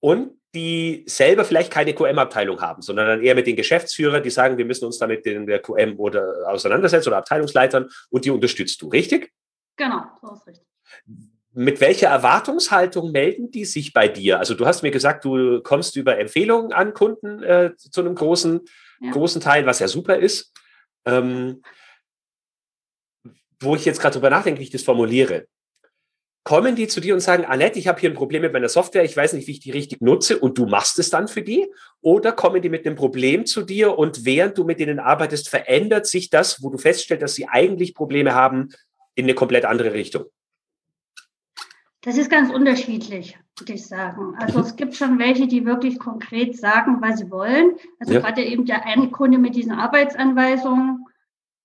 und 0.00 0.30
die 0.54 1.04
selber 1.08 1.44
vielleicht 1.44 1.72
keine 1.72 1.94
QM-Abteilung 1.94 2.60
haben, 2.60 2.80
sondern 2.80 3.08
dann 3.08 3.22
eher 3.22 3.34
mit 3.34 3.48
den 3.48 3.56
Geschäftsführern, 3.56 4.22
die 4.22 4.30
sagen, 4.30 4.56
wir 4.56 4.64
müssen 4.64 4.84
uns 4.84 4.98
damit 4.98 5.26
in 5.26 5.46
der 5.46 5.58
QM 5.58 5.98
oder 5.98 6.48
auseinandersetzen 6.48 7.08
oder 7.08 7.18
Abteilungsleitern 7.18 7.90
und 8.10 8.24
die 8.24 8.30
unterstützt 8.30 8.80
du, 8.80 8.88
richtig? 8.88 9.32
Genau, 9.76 10.04
so 10.22 10.32
ist 10.32 10.46
richtig. 10.46 10.64
Mit 11.52 11.80
welcher 11.80 12.08
Erwartungshaltung 12.08 13.10
melden 13.10 13.50
die 13.50 13.64
sich 13.64 13.92
bei 13.92 14.08
dir? 14.08 14.38
Also 14.38 14.54
du 14.54 14.66
hast 14.66 14.82
mir 14.82 14.90
gesagt, 14.90 15.24
du 15.24 15.60
kommst 15.62 15.96
über 15.96 16.18
Empfehlungen 16.18 16.72
an 16.72 16.94
Kunden 16.94 17.42
äh, 17.42 17.74
zu 17.76 18.00
einem 18.02 18.14
großen 18.14 18.60
ja. 19.00 19.10
großen 19.10 19.40
Teil, 19.40 19.66
was 19.66 19.78
ja 19.78 19.88
super 19.88 20.16
ist. 20.16 20.52
Ähm, 21.04 21.62
wo 23.60 23.74
ich 23.74 23.84
jetzt 23.84 24.00
gerade 24.00 24.14
drüber 24.14 24.30
nachdenke, 24.30 24.60
wie 24.60 24.64
ich 24.64 24.70
das 24.70 24.82
formuliere. 24.82 25.46
Kommen 26.44 26.76
die 26.76 26.86
zu 26.86 27.00
dir 27.00 27.14
und 27.14 27.20
sagen, 27.20 27.44
Annette, 27.44 27.78
ich 27.78 27.88
habe 27.88 27.98
hier 27.98 28.10
ein 28.10 28.14
Problem 28.14 28.42
mit 28.42 28.52
meiner 28.52 28.68
Software, 28.68 29.02
ich 29.02 29.16
weiß 29.16 29.32
nicht, 29.32 29.48
wie 29.48 29.52
ich 29.52 29.60
die 29.60 29.72
richtig 29.72 30.00
nutze 30.00 30.38
und 30.38 30.56
du 30.58 30.66
machst 30.66 30.98
es 31.00 31.10
dann 31.10 31.26
für 31.26 31.42
die? 31.42 31.66
Oder 32.02 32.30
kommen 32.32 32.62
die 32.62 32.68
mit 32.68 32.86
einem 32.86 32.94
Problem 32.94 33.46
zu 33.46 33.62
dir 33.62 33.98
und 33.98 34.24
während 34.24 34.56
du 34.56 34.64
mit 34.64 34.78
denen 34.78 35.00
arbeitest, 35.00 35.48
verändert 35.48 36.06
sich 36.06 36.30
das, 36.30 36.62
wo 36.62 36.70
du 36.70 36.78
feststellst, 36.78 37.22
dass 37.22 37.34
sie 37.34 37.48
eigentlich 37.48 37.94
Probleme 37.94 38.34
haben, 38.34 38.68
in 39.16 39.24
eine 39.24 39.34
komplett 39.34 39.64
andere 39.64 39.92
Richtung? 39.92 40.26
Das 42.02 42.16
ist 42.16 42.30
ganz 42.30 42.52
unterschiedlich. 42.52 43.36
Würde 43.58 43.72
ich 43.72 43.86
sagen. 43.86 44.34
Also 44.38 44.60
es 44.60 44.76
gibt 44.76 44.94
schon 44.94 45.18
welche, 45.18 45.46
die 45.46 45.64
wirklich 45.64 45.98
konkret 45.98 46.56
sagen, 46.56 46.98
was 47.00 47.18
sie 47.18 47.30
wollen. 47.30 47.76
Also 47.98 48.14
ja. 48.14 48.20
gerade 48.20 48.44
eben 48.44 48.66
der 48.66 48.84
eine 48.84 49.10
Kunde 49.10 49.38
mit 49.38 49.56
diesen 49.56 49.72
Arbeitsanweisungen, 49.72 51.06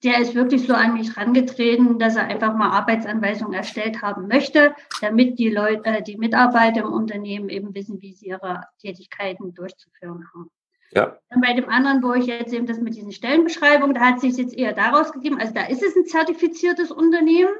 der 0.04 0.19
ist 0.19 0.34
wirklich 0.34 0.65
so 0.65 0.73
an 0.73 0.93
mich 0.93 1.15
rangetreten, 1.15 1.99
dass 1.99 2.15
er 2.15 2.25
einfach 2.25 2.56
mal 2.56 2.71
Arbeitsanweisungen 2.71 3.54
erstellt 3.54 4.01
haben 4.01 4.27
möchte, 4.27 4.73
damit 5.01 5.38
die 5.38 5.49
Leute, 5.49 5.86
äh, 5.86 6.01
die 6.01 6.17
Mitarbeiter 6.17 6.82
im 6.82 6.91
Unternehmen 6.91 7.49
eben 7.49 7.75
wissen, 7.75 8.01
wie 8.01 8.13
sie 8.13 8.27
ihre 8.27 8.63
Tätigkeiten 8.80 9.54
durchzuführen 9.54 10.25
haben. 10.34 10.49
Ja. 10.93 11.17
Und 11.34 11.41
bei 11.41 11.54
dem 11.54 11.69
anderen, 11.69 12.04
wo 12.04 12.13
ich 12.13 12.25
jetzt 12.25 12.54
eben 12.54 12.65
das 12.65 12.80
mit 12.80 12.95
diesen 12.95 13.12
Stellenbeschreibungen, 13.12 13.93
da 13.93 14.01
hat 14.01 14.19
sich 14.19 14.36
jetzt 14.38 14.58
eher 14.58 14.73
daraus 14.73 15.13
gegeben, 15.13 15.39
also 15.39 15.54
da 15.54 15.65
ist 15.65 15.84
es 15.84 15.95
ein 15.95 16.06
zertifiziertes 16.06 16.91
Unternehmen 16.91 17.54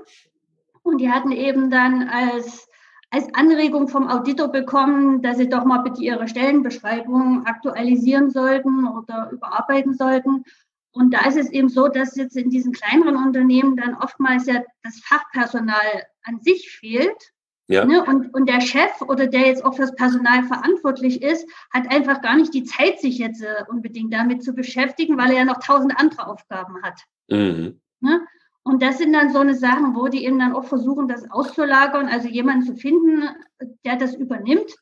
und 0.84 1.00
die 1.00 1.12
hatten 1.12 1.32
eben 1.32 1.70
dann 1.70 2.10
als 2.10 2.67
als 3.12 3.28
Anregung 3.34 3.89
vom 3.89 4.08
Auditor 4.08 4.47
bekommen, 4.47 5.21
dass 5.21 5.38
sie 5.38 5.50
doch 5.50 5.65
mal 5.65 5.80
bitte 5.80 6.02
ihre 6.02 6.28
Stellenbeschreibung 6.28 7.45
aktualisieren 7.45 8.30
sollten 8.30 8.88
oder 8.88 9.30
überarbeiten 9.32 9.93
sollten. 9.93 10.45
Und 10.93 11.13
da 11.13 11.26
ist 11.28 11.38
es 11.38 11.52
eben 11.52 11.69
so, 11.69 11.88
dass 11.89 12.15
jetzt 12.15 12.38
in 12.38 12.50
diesen 12.50 12.71
kleineren 12.71 13.17
Unternehmen 13.17 13.76
dann 13.76 13.95
oftmals 13.95 14.45
ja 14.45 14.62
das 14.84 15.00
Fachpersonal 15.00 16.06
an 16.24 16.39
sich 16.41 16.71
fehlt. 16.71 17.32
Ja. 17.67 17.86
Ne? 17.86 18.04
Und, 18.04 18.34
und 18.34 18.50
der 18.50 18.60
Chef 18.62 19.02
oder 19.02 19.28
der 19.28 19.47
jetzt 19.47 19.63
auch 19.63 19.76
fürs 19.76 19.95
Personal 19.95 20.43
verantwortlich 20.43 21.21
ist, 21.21 21.47
hat 21.74 21.89
einfach 21.89 22.21
gar 22.21 22.36
nicht 22.36 22.54
die 22.54 22.63
Zeit, 22.63 23.00
sich 23.00 23.17
jetzt 23.17 23.41
äh, 23.41 23.63
unbedingt 23.69 24.13
damit 24.13 24.43
zu 24.43 24.54
beschäftigen, 24.54 25.17
weil 25.17 25.32
er 25.32 25.39
ja 25.39 25.45
noch 25.45 25.60
tausend 25.60 25.97
andere 25.97 26.28
Aufgaben 26.28 26.82
hat. 26.82 27.02
Mhm. 27.30 27.80
Ne? 28.02 28.21
Und 28.63 28.84
das 28.84 29.00
sind 29.00 29.13
dann 29.13 29.32
so 29.34 29.39
eine 29.39 29.56
Sachen, 29.56 29.95
wo 29.95 30.08
die 30.08 30.26
eben 30.26 30.38
dann 30.38 30.54
auch 30.54 30.65
versuchen, 30.65 31.08
das 31.08 31.30
auszulagern, 31.32 32.08
also 32.08 32.28
jemanden 32.28 32.65
zu 32.65 32.76
finden, 32.76 33.28
der 33.86 33.95
das 33.95 34.15
übernimmt. 34.15 34.76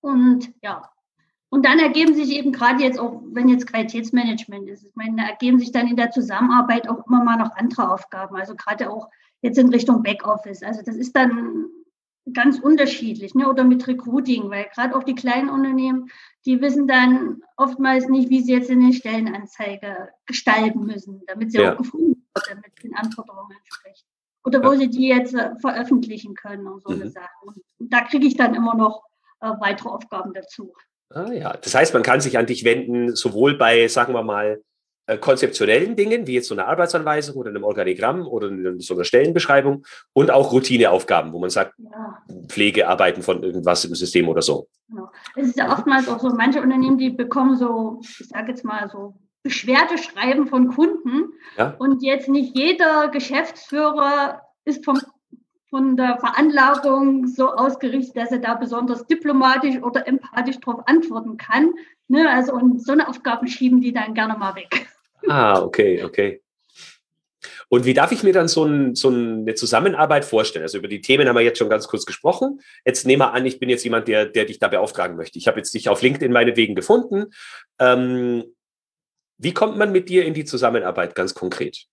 Und 0.00 0.52
ja, 0.62 0.88
und 1.50 1.64
dann 1.64 1.78
ergeben 1.78 2.14
sich 2.14 2.30
eben 2.30 2.52
gerade 2.52 2.82
jetzt 2.82 2.98
auch, 2.98 3.22
wenn 3.32 3.48
jetzt 3.48 3.66
Qualitätsmanagement 3.66 4.68
ist, 4.68 4.84
ich 4.84 4.94
meine, 4.94 5.16
da 5.16 5.28
ergeben 5.28 5.58
sich 5.58 5.72
dann 5.72 5.88
in 5.88 5.96
der 5.96 6.10
Zusammenarbeit 6.10 6.88
auch 6.88 7.06
immer 7.06 7.24
mal 7.24 7.36
noch 7.36 7.56
andere 7.56 7.90
Aufgaben, 7.90 8.36
also 8.36 8.54
gerade 8.54 8.90
auch 8.90 9.08
jetzt 9.40 9.58
in 9.58 9.70
Richtung 9.70 10.02
Backoffice. 10.02 10.62
Also 10.62 10.82
das 10.84 10.96
ist 10.96 11.16
dann 11.16 11.66
ganz 12.34 12.58
unterschiedlich, 12.58 13.34
ne? 13.34 13.48
oder 13.48 13.64
mit 13.64 13.86
Recruiting, 13.88 14.50
weil 14.50 14.66
gerade 14.74 14.94
auch 14.94 15.02
die 15.02 15.14
kleinen 15.14 15.48
Unternehmen, 15.48 16.10
die 16.44 16.60
wissen 16.60 16.86
dann 16.86 17.40
oftmals 17.56 18.08
nicht, 18.08 18.28
wie 18.28 18.42
sie 18.42 18.52
jetzt 18.52 18.70
eine 18.70 18.92
Stellenanzeige 18.92 20.10
gestalten 20.26 20.84
müssen, 20.84 21.22
damit 21.26 21.52
sie 21.52 21.58
ja. 21.58 21.72
auch 21.72 21.78
gefunden 21.78 22.17
wird, 22.46 22.56
damit 22.56 22.82
den 22.82 22.94
Anforderungen 22.96 23.56
entspricht. 23.56 24.04
Oder 24.44 24.62
wo 24.62 24.72
ja. 24.72 24.78
sie 24.78 24.88
die 24.88 25.08
jetzt 25.08 25.34
äh, 25.34 25.50
veröffentlichen 25.60 26.34
können 26.34 26.66
und 26.66 26.82
so 26.82 26.90
mhm. 26.90 27.02
eine 27.02 27.10
Sache. 27.10 27.28
Und 27.42 27.58
da 27.78 28.02
kriege 28.02 28.26
ich 28.26 28.36
dann 28.36 28.54
immer 28.54 28.74
noch 28.74 29.02
äh, 29.40 29.50
weitere 29.60 29.88
Aufgaben 29.88 30.32
dazu. 30.32 30.72
Ah 31.10 31.32
ja, 31.32 31.56
das 31.56 31.74
heißt, 31.74 31.94
man 31.94 32.02
kann 32.02 32.20
sich 32.20 32.36
an 32.38 32.46
dich 32.46 32.64
wenden, 32.64 33.16
sowohl 33.16 33.56
bei, 33.56 33.88
sagen 33.88 34.12
wir 34.12 34.22
mal, 34.22 34.62
äh, 35.06 35.16
konzeptionellen 35.16 35.96
Dingen, 35.96 36.26
wie 36.26 36.34
jetzt 36.34 36.48
so 36.48 36.54
eine 36.54 36.66
Arbeitsanweisung 36.66 37.36
oder 37.36 37.48
einem 37.48 37.64
Organigramm 37.64 38.26
oder 38.26 38.50
so 38.78 38.94
einer 38.94 39.04
Stellenbeschreibung 39.04 39.86
und 40.12 40.30
auch 40.30 40.52
Routineaufgaben, 40.52 41.32
wo 41.32 41.38
man 41.38 41.48
sagt, 41.48 41.74
ja. 41.78 42.22
Pflegearbeiten 42.46 43.22
von 43.22 43.42
irgendwas 43.42 43.86
im 43.86 43.94
System 43.94 44.28
oder 44.28 44.42
so. 44.42 44.68
Genau. 44.88 45.10
Es 45.34 45.48
ist 45.48 45.56
ja 45.56 45.72
oftmals 45.72 46.08
auch 46.08 46.20
so, 46.20 46.28
manche 46.28 46.60
Unternehmen, 46.60 46.98
die 46.98 47.08
bekommen 47.08 47.56
so, 47.56 48.00
ich 48.02 48.28
sage 48.28 48.50
jetzt 48.50 48.64
mal 48.64 48.90
so, 48.90 49.14
Beschwerdeschreiben 49.42 50.48
von 50.48 50.68
Kunden. 50.74 51.32
Ja. 51.56 51.74
Und 51.78 52.02
jetzt 52.02 52.28
nicht 52.28 52.56
jeder 52.56 53.08
Geschäftsführer 53.08 54.42
ist 54.64 54.84
vom 54.84 55.00
von 55.70 55.96
der 55.96 56.18
Veranlagung 56.18 57.26
so 57.26 57.50
ausgerichtet, 57.50 58.16
dass 58.16 58.32
er 58.32 58.38
da 58.38 58.54
besonders 58.54 59.06
diplomatisch 59.06 59.76
oder 59.82 60.06
empathisch 60.08 60.58
darauf 60.60 60.80
antworten 60.86 61.36
kann. 61.36 61.74
Ne? 62.08 62.28
Also 62.30 62.54
und 62.54 62.84
so 62.84 62.92
eine 62.92 63.06
Aufgaben 63.08 63.46
schieben 63.48 63.80
die 63.80 63.92
dann 63.92 64.14
gerne 64.14 64.36
mal 64.38 64.54
weg. 64.54 64.86
Ah, 65.26 65.60
okay, 65.60 66.02
okay. 66.04 66.40
Und 67.68 67.84
wie 67.84 67.92
darf 67.92 68.12
ich 68.12 68.22
mir 68.22 68.32
dann 68.32 68.48
so, 68.48 68.64
ein, 68.64 68.94
so, 68.94 69.08
eine 69.08 69.54
Zusammenarbeit 69.54 70.24
vorstellen? 70.24 70.62
Also 70.62 70.78
über 70.78 70.88
die 70.88 71.02
Themen 71.02 71.28
haben 71.28 71.36
wir 71.36 71.42
jetzt 71.42 71.58
schon 71.58 71.68
ganz 71.68 71.86
kurz 71.86 72.06
gesprochen. 72.06 72.60
Jetzt 72.84 73.06
nehme 73.06 73.24
wir 73.24 73.34
an, 73.34 73.44
ich 73.44 73.58
bin 73.58 73.68
jetzt 73.68 73.84
jemand, 73.84 74.08
der, 74.08 74.24
der 74.24 74.46
dich 74.46 74.58
da 74.58 74.68
beauftragen 74.68 75.16
möchte. 75.16 75.38
Ich 75.38 75.48
habe 75.48 75.58
jetzt 75.58 75.74
dich 75.74 75.88
auf 75.90 76.00
LinkedIn 76.00 76.32
meinetwegen 76.32 76.74
gefunden. 76.74 77.26
Ähm, 77.78 78.44
wie 79.38 79.54
kommt 79.54 79.76
man 79.76 79.92
mit 79.92 80.08
dir 80.08 80.24
in 80.24 80.34
die 80.34 80.44
Zusammenarbeit 80.44 81.14
ganz 81.14 81.34
konkret? 81.34 81.86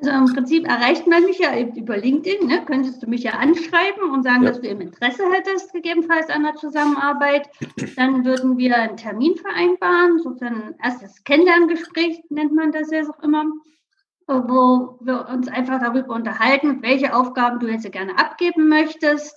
Also 0.00 0.12
im 0.12 0.32
Prinzip 0.32 0.68
erreicht 0.68 1.08
man 1.08 1.24
mich 1.24 1.38
ja 1.38 1.58
über 1.58 1.96
LinkedIn. 1.96 2.46
Ne? 2.46 2.64
Könntest 2.64 3.02
du 3.02 3.08
mich 3.08 3.24
ja 3.24 3.32
anschreiben 3.32 4.10
und 4.12 4.22
sagen, 4.22 4.44
ja. 4.44 4.50
dass 4.50 4.60
du 4.60 4.68
eben 4.68 4.80
Interesse 4.80 5.24
hättest, 5.32 5.72
gegebenenfalls 5.72 6.30
an 6.30 6.44
der 6.44 6.54
Zusammenarbeit. 6.54 7.48
Dann 7.96 8.24
würden 8.24 8.58
wir 8.58 8.76
einen 8.76 8.96
Termin 8.96 9.36
vereinbaren, 9.36 10.20
so 10.20 10.36
ein 10.40 10.76
erstes 10.82 11.24
Kennenlerngespräch 11.24 12.22
nennt 12.30 12.54
man 12.54 12.70
das 12.70 12.92
ja 12.92 13.02
auch 13.08 13.20
immer, 13.24 13.44
wo 14.28 14.98
wir 15.00 15.26
uns 15.28 15.48
einfach 15.48 15.80
darüber 15.80 16.14
unterhalten, 16.14 16.80
welche 16.82 17.14
Aufgaben 17.16 17.58
du 17.58 17.66
jetzt 17.66 17.90
gerne 17.90 18.16
abgeben 18.18 18.68
möchtest, 18.68 19.36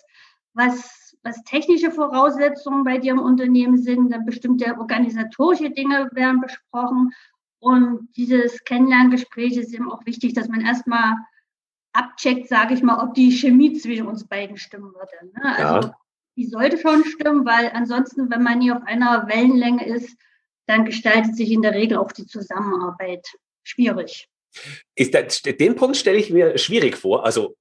was, 0.53 1.00
was 1.23 1.43
technische 1.43 1.91
Voraussetzungen 1.91 2.83
bei 2.83 2.97
dir 2.97 3.11
im 3.11 3.19
Unternehmen 3.19 3.77
sind, 3.77 4.11
dann 4.11 4.25
bestimmte 4.25 4.77
organisatorische 4.77 5.69
Dinge 5.69 6.09
werden 6.13 6.41
besprochen 6.41 7.13
und 7.61 8.09
dieses 8.17 8.63
Kennenlerngespräch 8.63 9.55
ist 9.55 9.73
eben 9.73 9.91
auch 9.91 10.03
wichtig, 10.07 10.33
dass 10.33 10.47
man 10.47 10.61
erstmal 10.61 11.15
abcheckt, 11.93 12.47
sage 12.47 12.73
ich 12.73 12.81
mal, 12.81 13.03
ob 13.03 13.13
die 13.13 13.31
Chemie 13.31 13.77
zwischen 13.77 14.07
uns 14.07 14.27
beiden 14.27 14.57
stimmen 14.57 14.91
würde. 14.93 15.31
Ne? 15.33 15.55
Also 15.57 15.87
ja. 15.89 15.95
die 16.35 16.47
sollte 16.47 16.79
schon 16.79 17.05
stimmen, 17.05 17.45
weil 17.45 17.69
ansonsten, 17.73 18.31
wenn 18.31 18.41
man 18.41 18.57
nie 18.57 18.71
auf 18.71 18.81
einer 18.85 19.27
Wellenlänge 19.27 19.85
ist, 19.85 20.17
dann 20.65 20.85
gestaltet 20.85 21.35
sich 21.35 21.51
in 21.51 21.61
der 21.61 21.75
Regel 21.75 21.97
auch 21.97 22.11
die 22.11 22.25
Zusammenarbeit 22.25 23.27
schwierig. 23.63 24.27
Ist 24.95 25.13
das, 25.13 25.43
den 25.43 25.75
Punkt 25.75 25.97
stelle 25.97 26.17
ich 26.17 26.31
mir 26.31 26.57
schwierig 26.57 26.97
vor, 26.97 27.23
also 27.25 27.55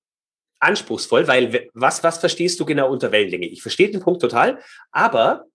anspruchsvoll, 0.60 1.26
weil 1.26 1.68
was, 1.74 2.04
was 2.04 2.18
verstehst 2.18 2.60
du 2.60 2.64
genau 2.64 2.90
unter 2.90 3.10
Wellenlänge? 3.12 3.46
Ich 3.46 3.62
verstehe 3.62 3.90
den 3.90 4.00
Punkt 4.00 4.20
total, 4.20 4.60
aber 4.92 5.46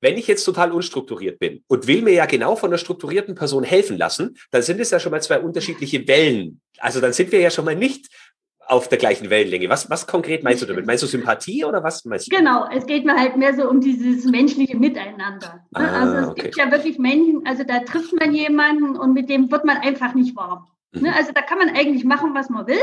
wenn 0.00 0.18
ich 0.18 0.26
jetzt 0.26 0.44
total 0.44 0.70
unstrukturiert 0.70 1.38
bin 1.38 1.64
und 1.66 1.86
will 1.86 2.02
mir 2.02 2.12
ja 2.12 2.26
genau 2.26 2.56
von 2.56 2.68
einer 2.68 2.78
strukturierten 2.78 3.34
Person 3.34 3.64
helfen 3.64 3.96
lassen, 3.96 4.36
dann 4.50 4.60
sind 4.60 4.78
es 4.78 4.90
ja 4.90 5.00
schon 5.00 5.12
mal 5.12 5.22
zwei 5.22 5.40
unterschiedliche 5.40 6.06
Wellen. 6.06 6.60
Also 6.78 7.00
dann 7.00 7.14
sind 7.14 7.32
wir 7.32 7.40
ja 7.40 7.50
schon 7.50 7.64
mal 7.64 7.74
nicht 7.74 8.08
auf 8.66 8.88
der 8.88 8.98
gleichen 8.98 9.30
Wellenlänge. 9.30 9.68
Was, 9.70 9.88
was 9.88 10.06
konkret 10.06 10.42
meinst 10.42 10.62
du 10.62 10.66
damit? 10.66 10.86
Meinst 10.86 11.02
du 11.02 11.06
Sympathie 11.06 11.64
oder 11.64 11.82
was 11.82 12.04
meinst 12.04 12.30
du? 12.30 12.36
Genau, 12.36 12.66
es 12.70 12.86
geht 12.86 13.06
mir 13.06 13.14
halt 13.14 13.36
mehr 13.36 13.54
so 13.54 13.68
um 13.68 13.80
dieses 13.80 14.24
menschliche 14.26 14.76
Miteinander. 14.76 15.64
Ah, 15.72 16.02
also 16.02 16.16
es 16.16 16.28
okay. 16.28 16.42
gibt 16.42 16.56
ja 16.58 16.70
wirklich 16.70 16.98
Menschen, 16.98 17.46
also 17.46 17.64
da 17.64 17.80
trifft 17.80 18.12
man 18.12 18.34
jemanden 18.34 18.96
und 18.96 19.14
mit 19.14 19.30
dem 19.30 19.50
wird 19.50 19.64
man 19.64 19.78
einfach 19.78 20.14
nicht 20.14 20.36
warm. 20.36 20.66
Ne? 21.00 21.10
Mhm. 21.10 21.14
Also 21.14 21.32
da 21.32 21.42
kann 21.42 21.58
man 21.58 21.70
eigentlich 21.70 22.04
machen, 22.04 22.34
was 22.34 22.50
man 22.50 22.66
will. 22.66 22.82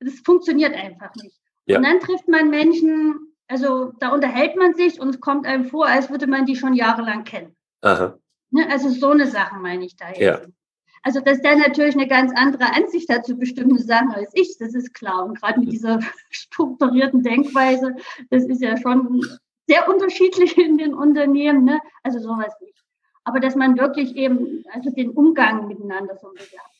Das 0.00 0.14
funktioniert 0.20 0.74
einfach 0.74 1.14
nicht. 1.16 1.38
Ja. 1.66 1.78
Und 1.78 1.84
dann 1.84 2.00
trifft 2.00 2.28
man 2.28 2.50
Menschen, 2.50 3.34
also 3.48 3.92
da 3.98 4.10
unterhält 4.10 4.56
man 4.56 4.74
sich 4.74 5.00
und 5.00 5.08
es 5.10 5.20
kommt 5.20 5.46
einem 5.46 5.64
vor, 5.64 5.86
als 5.86 6.10
würde 6.10 6.26
man 6.26 6.46
die 6.46 6.56
schon 6.56 6.74
jahrelang 6.74 7.24
kennen. 7.24 7.56
Aha. 7.82 8.18
Ne, 8.50 8.68
also 8.70 8.88
so 8.88 9.10
eine 9.10 9.26
Sache 9.26 9.56
meine 9.56 9.84
ich 9.84 9.96
da 9.96 10.08
jetzt. 10.08 10.20
Ja. 10.20 10.40
Also 11.02 11.20
dass 11.20 11.40
der 11.40 11.56
natürlich 11.56 11.94
eine 11.94 12.08
ganz 12.08 12.32
andere 12.34 12.74
Ansicht 12.74 13.08
hat 13.08 13.24
zu 13.24 13.36
bestimmten 13.36 13.78
Sachen 13.78 14.10
als 14.12 14.30
ich, 14.34 14.56
das 14.58 14.74
ist 14.74 14.92
klar. 14.92 15.24
Und 15.24 15.40
gerade 15.40 15.60
mit 15.60 15.72
dieser 15.72 16.00
strukturierten 16.30 17.22
Denkweise, 17.22 17.94
das 18.30 18.44
ist 18.44 18.60
ja 18.60 18.76
schon 18.76 19.24
sehr 19.68 19.88
unterschiedlich 19.88 20.56
in 20.58 20.78
den 20.78 20.94
Unternehmen. 20.94 21.64
Ne? 21.64 21.80
Also 22.02 22.18
sowas 22.18 22.54
nicht. 22.60 22.84
Aber 23.24 23.40
dass 23.40 23.56
man 23.56 23.78
wirklich 23.78 24.14
eben 24.16 24.64
also 24.72 24.90
den 24.90 25.10
Umgang 25.10 25.66
miteinander 25.66 26.16
so 26.16 26.28
ein 26.28 26.34
bisschen 26.34 26.58
abcheckt. 26.58 26.75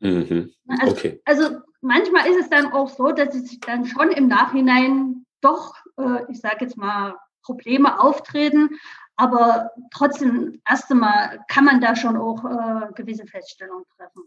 Mhm. 0.00 0.52
Also, 0.68 0.92
okay. 0.92 1.20
also 1.24 1.58
manchmal 1.80 2.28
ist 2.28 2.40
es 2.40 2.50
dann 2.50 2.72
auch 2.72 2.88
so, 2.88 3.12
dass 3.12 3.34
es 3.34 3.48
sich 3.48 3.60
dann 3.60 3.86
schon 3.86 4.10
im 4.10 4.28
Nachhinein 4.28 5.26
doch, 5.40 5.74
äh, 5.98 6.30
ich 6.30 6.40
sage 6.40 6.64
jetzt 6.64 6.76
mal, 6.76 7.14
Probleme 7.42 8.00
auftreten. 8.00 8.70
Aber 9.16 9.70
trotzdem, 9.90 10.60
erst 10.68 10.90
einmal 10.90 11.40
kann 11.48 11.64
man 11.64 11.80
da 11.80 11.96
schon 11.96 12.16
auch 12.16 12.44
äh, 12.44 12.92
gewisse 12.94 13.26
Feststellungen 13.26 13.84
treffen. 13.96 14.22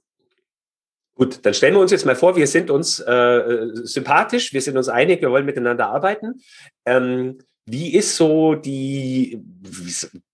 Gut, 1.15 1.45
dann 1.45 1.53
stellen 1.53 1.75
wir 1.75 1.81
uns 1.81 1.91
jetzt 1.91 2.05
mal 2.05 2.15
vor, 2.15 2.35
wir 2.35 2.47
sind 2.47 2.71
uns 2.71 2.99
äh, 2.99 3.69
sympathisch, 3.73 4.53
wir 4.53 4.61
sind 4.61 4.77
uns 4.77 4.89
einig, 4.89 5.21
wir 5.21 5.29
wollen 5.29 5.45
miteinander 5.45 5.87
arbeiten. 5.89 6.41
Ähm, 6.85 7.37
wie 7.65 7.93
ist 7.93 8.15
so 8.15 8.55
die, 8.55 9.41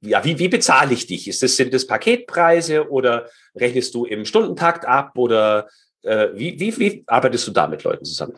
ja, 0.01 0.23
wie, 0.23 0.39
wie 0.39 0.47
bezahle 0.47 0.93
ich 0.93 1.07
dich? 1.07 1.27
Ist 1.27 1.43
das, 1.43 1.55
sind 1.55 1.73
das 1.73 1.87
Paketpreise 1.87 2.89
oder 2.89 3.29
rechnest 3.55 3.93
du 3.95 4.05
im 4.05 4.25
Stundentakt 4.25 4.85
ab 4.85 5.17
oder 5.17 5.67
äh, 6.03 6.29
wie, 6.33 6.59
wie, 6.59 6.77
wie 6.77 7.03
arbeitest 7.07 7.47
du 7.47 7.51
da 7.51 7.67
mit 7.67 7.83
Leuten 7.83 8.05
zusammen? 8.05 8.37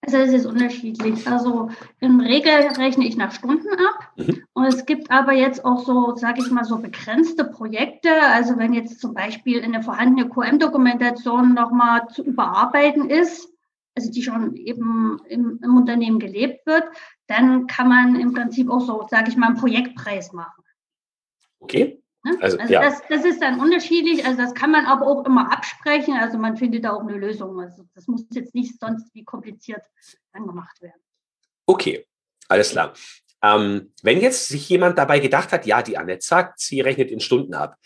Also 0.00 0.16
es 0.18 0.32
ist 0.32 0.46
unterschiedlich. 0.46 1.26
Also 1.26 1.70
im 2.00 2.20
Regel 2.20 2.52
rechne 2.78 3.06
ich 3.06 3.16
nach 3.16 3.32
Stunden 3.32 3.68
ab. 3.68 4.12
Mhm. 4.16 4.44
Und 4.52 4.64
es 4.66 4.86
gibt 4.86 5.10
aber 5.10 5.32
jetzt 5.32 5.64
auch 5.64 5.84
so, 5.84 6.14
sage 6.14 6.40
ich 6.40 6.50
mal, 6.50 6.64
so 6.64 6.78
begrenzte 6.78 7.44
Projekte. 7.44 8.10
Also 8.22 8.56
wenn 8.58 8.72
jetzt 8.72 9.00
zum 9.00 9.12
Beispiel 9.12 9.62
eine 9.62 9.82
vorhandene 9.82 10.28
QM-Dokumentation 10.28 11.52
nochmal 11.52 12.08
zu 12.08 12.22
überarbeiten 12.22 13.10
ist, 13.10 13.48
also 13.96 14.10
die 14.12 14.22
schon 14.22 14.54
eben 14.54 15.20
im, 15.28 15.58
im 15.62 15.76
Unternehmen 15.76 16.20
gelebt 16.20 16.64
wird, 16.66 16.84
dann 17.28 17.66
kann 17.66 17.88
man 17.88 18.16
im 18.16 18.32
Prinzip 18.32 18.70
auch 18.70 18.80
so, 18.80 19.06
sage 19.08 19.30
ich 19.30 19.36
mal, 19.36 19.48
einen 19.48 19.58
Projektpreis 19.58 20.32
machen. 20.32 20.64
Okay. 21.60 22.02
Ne? 22.24 22.36
Also, 22.40 22.58
also 22.58 22.72
ja. 22.72 22.82
das, 22.82 23.02
das 23.08 23.24
ist 23.24 23.40
dann 23.40 23.60
unterschiedlich, 23.60 24.24
also 24.24 24.38
das 24.38 24.54
kann 24.54 24.70
man 24.70 24.86
aber 24.86 25.06
auch 25.06 25.24
immer 25.24 25.52
absprechen, 25.52 26.14
also 26.14 26.38
man 26.38 26.56
findet 26.56 26.84
da 26.84 26.92
auch 26.92 27.02
eine 27.02 27.16
Lösung. 27.16 27.60
Also 27.60 27.84
das 27.94 28.06
muss 28.08 28.24
jetzt 28.32 28.54
nicht 28.54 28.80
sonst 28.80 29.14
wie 29.14 29.24
kompliziert 29.24 29.82
dann 30.32 30.46
gemacht 30.46 30.80
werden. 30.80 31.00
Okay, 31.66 32.06
alles 32.48 32.70
klar. 32.70 32.94
Ähm, 33.42 33.92
wenn 34.02 34.20
jetzt 34.20 34.48
sich 34.48 34.68
jemand 34.68 34.98
dabei 34.98 35.20
gedacht 35.20 35.52
hat, 35.52 35.66
ja, 35.66 35.82
die 35.82 35.98
Annette 35.98 36.26
sagt, 36.26 36.60
sie 36.60 36.80
rechnet 36.80 37.10
in 37.10 37.20
Stunden 37.20 37.54
ab, 37.54 37.76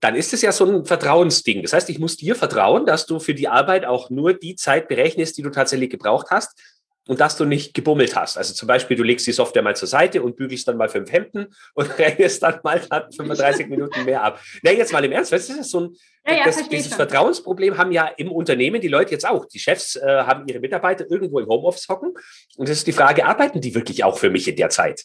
dann 0.00 0.14
ist 0.14 0.32
es 0.32 0.42
ja 0.42 0.52
so 0.52 0.64
ein 0.64 0.84
Vertrauensding. 0.84 1.62
Das 1.62 1.72
heißt, 1.72 1.88
ich 1.90 1.98
muss 1.98 2.16
dir 2.16 2.34
vertrauen, 2.34 2.86
dass 2.86 3.06
du 3.06 3.18
für 3.18 3.34
die 3.34 3.48
Arbeit 3.48 3.84
auch 3.84 4.10
nur 4.10 4.34
die 4.34 4.56
Zeit 4.56 4.88
berechnest, 4.88 5.38
die 5.38 5.42
du 5.42 5.50
tatsächlich 5.50 5.90
gebraucht 5.90 6.28
hast 6.30 6.60
und 7.08 7.20
dass 7.20 7.36
du 7.36 7.46
nicht 7.46 7.72
gebummelt 7.72 8.14
hast. 8.14 8.36
Also 8.36 8.52
zum 8.52 8.68
Beispiel, 8.68 8.96
du 8.96 9.02
legst 9.02 9.26
die 9.26 9.32
Software 9.32 9.62
mal 9.62 9.74
zur 9.74 9.88
Seite 9.88 10.22
und 10.22 10.36
bügelst 10.36 10.68
dann 10.68 10.76
mal 10.76 10.90
fünf 10.90 11.10
Hemden 11.10 11.46
und 11.74 11.86
rechnest 11.98 12.42
dann 12.42 12.60
mal 12.62 12.80
35 12.80 13.66
Minuten 13.68 14.04
mehr 14.04 14.22
ab. 14.22 14.40
Na, 14.62 14.70
jetzt 14.70 14.92
mal 14.92 15.02
im 15.04 15.12
Ernst, 15.12 15.32
weißt 15.32 15.48
du, 15.48 15.52
das 15.54 15.66
ist 15.66 15.70
so 15.70 15.80
ein, 15.80 15.96
ja, 16.26 16.34
ja, 16.34 16.44
das, 16.44 16.68
dieses 16.68 16.88
schon. 16.88 16.96
Vertrauensproblem 16.96 17.78
haben 17.78 17.92
ja 17.92 18.06
im 18.18 18.30
Unternehmen 18.30 18.82
die 18.82 18.88
Leute 18.88 19.12
jetzt 19.12 19.26
auch. 19.26 19.46
Die 19.46 19.58
Chefs 19.58 19.96
äh, 19.96 20.02
haben 20.06 20.46
ihre 20.46 20.60
Mitarbeiter 20.60 21.10
irgendwo 21.10 21.40
im 21.40 21.48
Homeoffice 21.48 21.88
hocken 21.88 22.12
und 22.58 22.68
es 22.68 22.78
ist 22.78 22.86
die 22.86 22.92
Frage, 22.92 23.24
arbeiten 23.24 23.62
die 23.62 23.74
wirklich 23.74 24.04
auch 24.04 24.18
für 24.18 24.28
mich 24.28 24.46
in 24.46 24.56
der 24.56 24.68
Zeit, 24.68 25.04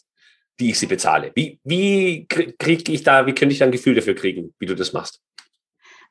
die 0.60 0.70
ich 0.70 0.78
sie 0.78 0.86
bezahle? 0.86 1.32
Wie, 1.34 1.58
wie 1.64 2.26
kriege 2.26 2.92
ich 2.92 3.02
da, 3.02 3.26
wie 3.26 3.34
könnte 3.34 3.54
ich 3.54 3.60
da 3.60 3.64
ein 3.64 3.72
Gefühl 3.72 3.94
dafür 3.94 4.14
kriegen, 4.14 4.54
wie 4.58 4.66
du 4.66 4.74
das 4.74 4.92
machst? 4.92 5.22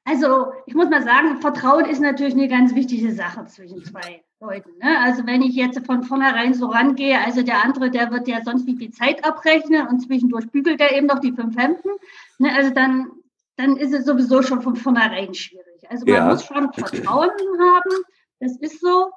Also 0.05 0.51
ich 0.65 0.75
muss 0.75 0.89
mal 0.89 1.03
sagen, 1.03 1.39
Vertrauen 1.39 1.85
ist 1.85 2.01
natürlich 2.01 2.33
eine 2.33 2.49
ganz 2.49 2.75
wichtige 2.75 3.13
Sache 3.13 3.45
zwischen 3.45 3.83
zwei 3.85 4.21
Leuten. 4.41 4.77
Ne? 4.79 4.99
Also 4.99 5.25
wenn 5.25 5.41
ich 5.41 5.55
jetzt 5.55 5.85
von 5.85 6.03
vornherein 6.03 6.53
so 6.53 6.67
rangehe, 6.67 7.19
also 7.19 7.41
der 7.41 7.63
andere, 7.63 7.89
der 7.89 8.11
wird 8.11 8.27
ja 8.27 8.41
sonst 8.43 8.67
wie 8.67 8.75
viel 8.75 8.91
Zeit 8.91 9.25
abrechnen 9.25 9.87
und 9.87 10.01
zwischendurch 10.01 10.49
bügelt 10.51 10.81
er 10.81 10.95
eben 10.95 11.07
noch 11.07 11.19
die 11.19 11.31
fünf 11.31 11.57
Hemden. 11.57 11.91
Ne? 12.37 12.53
Also 12.53 12.71
dann, 12.71 13.11
dann 13.55 13.77
ist 13.77 13.93
es 13.93 14.05
sowieso 14.05 14.41
schon 14.41 14.61
von 14.61 14.75
vornherein 14.75 15.33
schwierig. 15.33 15.89
Also 15.89 16.05
man 16.05 16.15
ja. 16.15 16.25
muss 16.25 16.45
schon 16.45 16.73
Vertrauen 16.73 17.29
haben, 17.29 18.03
das 18.39 18.57
ist 18.57 18.81
so. 18.81 19.09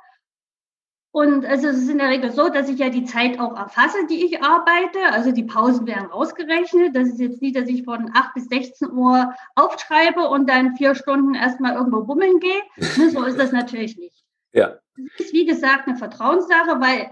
Und 1.16 1.46
also 1.46 1.68
es 1.68 1.78
ist 1.78 1.88
in 1.88 1.96
der 1.96 2.10
Regel 2.10 2.30
so, 2.30 2.50
dass 2.50 2.68
ich 2.68 2.78
ja 2.78 2.90
die 2.90 3.06
Zeit 3.06 3.40
auch 3.40 3.56
erfasse, 3.56 4.06
die 4.06 4.26
ich 4.26 4.42
arbeite. 4.42 4.98
Also 5.12 5.32
die 5.32 5.44
Pausen 5.44 5.86
werden 5.86 6.10
rausgerechnet. 6.10 6.94
Das 6.94 7.08
ist 7.08 7.18
jetzt 7.18 7.40
nicht, 7.40 7.56
dass 7.56 7.70
ich 7.70 7.84
von 7.84 8.10
8 8.12 8.34
bis 8.34 8.48
16 8.48 8.92
Uhr 8.92 9.34
aufschreibe 9.54 10.28
und 10.28 10.46
dann 10.46 10.76
vier 10.76 10.94
Stunden 10.94 11.34
erstmal 11.34 11.72
irgendwo 11.72 12.02
bummeln 12.04 12.38
gehe. 12.38 12.60
Ne, 12.98 13.08
so 13.08 13.24
ist 13.24 13.38
das 13.38 13.50
natürlich 13.50 13.96
nicht. 13.96 14.26
Ja. 14.52 14.76
Das 15.16 15.28
ist 15.28 15.32
wie 15.32 15.46
gesagt 15.46 15.88
eine 15.88 15.96
Vertrauenssache, 15.96 16.82
weil 16.82 17.10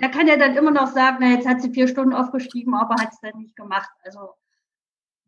der 0.00 0.08
kann 0.08 0.26
ja 0.26 0.38
dann 0.38 0.56
immer 0.56 0.70
noch 0.70 0.86
sagen, 0.86 1.18
na, 1.20 1.32
jetzt 1.32 1.46
hat 1.46 1.60
sie 1.60 1.70
vier 1.70 1.86
Stunden 1.86 2.14
aufgeschrieben, 2.14 2.74
aber 2.74 2.94
hat 2.94 3.12
es 3.12 3.20
dann 3.20 3.36
nicht 3.36 3.56
gemacht. 3.56 3.90
Also 4.04 4.20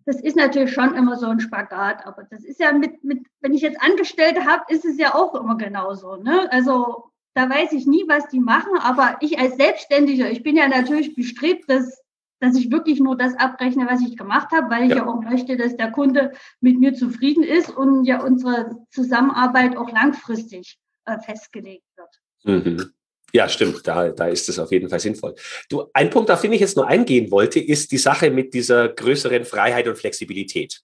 das 0.06 0.22
ist 0.22 0.36
natürlich 0.36 0.72
schon 0.72 0.94
immer 0.94 1.16
so 1.16 1.26
ein 1.26 1.40
Spagat, 1.40 2.06
aber 2.06 2.24
das 2.24 2.44
ist 2.44 2.60
ja 2.60 2.72
mit, 2.72 3.04
mit 3.04 3.26
wenn 3.40 3.52
ich 3.52 3.60
jetzt 3.60 3.82
Angestellte 3.82 4.46
habe, 4.46 4.64
ist 4.68 4.86
es 4.86 4.96
ja 4.96 5.14
auch 5.14 5.34
immer 5.34 5.58
genauso. 5.58 6.16
Ne? 6.16 6.50
Also 6.50 7.10
da 7.36 7.50
weiß 7.50 7.72
ich 7.72 7.86
nie, 7.86 8.04
was 8.08 8.28
die 8.28 8.40
machen, 8.40 8.78
aber 8.80 9.18
ich 9.20 9.38
als 9.38 9.56
Selbstständiger, 9.56 10.30
ich 10.30 10.42
bin 10.42 10.56
ja 10.56 10.68
natürlich 10.68 11.14
bestrebt, 11.14 11.68
dass, 11.68 12.02
dass 12.40 12.56
ich 12.56 12.70
wirklich 12.70 12.98
nur 12.98 13.14
das 13.14 13.34
abrechne, 13.34 13.86
was 13.86 14.00
ich 14.00 14.16
gemacht 14.16 14.48
habe, 14.52 14.70
weil 14.70 14.84
ich 14.84 14.90
ja. 14.90 14.96
ja 14.96 15.06
auch 15.06 15.20
möchte, 15.20 15.58
dass 15.58 15.76
der 15.76 15.90
Kunde 15.90 16.32
mit 16.62 16.78
mir 16.80 16.94
zufrieden 16.94 17.44
ist 17.44 17.68
und 17.68 18.06
ja 18.06 18.22
unsere 18.22 18.78
Zusammenarbeit 18.90 19.76
auch 19.76 19.92
langfristig 19.92 20.78
äh, 21.04 21.18
festgelegt 21.18 21.84
wird. 21.96 22.64
Mhm. 22.64 22.92
Ja, 23.34 23.50
stimmt. 23.50 23.86
Da, 23.86 24.08
da 24.08 24.28
ist 24.28 24.48
es 24.48 24.58
auf 24.58 24.72
jeden 24.72 24.88
Fall 24.88 25.00
sinnvoll. 25.00 25.34
Du, 25.68 25.84
ein 25.92 26.08
Punkt, 26.08 26.30
auf 26.30 26.40
den 26.40 26.54
ich 26.54 26.60
jetzt 26.60 26.76
nur 26.76 26.86
eingehen 26.86 27.30
wollte, 27.30 27.60
ist 27.60 27.92
die 27.92 27.98
Sache 27.98 28.30
mit 28.30 28.54
dieser 28.54 28.88
größeren 28.88 29.44
Freiheit 29.44 29.86
und 29.88 29.98
Flexibilität. 29.98 30.80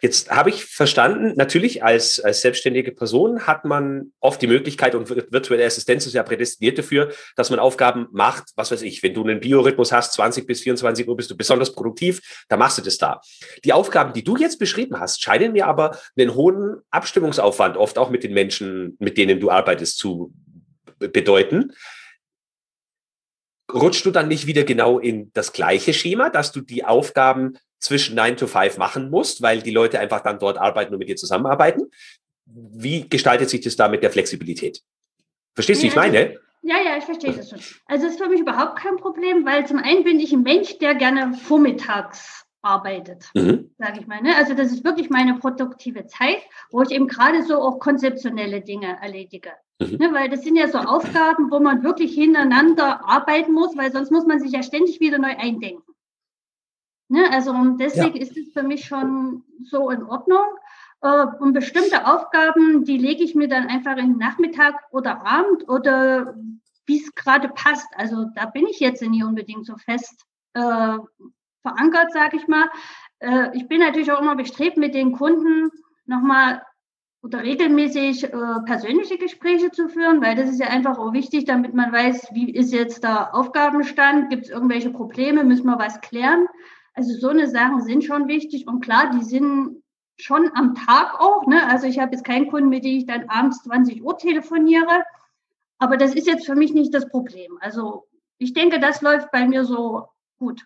Jetzt 0.00 0.30
habe 0.30 0.50
ich 0.50 0.64
verstanden, 0.64 1.34
natürlich 1.36 1.84
als, 1.84 2.18
als 2.20 2.40
selbstständige 2.40 2.92
Person 2.92 3.46
hat 3.46 3.64
man 3.64 4.12
oft 4.20 4.40
die 4.40 4.46
Möglichkeit 4.46 4.94
und 4.94 5.10
virtuelle 5.10 5.64
Assistenz 5.64 6.06
ist 6.06 6.14
ja 6.14 6.22
prädestiniert 6.22 6.78
dafür, 6.78 7.12
dass 7.36 7.50
man 7.50 7.58
Aufgaben 7.58 8.08
macht, 8.12 8.50
was 8.56 8.70
weiß 8.70 8.82
ich, 8.82 9.02
wenn 9.02 9.14
du 9.14 9.22
einen 9.22 9.40
Biorhythmus 9.40 9.92
hast, 9.92 10.14
20 10.14 10.46
bis 10.46 10.62
24 10.62 11.06
Uhr 11.06 11.16
bist 11.16 11.30
du 11.30 11.36
besonders 11.36 11.72
produktiv, 11.74 12.44
da 12.48 12.56
machst 12.56 12.78
du 12.78 12.82
das 12.82 12.98
da. 12.98 13.20
Die 13.64 13.72
Aufgaben, 13.72 14.12
die 14.12 14.24
du 14.24 14.36
jetzt 14.36 14.58
beschrieben 14.58 14.98
hast, 14.98 15.22
scheinen 15.22 15.52
mir 15.52 15.66
aber 15.66 15.98
einen 16.16 16.34
hohen 16.34 16.78
Abstimmungsaufwand, 16.90 17.76
oft 17.76 17.98
auch 17.98 18.10
mit 18.10 18.24
den 18.24 18.32
Menschen, 18.32 18.96
mit 18.98 19.18
denen 19.18 19.40
du 19.40 19.50
arbeitest, 19.50 19.98
zu 19.98 20.32
bedeuten 20.98 21.72
rutschst 23.72 24.04
du 24.04 24.10
dann 24.10 24.28
nicht 24.28 24.46
wieder 24.46 24.64
genau 24.64 24.98
in 24.98 25.30
das 25.32 25.52
gleiche 25.52 25.92
Schema, 25.92 26.30
dass 26.30 26.52
du 26.52 26.60
die 26.60 26.84
Aufgaben 26.84 27.56
zwischen 27.80 28.14
9 28.14 28.36
to 28.36 28.46
5 28.46 28.78
machen 28.78 29.10
musst, 29.10 29.42
weil 29.42 29.62
die 29.62 29.70
Leute 29.70 29.98
einfach 29.98 30.20
dann 30.20 30.38
dort 30.38 30.58
arbeiten 30.58 30.92
und 30.92 30.98
mit 30.98 31.08
dir 31.08 31.16
zusammenarbeiten. 31.16 31.90
Wie 32.46 33.08
gestaltet 33.08 33.50
sich 33.50 33.62
das 33.62 33.76
da 33.76 33.88
mit 33.88 34.02
der 34.02 34.10
Flexibilität? 34.10 34.82
Verstehst 35.54 35.80
du, 35.80 35.84
wie 35.84 35.88
ich 35.88 35.96
meine? 35.96 36.38
Ja, 36.62 36.76
ja, 36.76 36.98
ich 36.98 37.04
verstehe 37.04 37.32
das 37.32 37.48
schon. 37.48 37.60
Also 37.86 38.06
es 38.06 38.12
ist 38.12 38.22
für 38.22 38.28
mich 38.28 38.40
überhaupt 38.40 38.76
kein 38.76 38.96
Problem, 38.96 39.46
weil 39.46 39.66
zum 39.66 39.78
einen 39.78 40.04
bin 40.04 40.20
ich 40.20 40.32
ein 40.32 40.42
Mensch, 40.42 40.78
der 40.78 40.94
gerne 40.94 41.34
vormittags 41.34 42.44
arbeitet, 42.62 43.30
mhm. 43.34 43.70
sage 43.78 44.00
ich 44.00 44.06
mal. 44.06 44.20
Ne? 44.20 44.36
Also 44.36 44.54
das 44.54 44.70
ist 44.70 44.84
wirklich 44.84 45.08
meine 45.08 45.38
produktive 45.38 46.06
Zeit, 46.06 46.42
wo 46.70 46.82
ich 46.82 46.90
eben 46.90 47.08
gerade 47.08 47.42
so 47.42 47.54
auch 47.60 47.78
konzeptionelle 47.78 48.60
Dinge 48.60 48.98
erledige. 49.00 49.52
Mhm. 49.80 49.96
Ne? 49.96 50.10
Weil 50.12 50.28
das 50.28 50.42
sind 50.42 50.56
ja 50.56 50.68
so 50.68 50.78
Aufgaben, 50.78 51.50
wo 51.50 51.60
man 51.60 51.82
wirklich 51.82 52.14
hintereinander 52.14 53.08
arbeiten 53.08 53.52
muss, 53.52 53.76
weil 53.76 53.90
sonst 53.90 54.10
muss 54.10 54.26
man 54.26 54.40
sich 54.40 54.52
ja 54.52 54.62
ständig 54.62 55.00
wieder 55.00 55.18
neu 55.18 55.34
eindenken. 55.36 55.89
Ne? 57.10 57.28
Also 57.32 57.50
und 57.50 57.78
deswegen 57.78 58.16
ja. 58.16 58.22
ist 58.22 58.36
es 58.36 58.52
für 58.52 58.62
mich 58.62 58.84
schon 58.84 59.42
so 59.64 59.90
in 59.90 60.04
Ordnung. 60.04 60.46
Äh, 61.02 61.26
und 61.40 61.52
bestimmte 61.52 62.06
Aufgaben, 62.06 62.84
die 62.84 62.98
lege 62.98 63.24
ich 63.24 63.34
mir 63.34 63.48
dann 63.48 63.66
einfach 63.66 63.96
in 63.96 64.12
den 64.12 64.18
Nachmittag 64.18 64.74
oder 64.92 65.26
Abend 65.26 65.68
oder 65.68 66.34
wie 66.86 67.02
es 67.02 67.14
gerade 67.14 67.48
passt. 67.48 67.88
Also 67.96 68.26
da 68.36 68.46
bin 68.46 68.66
ich 68.66 68.78
jetzt 68.78 69.02
nicht 69.02 69.24
unbedingt 69.24 69.66
so 69.66 69.76
fest 69.76 70.24
äh, 70.54 70.98
verankert, 71.62 72.12
sage 72.12 72.36
ich 72.36 72.46
mal. 72.46 72.70
Äh, 73.18 73.56
ich 73.56 73.66
bin 73.66 73.80
natürlich 73.80 74.12
auch 74.12 74.20
immer 74.20 74.36
bestrebt, 74.36 74.76
mit 74.76 74.94
den 74.94 75.12
Kunden 75.12 75.70
nochmal 76.06 76.62
oder 77.22 77.42
regelmäßig 77.42 78.24
äh, 78.24 78.60
persönliche 78.64 79.18
Gespräche 79.18 79.72
zu 79.72 79.88
führen, 79.88 80.22
weil 80.22 80.36
das 80.36 80.48
ist 80.48 80.60
ja 80.60 80.68
einfach 80.68 80.98
auch 80.98 81.12
wichtig, 81.12 81.44
damit 81.44 81.74
man 81.74 81.92
weiß, 81.92 82.28
wie 82.32 82.50
ist 82.50 82.72
jetzt 82.72 83.02
der 83.02 83.34
Aufgabenstand, 83.34 84.30
gibt 84.30 84.44
es 84.44 84.50
irgendwelche 84.50 84.90
Probleme, 84.90 85.44
müssen 85.44 85.66
wir 85.66 85.78
was 85.78 86.00
klären. 86.00 86.46
Also 86.94 87.18
so 87.18 87.28
eine 87.28 87.48
Sachen 87.48 87.82
sind 87.82 88.04
schon 88.04 88.28
wichtig 88.28 88.66
und 88.66 88.80
klar, 88.80 89.10
die 89.14 89.24
sind 89.24 89.82
schon 90.16 90.50
am 90.54 90.74
Tag 90.74 91.20
auch. 91.20 91.46
Ne? 91.46 91.66
Also 91.68 91.86
ich 91.86 91.98
habe 91.98 92.12
jetzt 92.12 92.24
keinen 92.24 92.48
Kunden, 92.50 92.68
mit 92.68 92.84
dem 92.84 92.98
ich 92.98 93.06
dann 93.06 93.28
abends 93.28 93.62
20 93.62 94.02
Uhr 94.02 94.18
telefoniere. 94.18 95.04
Aber 95.78 95.96
das 95.96 96.14
ist 96.14 96.26
jetzt 96.26 96.46
für 96.46 96.54
mich 96.54 96.74
nicht 96.74 96.92
das 96.92 97.08
Problem. 97.08 97.58
Also 97.60 98.06
ich 98.38 98.52
denke, 98.52 98.80
das 98.80 99.00
läuft 99.00 99.30
bei 99.30 99.46
mir 99.46 99.64
so 99.64 100.08
gut. 100.38 100.62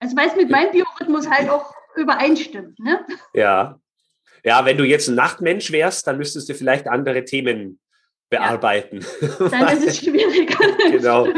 Also 0.00 0.16
weil 0.16 0.28
es 0.28 0.36
mit 0.36 0.50
meinem 0.50 0.72
Biorhythmus 0.72 1.28
halt 1.28 1.50
auch 1.50 1.74
übereinstimmt. 1.96 2.78
Ne? 2.78 3.04
Ja. 3.34 3.78
Ja, 4.44 4.64
wenn 4.64 4.78
du 4.78 4.84
jetzt 4.84 5.08
ein 5.08 5.16
Nachtmensch 5.16 5.72
wärst, 5.72 6.06
dann 6.06 6.16
müsstest 6.16 6.48
du 6.48 6.54
vielleicht 6.54 6.86
andere 6.86 7.24
Themen 7.24 7.80
bearbeiten. 8.30 9.00
Ja. 9.20 9.48
Dann 9.48 9.76
ist 9.76 9.86
es 9.86 9.98
schwieriger. 9.98 10.58
genau. 10.90 11.28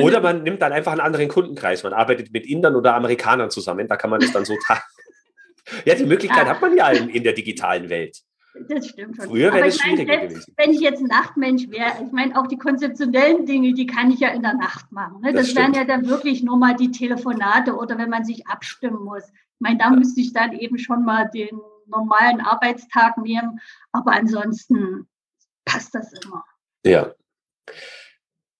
Oder 0.00 0.20
man 0.20 0.42
nimmt 0.42 0.60
dann 0.62 0.72
einfach 0.72 0.92
einen 0.92 1.00
anderen 1.00 1.28
Kundenkreis. 1.28 1.82
Man 1.82 1.92
arbeitet 1.92 2.32
mit 2.32 2.46
Indern 2.46 2.76
oder 2.76 2.94
Amerikanern 2.94 3.50
zusammen. 3.50 3.88
Da 3.88 3.96
kann 3.96 4.10
man 4.10 4.20
das 4.20 4.32
dann 4.32 4.44
so 4.44 4.54
teilen. 4.66 4.82
ja, 5.84 5.94
die 5.94 6.04
Möglichkeit 6.04 6.46
ja. 6.46 6.50
hat 6.50 6.60
man 6.60 6.76
ja 6.76 6.90
in, 6.90 7.08
in 7.08 7.22
der 7.22 7.32
digitalen 7.32 7.88
Welt. 7.88 8.18
Das 8.68 8.88
stimmt 8.88 9.16
schon. 9.16 9.26
Früher 9.26 9.52
wäre 9.52 9.66
es 9.66 9.78
schwieriger 9.78 10.16
mein, 10.16 10.28
gewesen. 10.28 10.54
Wenn 10.56 10.72
ich 10.72 10.80
jetzt 10.80 11.00
ein 11.00 11.06
Nachtmensch 11.06 11.68
wäre, 11.68 11.92
ich 12.04 12.12
meine, 12.12 12.38
auch 12.38 12.46
die 12.46 12.56
konzeptionellen 12.56 13.44
Dinge, 13.44 13.74
die 13.74 13.86
kann 13.86 14.10
ich 14.10 14.20
ja 14.20 14.28
in 14.28 14.42
der 14.42 14.54
Nacht 14.54 14.90
machen. 14.92 15.20
Ne? 15.22 15.32
Das, 15.32 15.48
das 15.48 15.56
wären 15.56 15.74
ja 15.74 15.84
dann 15.84 16.08
wirklich 16.08 16.42
nur 16.42 16.56
mal 16.56 16.74
die 16.74 16.90
Telefonate 16.90 17.74
oder 17.76 17.98
wenn 17.98 18.10
man 18.10 18.24
sich 18.24 18.46
abstimmen 18.46 19.04
muss. 19.04 19.24
Ich 19.24 19.60
meine, 19.60 19.78
da 19.78 19.90
ja. 19.90 19.90
müsste 19.90 20.20
ich 20.20 20.32
dann 20.32 20.52
eben 20.52 20.78
schon 20.78 21.04
mal 21.04 21.30
den 21.34 21.60
normalen 21.86 22.40
Arbeitstag 22.40 23.18
nehmen. 23.18 23.60
Aber 23.92 24.12
ansonsten 24.12 25.06
passt 25.66 25.94
das 25.94 26.10
immer. 26.24 26.42
Ja. 26.84 27.14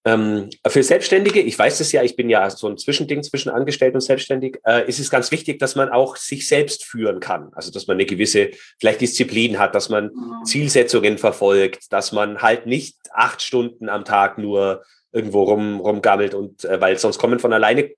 Ähm, 0.04 0.50
für 0.68 0.82
Selbstständige, 0.84 1.40
ich 1.40 1.58
weiß 1.58 1.80
es 1.80 1.90
ja, 1.90 2.02
ich 2.02 2.14
bin 2.14 2.30
ja 2.30 2.48
so 2.48 2.68
ein 2.68 2.78
Zwischending 2.78 3.24
zwischen 3.24 3.48
Angestellt 3.48 3.94
und 3.94 4.02
Selbstständig, 4.02 4.58
äh, 4.64 4.86
ist 4.86 5.00
es 5.00 5.10
ganz 5.10 5.32
wichtig, 5.32 5.58
dass 5.58 5.74
man 5.74 5.88
auch 5.88 6.16
sich 6.16 6.46
selbst 6.46 6.84
führen 6.84 7.18
kann. 7.18 7.50
Also, 7.54 7.72
dass 7.72 7.88
man 7.88 7.96
eine 7.96 8.06
gewisse, 8.06 8.50
vielleicht 8.78 9.00
Disziplin 9.00 9.58
hat, 9.58 9.74
dass 9.74 9.88
man 9.88 10.12
mhm. 10.12 10.44
Zielsetzungen 10.44 11.18
verfolgt, 11.18 11.92
dass 11.92 12.12
man 12.12 12.40
halt 12.40 12.66
nicht 12.66 12.98
acht 13.12 13.42
Stunden 13.42 13.88
am 13.88 14.04
Tag 14.04 14.38
nur 14.38 14.84
irgendwo 15.10 15.42
rum, 15.42 15.80
rumgammelt 15.80 16.34
und, 16.34 16.64
äh, 16.64 16.80
weil 16.80 16.98
sonst 16.98 17.18
kommen 17.18 17.40
von 17.40 17.52
alleine 17.52 17.90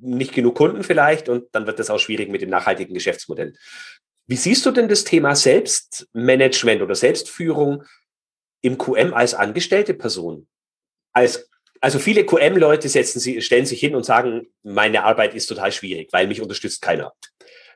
nicht 0.00 0.34
genug 0.34 0.56
Kunden 0.56 0.82
vielleicht 0.82 1.28
und 1.28 1.44
dann 1.52 1.68
wird 1.68 1.78
das 1.78 1.90
auch 1.90 2.00
schwierig 2.00 2.28
mit 2.28 2.42
dem 2.42 2.50
nachhaltigen 2.50 2.94
Geschäftsmodell. 2.94 3.54
Wie 4.26 4.36
siehst 4.36 4.66
du 4.66 4.70
denn 4.72 4.88
das 4.88 5.04
Thema 5.04 5.36
Selbstmanagement 5.36 6.82
oder 6.82 6.94
Selbstführung 6.94 7.84
im 8.62 8.78
QM 8.78 9.12
als 9.12 9.34
angestellte 9.34 9.94
Person? 9.94 10.46
Als, 11.12 11.50
also 11.80 11.98
viele 11.98 12.24
QM-Leute 12.24 12.88
setzen 12.88 13.20
sie, 13.20 13.42
stellen 13.42 13.66
sich 13.66 13.80
hin 13.80 13.94
und 13.94 14.04
sagen, 14.04 14.48
meine 14.62 15.04
Arbeit 15.04 15.34
ist 15.34 15.46
total 15.46 15.72
schwierig, 15.72 16.08
weil 16.12 16.26
mich 16.26 16.40
unterstützt 16.40 16.80
keiner. 16.80 17.12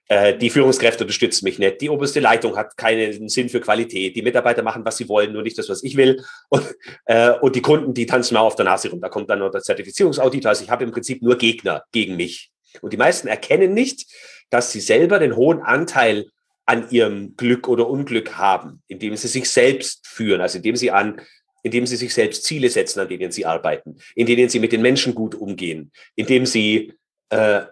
Äh, 0.09 0.39
die 0.39 0.51
Führungskräfte 0.51 1.05
unterstützen 1.05 1.45
mich 1.45 1.59
nicht. 1.59 1.80
Die 1.80 1.91
oberste 1.91 2.20
Leitung 2.20 2.57
hat 2.57 2.76
keinen 2.76 3.28
Sinn 3.28 3.49
für 3.49 3.61
Qualität. 3.61 4.14
Die 4.14 4.22
Mitarbeiter 4.22 4.62
machen, 4.62 4.84
was 4.84 4.97
sie 4.97 5.09
wollen, 5.09 5.32
nur 5.32 5.43
nicht 5.43 5.59
das, 5.59 5.68
was 5.68 5.82
ich 5.82 5.97
will. 5.97 6.22
Und, 6.49 6.64
äh, 7.07 7.32
und 7.41 7.57
die 7.57 7.62
Kunden, 7.62 7.93
die 7.93 8.07
tanzen 8.07 8.34
mir 8.34 8.41
auf 8.41 8.55
der 8.55 8.64
Nase 8.64 8.91
rum. 8.91 9.01
Da 9.01 9.09
kommt 9.09 9.28
dann 9.28 9.41
noch 9.41 9.51
der 9.51 9.62
Zertifizierungsauditor. 9.62 10.51
Also 10.51 10.62
ich 10.62 10.70
habe 10.70 10.84
im 10.84 10.93
Prinzip 10.93 11.22
nur 11.22 11.37
Gegner 11.37 11.82
gegen 11.91 12.16
mich. 12.16 12.51
Und 12.82 12.93
die 12.93 12.97
meisten 12.97 13.26
erkennen 13.26 13.74
nicht, 13.74 14.07
dass 14.51 14.70
sie 14.70 14.80
selber 14.80 15.18
den 15.18 15.34
hohen 15.34 15.61
Anteil 15.61 16.26
an 16.67 16.91
ihrem 16.91 17.37
Glück 17.37 17.69
oder 17.69 17.89
Unglück 17.89 18.37
haben, 18.37 18.83
indem 18.89 19.17
sie 19.17 19.29
sich 19.29 19.49
selbst 19.49 20.07
führen, 20.07 20.41
also 20.41 20.59
indem 20.59 20.77
sie 20.77 20.91
an 20.91 21.21
indem 21.62 21.85
sie 21.85 21.97
sich 21.97 22.14
selbst 22.14 22.45
Ziele 22.45 22.71
setzen, 22.71 23.01
an 23.01 23.09
denen 23.09 23.33
sie 23.33 23.45
arbeiten, 23.45 23.97
in 24.14 24.27
denen 24.27 24.49
sie 24.49 24.61
mit 24.61 24.71
den 24.71 24.83
Menschen 24.83 25.17
gut 25.17 25.35
umgehen, 25.35 25.91
indem 26.14 26.47
sie 26.47 26.93
äh, 27.31 27.62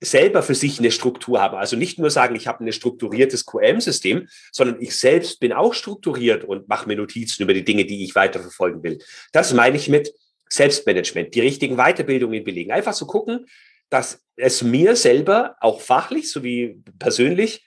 selber 0.00 0.42
für 0.42 0.54
sich 0.54 0.78
eine 0.78 0.90
Struktur 0.90 1.42
haben. 1.42 1.58
Also 1.58 1.76
nicht 1.76 1.98
nur 1.98 2.08
sagen, 2.08 2.36
ich 2.36 2.46
habe 2.46 2.64
ein 2.64 2.72
strukturiertes 2.72 3.44
QM-System, 3.44 4.28
sondern 4.50 4.80
ich 4.80 4.96
selbst 4.96 5.40
bin 5.40 5.52
auch 5.52 5.74
strukturiert 5.74 6.44
und 6.44 6.68
mache 6.68 6.88
mir 6.88 6.96
Notizen 6.96 7.42
über 7.42 7.52
die 7.52 7.64
Dinge, 7.64 7.84
die 7.84 8.02
ich 8.04 8.14
weiterverfolgen 8.14 8.82
will. 8.82 8.98
Das 9.32 9.52
meine 9.52 9.76
ich 9.76 9.90
mit 9.90 10.14
Selbstmanagement, 10.48 11.34
die 11.34 11.40
richtigen 11.40 11.76
Weiterbildungen 11.76 12.44
belegen. 12.44 12.72
Einfach 12.72 12.94
so 12.94 13.04
gucken, 13.06 13.46
dass 13.90 14.22
es 14.36 14.62
mir 14.62 14.96
selber 14.96 15.56
auch 15.60 15.82
fachlich 15.82 16.30
sowie 16.30 16.82
persönlich 16.98 17.66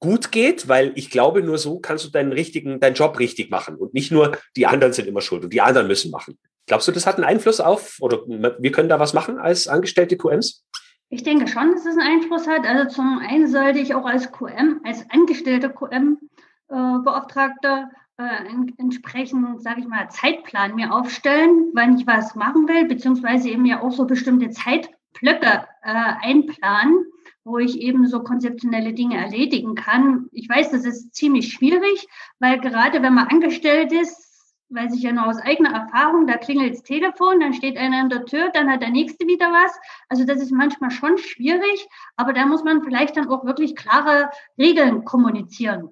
gut 0.00 0.32
geht, 0.32 0.68
weil 0.68 0.92
ich 0.96 1.10
glaube, 1.10 1.42
nur 1.42 1.58
so 1.58 1.78
kannst 1.78 2.06
du 2.06 2.10
deinen 2.10 2.32
richtigen, 2.32 2.80
deinen 2.80 2.94
Job 2.94 3.18
richtig 3.18 3.50
machen 3.50 3.76
und 3.76 3.94
nicht 3.94 4.10
nur 4.10 4.36
die 4.56 4.66
anderen 4.66 4.92
sind 4.92 5.06
immer 5.06 5.20
schuld 5.20 5.44
und 5.44 5.52
die 5.52 5.60
anderen 5.60 5.86
müssen 5.86 6.10
machen. 6.10 6.38
Glaubst 6.66 6.88
du, 6.88 6.92
das 6.92 7.06
hat 7.06 7.16
einen 7.16 7.24
Einfluss 7.24 7.60
auf 7.60 7.98
oder 8.00 8.22
wir 8.26 8.72
können 8.72 8.88
da 8.88 8.98
was 8.98 9.12
machen 9.12 9.38
als 9.38 9.68
angestellte 9.68 10.16
QMs? 10.16 10.64
Ich 11.10 11.22
denke 11.24 11.48
schon, 11.48 11.72
dass 11.72 11.84
es 11.84 11.98
einen 11.98 12.22
Einfluss 12.22 12.46
hat. 12.46 12.64
Also 12.64 12.94
zum 12.94 13.18
einen 13.18 13.48
sollte 13.48 13.80
ich 13.80 13.92
auch 13.94 14.06
als 14.06 14.30
QM, 14.30 14.80
als 14.84 15.04
angestellter 15.10 15.68
QM-Beauftragter 15.68 17.90
äh, 17.90 17.94
äh, 18.20 18.44
entsprechend, 18.78 19.60
sage 19.62 19.80
ich 19.80 19.88
mal, 19.88 20.08
Zeitplan 20.08 20.76
mir 20.76 20.94
aufstellen, 20.94 21.72
wann 21.74 21.98
ich 21.98 22.06
was 22.06 22.36
machen 22.36 22.68
will, 22.68 22.86
beziehungsweise 22.86 23.48
eben 23.48 23.64
ja 23.64 23.82
auch 23.82 23.90
so 23.92 24.06
bestimmte 24.06 24.50
Zeitblöcke 24.50 25.64
äh, 25.82 26.12
einplanen, 26.22 27.06
wo 27.44 27.58
ich 27.58 27.80
eben 27.80 28.06
so 28.06 28.22
konzeptionelle 28.22 28.92
Dinge 28.92 29.16
erledigen 29.16 29.74
kann. 29.74 30.28
Ich 30.32 30.48
weiß, 30.48 30.70
das 30.70 30.84
ist 30.84 31.14
ziemlich 31.14 31.52
schwierig, 31.52 32.06
weil 32.38 32.60
gerade 32.60 33.02
wenn 33.02 33.14
man 33.14 33.28
angestellt 33.28 33.92
ist, 33.92 34.30
weiß 34.70 34.94
ich 34.94 35.02
ja 35.02 35.12
nur 35.12 35.26
aus 35.26 35.38
eigener 35.38 35.72
Erfahrung, 35.72 36.26
da 36.26 36.36
klingelt 36.36 36.74
das 36.74 36.82
Telefon, 36.82 37.40
dann 37.40 37.54
steht 37.54 37.76
einer 37.76 37.98
an 37.98 38.08
der 38.08 38.24
Tür, 38.24 38.50
dann 38.50 38.70
hat 38.70 38.82
der 38.82 38.90
Nächste 38.90 39.26
wieder 39.26 39.50
was. 39.50 39.72
Also 40.08 40.24
das 40.24 40.40
ist 40.40 40.52
manchmal 40.52 40.90
schon 40.90 41.18
schwierig, 41.18 41.88
aber 42.16 42.32
da 42.32 42.46
muss 42.46 42.62
man 42.62 42.82
vielleicht 42.84 43.16
dann 43.16 43.28
auch 43.28 43.44
wirklich 43.44 43.74
klare 43.74 44.30
Regeln 44.56 45.04
kommunizieren. 45.04 45.90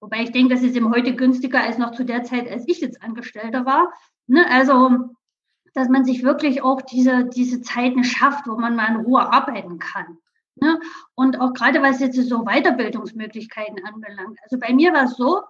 Wobei 0.00 0.22
ich 0.22 0.32
denke, 0.32 0.54
das 0.54 0.62
ist 0.62 0.76
eben 0.76 0.92
heute 0.92 1.14
günstiger 1.14 1.60
als 1.60 1.78
noch 1.78 1.92
zu 1.92 2.04
der 2.04 2.24
Zeit, 2.24 2.50
als 2.50 2.64
ich 2.66 2.80
jetzt 2.80 3.02
Angestellter 3.02 3.64
war. 3.64 3.92
Ne? 4.26 4.44
Also, 4.50 4.90
dass 5.74 5.88
man 5.88 6.04
sich 6.04 6.22
wirklich 6.22 6.62
auch 6.62 6.82
diese, 6.82 7.24
diese 7.26 7.60
Zeiten 7.60 8.02
schafft, 8.02 8.46
wo 8.46 8.56
man 8.56 8.76
mal 8.76 8.88
in 8.88 9.04
Ruhe 9.04 9.32
arbeiten 9.32 9.78
kann. 9.78 10.18
Ne? 10.56 10.80
Und 11.14 11.40
auch 11.40 11.52
gerade 11.52 11.82
was 11.82 12.00
jetzt 12.00 12.16
so 12.16 12.44
Weiterbildungsmöglichkeiten 12.44 13.84
anbelangt. 13.84 14.38
Also 14.42 14.58
bei 14.58 14.72
mir 14.72 14.92
war 14.92 15.04
es 15.04 15.16
so, 15.16 15.42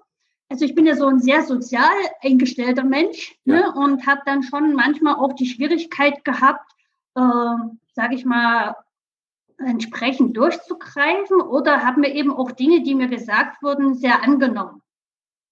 also 0.49 0.65
ich 0.65 0.75
bin 0.75 0.87
ja 0.87 0.97
so 0.97 1.07
ein 1.07 1.21
sehr 1.21 1.43
sozial 1.43 1.95
eingestellter 2.23 2.85
Mensch 2.85 3.37
ja. 3.45 3.55
ne, 3.55 3.73
und 3.73 4.07
habe 4.07 4.23
dann 4.25 4.43
schon 4.43 4.75
manchmal 4.75 5.15
auch 5.17 5.33
die 5.33 5.47
Schwierigkeit 5.47 6.25
gehabt, 6.25 6.73
äh, 7.15 7.21
sage 7.93 8.15
ich 8.15 8.25
mal, 8.25 8.77
entsprechend 9.59 10.37
durchzugreifen 10.37 11.41
oder 11.41 11.85
habe 11.85 12.01
mir 12.01 12.15
eben 12.15 12.31
auch 12.31 12.53
Dinge, 12.53 12.83
die 12.83 12.95
mir 12.95 13.09
gesagt 13.09 13.63
wurden, 13.63 13.95
sehr 13.95 14.23
angenommen. 14.23 14.83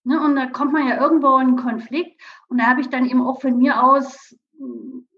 Ne, 0.04 0.20
und 0.20 0.36
da 0.36 0.46
kommt 0.46 0.72
man 0.72 0.86
ja 0.86 1.00
irgendwo 1.00 1.38
in 1.38 1.48
einen 1.48 1.56
Konflikt 1.56 2.20
und 2.48 2.58
da 2.58 2.66
habe 2.66 2.80
ich 2.80 2.88
dann 2.88 3.06
eben 3.06 3.22
auch 3.26 3.40
von 3.40 3.56
mir 3.56 3.82
aus 3.82 4.36
hm, 4.58 5.08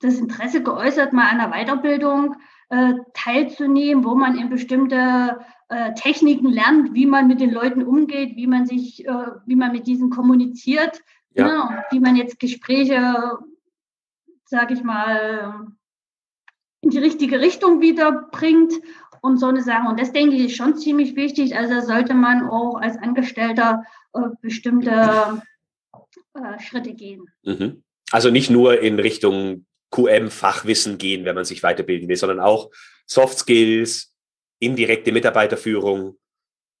das 0.00 0.18
Interesse 0.18 0.62
geäußert, 0.62 1.12
mal 1.12 1.30
an 1.30 1.40
einer 1.40 1.52
Weiterbildung 1.52 2.36
äh, 2.68 2.94
teilzunehmen, 3.14 4.04
wo 4.04 4.14
man 4.14 4.36
in 4.38 4.50
bestimmte 4.50 5.38
äh, 5.68 5.94
Techniken 5.94 6.50
lernt, 6.50 6.94
wie 6.94 7.06
man 7.06 7.28
mit 7.28 7.40
den 7.40 7.50
Leuten 7.50 7.82
umgeht, 7.82 8.36
wie 8.36 8.46
man 8.46 8.66
sich, 8.66 9.06
äh, 9.06 9.26
wie 9.46 9.56
man 9.56 9.72
mit 9.72 9.86
diesen 9.86 10.10
kommuniziert, 10.10 11.00
ja. 11.30 11.46
ne, 11.46 11.62
und 11.62 11.84
wie 11.90 12.00
man 12.00 12.16
jetzt 12.16 12.38
Gespräche, 12.38 13.38
sage 14.44 14.74
ich 14.74 14.82
mal, 14.82 15.66
in 16.80 16.90
die 16.90 16.98
richtige 16.98 17.40
Richtung 17.40 17.80
wieder 17.80 18.28
bringt 18.30 18.72
und 19.20 19.38
so 19.38 19.46
eine 19.46 19.62
Sache. 19.62 19.88
Und 19.88 19.98
das 19.98 20.12
denke 20.12 20.36
ich 20.36 20.46
ist 20.46 20.56
schon 20.56 20.76
ziemlich 20.76 21.16
wichtig. 21.16 21.56
Also 21.56 21.80
sollte 21.80 22.14
man 22.14 22.48
auch 22.48 22.76
als 22.76 22.96
Angestellter 22.96 23.84
äh, 24.12 24.20
bestimmte 24.40 25.42
äh, 26.34 26.60
Schritte 26.60 26.94
gehen. 26.94 27.24
Mhm. 27.44 27.82
Also 28.12 28.30
nicht 28.30 28.50
nur 28.50 28.80
in 28.80 29.00
Richtung 29.00 29.66
QM-Fachwissen 29.90 30.98
gehen, 30.98 31.24
wenn 31.24 31.34
man 31.34 31.44
sich 31.44 31.62
weiterbilden 31.62 32.08
will, 32.08 32.16
sondern 32.16 32.40
auch 32.40 32.70
Soft 33.06 33.38
Skills, 33.38 34.12
indirekte 34.58 35.12
Mitarbeiterführung, 35.12 36.16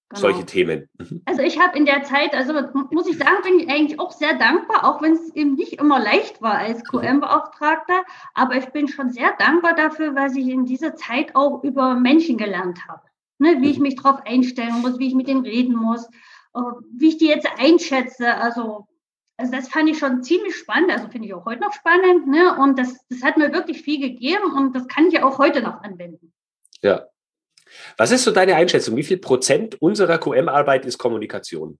Genau. 0.08 0.20
solche 0.20 0.46
Themen. 0.46 0.88
Mhm. 0.98 1.22
Also 1.24 1.42
ich 1.42 1.58
habe 1.58 1.76
in 1.76 1.84
der 1.84 2.04
Zeit, 2.04 2.32
also 2.32 2.52
muss 2.92 3.08
ich 3.08 3.18
sagen, 3.18 3.42
bin 3.42 3.58
ich 3.58 3.68
eigentlich 3.68 3.98
auch 3.98 4.12
sehr 4.12 4.34
dankbar, 4.38 4.84
auch 4.84 5.02
wenn 5.02 5.14
es 5.14 5.34
eben 5.34 5.54
nicht 5.54 5.80
immer 5.80 5.98
leicht 5.98 6.40
war 6.40 6.58
als 6.58 6.78
mhm. 6.78 6.98
QM-Beauftragter, 6.98 8.04
aber 8.32 8.56
ich 8.56 8.66
bin 8.66 8.86
schon 8.86 9.10
sehr 9.10 9.32
dankbar 9.36 9.74
dafür, 9.74 10.14
weil 10.14 10.36
ich 10.36 10.46
in 10.46 10.64
dieser 10.64 10.94
Zeit 10.94 11.34
auch 11.34 11.64
über 11.64 11.96
Menschen 11.96 12.38
gelernt 12.38 12.86
habe. 12.86 13.02
Ne, 13.38 13.60
wie 13.60 13.70
ich 13.70 13.78
mhm. 13.78 13.82
mich 13.82 13.96
darauf 13.96 14.24
einstellen 14.24 14.80
muss, 14.80 14.98
wie 14.98 15.08
ich 15.08 15.14
mit 15.14 15.26
denen 15.26 15.44
reden 15.44 15.74
muss, 15.74 16.06
äh, 16.54 16.60
wie 16.96 17.08
ich 17.08 17.18
die 17.18 17.26
jetzt 17.26 17.48
einschätze. 17.58 18.34
Also, 18.34 18.86
also 19.36 19.52
das 19.52 19.68
fand 19.68 19.88
ich 19.90 19.98
schon 19.98 20.22
ziemlich 20.22 20.56
spannend, 20.56 20.90
also 20.90 21.08
finde 21.08 21.28
ich 21.28 21.34
auch 21.34 21.44
heute 21.44 21.60
noch 21.60 21.72
spannend. 21.72 22.26
Ne? 22.26 22.56
Und 22.58 22.78
das, 22.78 22.96
das 23.08 23.22
hat 23.22 23.36
mir 23.36 23.52
wirklich 23.52 23.82
viel 23.82 24.00
gegeben 24.00 24.52
und 24.56 24.74
das 24.74 24.88
kann 24.88 25.06
ich 25.06 25.14
ja 25.14 25.24
auch 25.24 25.38
heute 25.38 25.62
noch 25.62 25.82
anwenden. 25.82 26.32
Ja, 26.82 27.06
was 27.96 28.10
ist 28.10 28.24
so 28.24 28.30
deine 28.30 28.56
Einschätzung? 28.56 28.96
Wie 28.96 29.02
viel 29.02 29.18
Prozent 29.18 29.80
unserer 29.80 30.18
QM-Arbeit 30.18 30.86
ist 30.86 30.98
Kommunikation? 30.98 31.78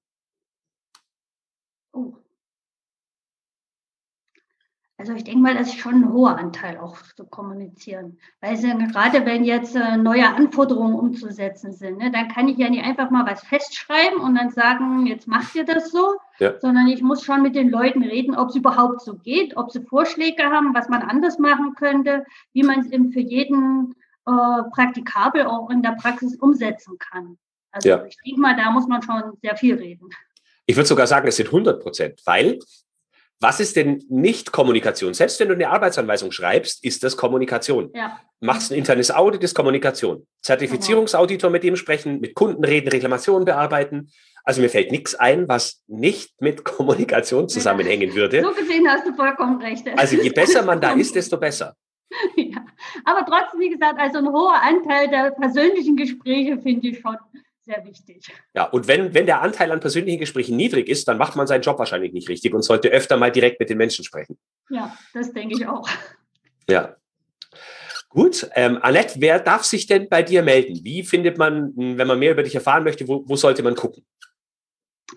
Also 4.99 5.13
ich 5.13 5.25
denke 5.25 5.41
mal, 5.41 5.55
das 5.55 5.69
ist 5.69 5.79
schon 5.79 5.95
ein 5.95 6.13
hoher 6.13 6.39
Anteil 6.39 6.79
auch 6.79 6.97
zu 7.17 7.27
kommunizieren. 7.27 8.19
Weil 8.41 8.57
sie, 8.57 8.69
gerade 8.69 9.27
wenn 9.27 9.45
jetzt 9.45 9.77
äh, 9.77 9.99
neue 9.99 10.27
Anforderungen 10.27 10.95
umzusetzen 10.95 11.75
sind, 11.75 11.99
ne, 11.99 12.11
dann 12.11 12.29
kann 12.29 12.49
ich 12.49 12.57
ja 12.57 12.71
nicht 12.71 12.83
einfach 12.83 13.11
mal 13.11 13.27
was 13.27 13.45
festschreiben 13.45 14.19
und 14.19 14.37
dann 14.37 14.51
sagen, 14.51 15.07
jetzt 15.07 15.29
macht 15.29 15.55
ihr 15.55 15.67
das 15.67 15.91
so, 15.91 16.15
ja. 16.39 16.59
sondern 16.61 16.89
ich 16.89 17.03
muss 17.03 17.23
schon 17.23 17.43
mit 17.43 17.55
den 17.55 17.69
Leuten 17.69 18.03
reden, 18.03 18.35
ob 18.35 18.49
es 18.49 18.57
überhaupt 18.57 19.03
so 19.03 19.17
geht, 19.17 19.55
ob 19.59 19.71
sie 19.71 19.83
Vorschläge 19.83 20.45
haben, 20.45 20.75
was 20.75 20.89
man 20.89 21.03
anders 21.03 21.39
machen 21.39 21.75
könnte, 21.75 22.25
wie 22.55 22.63
man 22.63 22.81
es 22.81 22.91
eben 22.91 23.13
für 23.13 23.21
jeden 23.21 23.95
äh, 24.27 24.63
praktikabel 24.73 25.45
auch 25.45 25.69
in 25.69 25.83
der 25.83 25.97
Praxis 26.01 26.37
umsetzen 26.37 26.97
kann. 26.99 27.37
Also 27.71 27.91
ja. 27.91 28.05
ich 28.07 28.17
denke 28.25 28.41
mal, 28.41 28.57
da 28.57 28.71
muss 28.71 28.87
man 28.89 29.03
schon 29.03 29.23
sehr 29.43 29.57
viel 29.57 29.75
reden. 29.75 30.09
Ich 30.65 30.75
würde 30.75 30.89
sogar 30.89 31.07
sagen, 31.07 31.29
es 31.29 31.37
sind 31.37 31.49
100 31.49 31.83
Prozent, 31.83 32.23
weil 32.25 32.59
was 33.41 33.61
ist 33.61 33.77
denn 33.77 34.03
nicht 34.09 34.53
Kommunikation? 34.53 35.13
Selbst 35.15 35.39
wenn 35.41 35.49
du 35.49 35.55
eine 35.55 35.69
Arbeitsanweisung 35.69 36.33
schreibst, 36.33 36.83
ist 36.85 37.05
das 37.05 37.17
Kommunikation. 37.17 37.91
Ja. 37.95 38.19
Machst 38.41 38.71
ein 38.71 38.79
internes 38.79 39.11
Audit, 39.11 39.43
ist 39.43 39.55
Kommunikation. 39.55 40.27
Zertifizierungsauditor 40.43 41.51
mit 41.51 41.63
dem 41.63 41.77
sprechen, 41.77 42.21
mit 42.21 42.35
Kunden 42.35 42.65
reden, 42.65 42.89
Reklamationen 42.89 43.45
bearbeiten. 43.45 44.11
Also 44.45 44.63
mir 44.63 44.71
fällt 44.71 44.91
nichts 44.91 45.15
ein, 45.15 45.49
was 45.49 45.83
nicht 45.87 46.41
mit 46.41 46.65
Kommunikation 46.65 47.49
zusammenhängen 47.49 48.15
würde. 48.15 48.43
So 48.43 48.53
gesehen 48.53 48.89
hast 48.89 49.07
du 49.07 49.15
vollkommen 49.15 49.61
recht. 49.61 49.87
Also 49.97 50.17
je 50.17 50.31
besser 50.31 50.63
man 50.63 50.81
da 50.81 50.93
ist, 50.93 51.15
desto 51.17 51.37
besser. 51.37 51.75
ja. 52.37 52.65
Aber 53.05 53.27
trotzdem, 53.27 53.61
wie 53.61 53.71
gesagt, 53.71 53.99
also 53.99 54.19
ein 54.19 54.29
hoher 54.29 54.63
Anteil 54.63 55.09
der 55.09 55.33
persönlichen 55.33 55.97
Gespräche 55.97 56.59
finde 56.59 56.89
ich 56.89 57.01
schon 57.01 57.17
sehr 57.67 57.85
wichtig. 57.85 58.33
Ja, 58.55 58.65
und 58.65 58.87
wenn, 58.87 59.13
wenn 59.13 59.27
der 59.27 59.43
Anteil 59.43 59.73
an 59.73 59.81
persönlichen 59.81 60.21
Gesprächen 60.21 60.57
niedrig 60.57 60.89
ist, 60.89 61.09
dann 61.09 61.19
macht 61.19 61.35
man 61.35 61.49
seinen 61.49 61.63
Job 61.63 61.79
wahrscheinlich 61.81 62.13
nicht 62.13 62.29
richtig 62.29 62.55
und 62.55 62.63
sollte 62.63 62.89
öfter 62.89 63.17
mal 63.17 63.33
direkt 63.33 63.59
mit 63.59 63.69
den 63.69 63.77
Menschen 63.77 64.05
sprechen. 64.05 64.39
Ja, 64.71 64.97
das 65.13 65.33
denke 65.33 65.57
ich 65.57 65.67
auch. 65.67 65.89
Ja. 66.69 66.95
Gut, 68.09 68.49
ähm, 68.55 68.79
Annette, 68.81 69.21
wer 69.21 69.41
darf 69.41 69.65
sich 69.65 69.87
denn 69.87 70.09
bei 70.09 70.23
dir 70.23 70.43
melden? 70.43 70.79
Wie 70.85 71.03
findet 71.03 71.39
man, 71.39 71.73
wenn 71.77 72.07
man 72.07 72.19
mehr 72.19 72.33
über 72.33 72.45
dich 72.45 72.55
erfahren 72.55 72.85
möchte, 72.85 73.07
wo, 73.09 73.25
wo 73.27 73.35
sollte 73.35 73.63
man 73.65 73.75
gucken? 73.75 74.07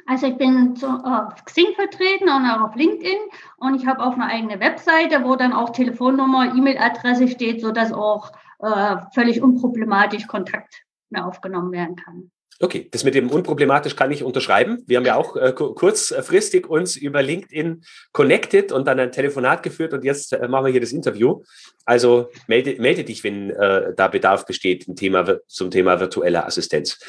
Also 0.08 0.28
ich 0.28 0.38
bin 0.38 0.76
zu, 0.76 0.88
auf 0.88 1.45
Xing 1.45 1.74
vertreten 1.76 2.30
und 2.30 2.45
auch 2.45 2.70
auf 2.70 2.76
LinkedIn 2.76 3.18
und 3.58 3.76
ich 3.76 3.86
habe 3.86 4.04
auch 4.04 4.14
eine 4.14 4.26
eigene 4.26 4.60
Webseite, 4.60 5.24
wo 5.24 5.36
dann 5.36 5.54
auch 5.54 5.70
Telefonnummer, 5.70 6.56
E-Mail-Adresse 6.56 7.28
steht, 7.28 7.62
sodass 7.62 7.91
auch 7.91 8.32
äh, 8.60 8.97
völlig 9.14 9.41
unproblematisch 9.41 10.28
Kontakt 10.28 10.84
mehr 11.10 11.26
aufgenommen 11.26 11.72
werden 11.72 11.95
kann. 11.95 12.32
Okay, 12.62 12.89
das 12.91 13.05
mit 13.05 13.16
dem 13.16 13.30
unproblematisch 13.30 13.95
kann 13.95 14.12
ich 14.12 14.24
unterschreiben. 14.24 14.84
Wir 14.86 14.97
haben 14.97 15.05
ja 15.05 15.16
auch 15.16 15.38
äh, 15.38 15.53
kurzfristig 15.53 16.68
uns 16.68 16.97
über 16.97 17.22
LinkedIn 17.22 17.84
connected 18.12 18.74
und 18.74 18.86
dann 18.86 18.99
ein 18.99 19.14
Telefonat 19.14 19.64
geführt 19.64 19.93
und 19.93 20.03
jetzt 20.03 20.34
äh, 20.34 20.45
machen 20.49 20.66
wir 20.66 20.72
hier 20.72 20.82
das 20.82 20.91
Interview. 20.91 21.41
Also 21.86 22.30
melde, 22.47 22.76
melde 22.82 23.05
dich, 23.05 23.24
wenn 23.24 23.51
äh, 23.51 23.93
da 23.95 24.10
Bedarf 24.10 24.45
besteht 24.45 24.86
Thema, 24.97 25.39
zum 25.47 25.72
Thema 25.72 26.01
virtuelle 26.01 26.45
Assistenz. 26.45 26.99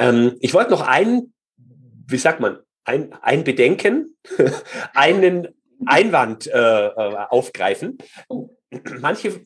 Ähm, 0.00 0.36
ich 0.40 0.52
wollte 0.54 0.72
noch 0.72 0.82
ein, 0.82 1.32
wie 2.08 2.18
sagt 2.18 2.40
man, 2.40 2.58
ein, 2.84 3.12
ein 3.22 3.44
Bedenken, 3.44 4.16
einen 4.94 5.48
Einwand 5.86 6.48
äh, 6.48 6.86
äh, 6.86 6.90
aufgreifen. 7.28 7.98
Manche 9.00 9.40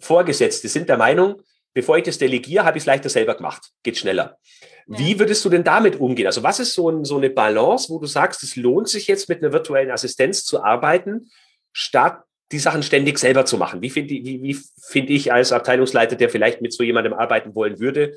Vorgesetzte 0.00 0.68
sind 0.68 0.88
der 0.88 0.96
Meinung, 0.96 1.42
bevor 1.76 1.98
ich 1.98 2.04
das 2.04 2.16
delegiere, 2.16 2.64
habe 2.64 2.78
ich 2.78 2.82
es 2.82 2.86
leichter 2.86 3.10
selber 3.10 3.34
gemacht. 3.34 3.70
Geht 3.82 3.98
schneller. 3.98 4.38
Ja. 4.86 4.98
Wie 4.98 5.18
würdest 5.18 5.44
du 5.44 5.50
denn 5.50 5.62
damit 5.62 6.00
umgehen? 6.00 6.26
Also 6.26 6.42
was 6.42 6.58
ist 6.58 6.72
so, 6.72 6.88
ein, 6.88 7.04
so 7.04 7.18
eine 7.18 7.28
Balance, 7.28 7.90
wo 7.90 7.98
du 7.98 8.06
sagst, 8.06 8.42
es 8.42 8.56
lohnt 8.56 8.88
sich 8.88 9.06
jetzt 9.08 9.28
mit 9.28 9.42
einer 9.42 9.52
virtuellen 9.52 9.90
Assistenz 9.90 10.46
zu 10.46 10.64
arbeiten, 10.64 11.30
statt 11.72 12.22
die 12.50 12.60
Sachen 12.60 12.82
ständig 12.82 13.18
selber 13.18 13.44
zu 13.44 13.58
machen? 13.58 13.82
Wie 13.82 13.90
finde 13.90 14.14
wie, 14.14 14.42
wie 14.42 14.58
find 14.88 15.10
ich 15.10 15.34
als 15.34 15.52
Abteilungsleiter, 15.52 16.16
der 16.16 16.30
vielleicht 16.30 16.62
mit 16.62 16.72
so 16.72 16.82
jemandem 16.82 17.12
arbeiten 17.12 17.54
wollen 17.54 17.78
würde, 17.78 18.16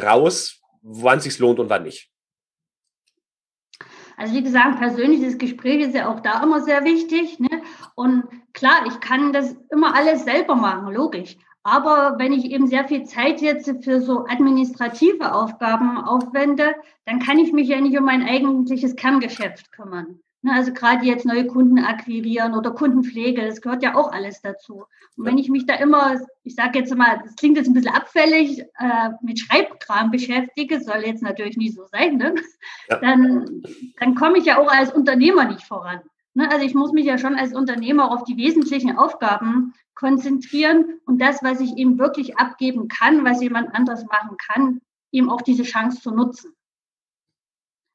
raus, 0.00 0.60
wann 0.82 1.18
sich 1.18 1.40
lohnt 1.40 1.58
und 1.58 1.68
wann 1.68 1.82
nicht? 1.82 2.10
Also 4.16 4.34
wie 4.34 4.42
gesagt, 4.44 4.78
persönliches 4.78 5.36
Gespräch 5.36 5.80
ist 5.80 5.96
ja 5.96 6.08
auch 6.08 6.20
da 6.20 6.40
immer 6.44 6.60
sehr 6.60 6.84
wichtig. 6.84 7.40
Ne? 7.40 7.62
Und 7.96 8.22
klar, 8.52 8.86
ich 8.86 9.00
kann 9.00 9.32
das 9.32 9.56
immer 9.72 9.96
alles 9.96 10.22
selber 10.22 10.54
machen, 10.54 10.94
logisch. 10.94 11.36
Aber 11.64 12.16
wenn 12.18 12.32
ich 12.32 12.46
eben 12.46 12.66
sehr 12.66 12.86
viel 12.88 13.04
Zeit 13.04 13.40
jetzt 13.40 13.72
für 13.84 14.00
so 14.00 14.26
administrative 14.26 15.32
Aufgaben 15.32 15.96
aufwende, 15.98 16.74
dann 17.04 17.20
kann 17.20 17.38
ich 17.38 17.52
mich 17.52 17.68
ja 17.68 17.80
nicht 17.80 17.96
um 17.96 18.04
mein 18.04 18.26
eigentliches 18.26 18.96
Kerngeschäft 18.96 19.70
kümmern. 19.70 20.18
Ne, 20.44 20.52
also 20.54 20.72
gerade 20.72 21.06
jetzt 21.06 21.24
neue 21.24 21.46
Kunden 21.46 21.78
akquirieren 21.78 22.56
oder 22.56 22.72
Kundenpflege, 22.72 23.46
das 23.46 23.60
gehört 23.60 23.84
ja 23.84 23.94
auch 23.94 24.10
alles 24.10 24.42
dazu. 24.42 24.86
Und 25.16 25.24
wenn 25.24 25.38
ich 25.38 25.48
mich 25.48 25.66
da 25.66 25.74
immer, 25.74 26.20
ich 26.42 26.56
sage 26.56 26.80
jetzt 26.80 26.92
mal, 26.96 27.20
das 27.22 27.36
klingt 27.36 27.56
jetzt 27.56 27.68
ein 27.68 27.74
bisschen 27.74 27.94
abfällig, 27.94 28.60
äh, 28.60 29.10
mit 29.20 29.38
Schreibkram 29.38 30.10
beschäftige, 30.10 30.80
soll 30.80 31.04
jetzt 31.06 31.22
natürlich 31.22 31.56
nicht 31.56 31.76
so 31.76 31.86
sein, 31.86 32.16
ne? 32.16 32.34
Ja. 32.90 32.98
dann, 32.98 33.62
dann 34.00 34.16
komme 34.16 34.38
ich 34.38 34.46
ja 34.46 34.58
auch 34.58 34.68
als 34.68 34.92
Unternehmer 34.92 35.44
nicht 35.44 35.62
voran. 35.62 36.00
Ne? 36.34 36.50
Also 36.50 36.64
ich 36.64 36.74
muss 36.74 36.92
mich 36.92 37.06
ja 37.06 37.18
schon 37.18 37.36
als 37.36 37.54
Unternehmer 37.54 38.10
auf 38.10 38.24
die 38.24 38.36
wesentlichen 38.36 38.96
Aufgaben 38.96 39.74
konzentrieren 39.94 41.00
und 41.06 41.20
das, 41.20 41.42
was 41.42 41.60
ich 41.60 41.76
ihm 41.76 41.98
wirklich 41.98 42.38
abgeben 42.38 42.88
kann, 42.88 43.24
was 43.24 43.42
jemand 43.42 43.74
anderes 43.74 44.04
machen 44.06 44.36
kann, 44.38 44.80
ihm 45.10 45.30
auch 45.30 45.42
diese 45.42 45.64
Chance 45.64 46.00
zu 46.00 46.10
nutzen. 46.10 46.54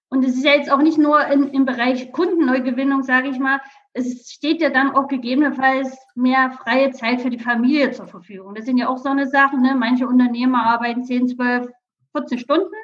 Und 0.09 0.23
es 0.23 0.35
ist 0.35 0.45
ja 0.45 0.53
jetzt 0.53 0.71
auch 0.71 0.81
nicht 0.81 0.97
nur 0.97 1.25
in, 1.27 1.49
im 1.49 1.65
Bereich 1.65 2.13
Kundenneugewinnung, 2.13 3.03
sage 3.03 3.27
ich 3.27 3.39
mal, 3.39 3.59
es 3.91 4.31
steht 4.31 4.61
ja 4.61 4.69
dann 4.69 4.91
auch 4.91 5.07
gegebenenfalls 5.07 5.97
mehr 6.15 6.51
freie 6.51 6.91
Zeit 6.91 7.21
für 7.21 7.29
die 7.29 7.39
Familie 7.39 7.91
zur 7.91 8.07
Verfügung. 8.07 8.55
Das 8.55 8.65
sind 8.65 8.77
ja 8.77 8.87
auch 8.87 8.99
so 8.99 9.09
eine 9.09 9.27
Sachen. 9.27 9.61
Ne? 9.61 9.75
Manche 9.75 10.07
Unternehmer 10.07 10.63
arbeiten 10.65 11.03
10, 11.03 11.29
12, 11.29 11.67
14 12.13 12.39
Stunden 12.39 12.75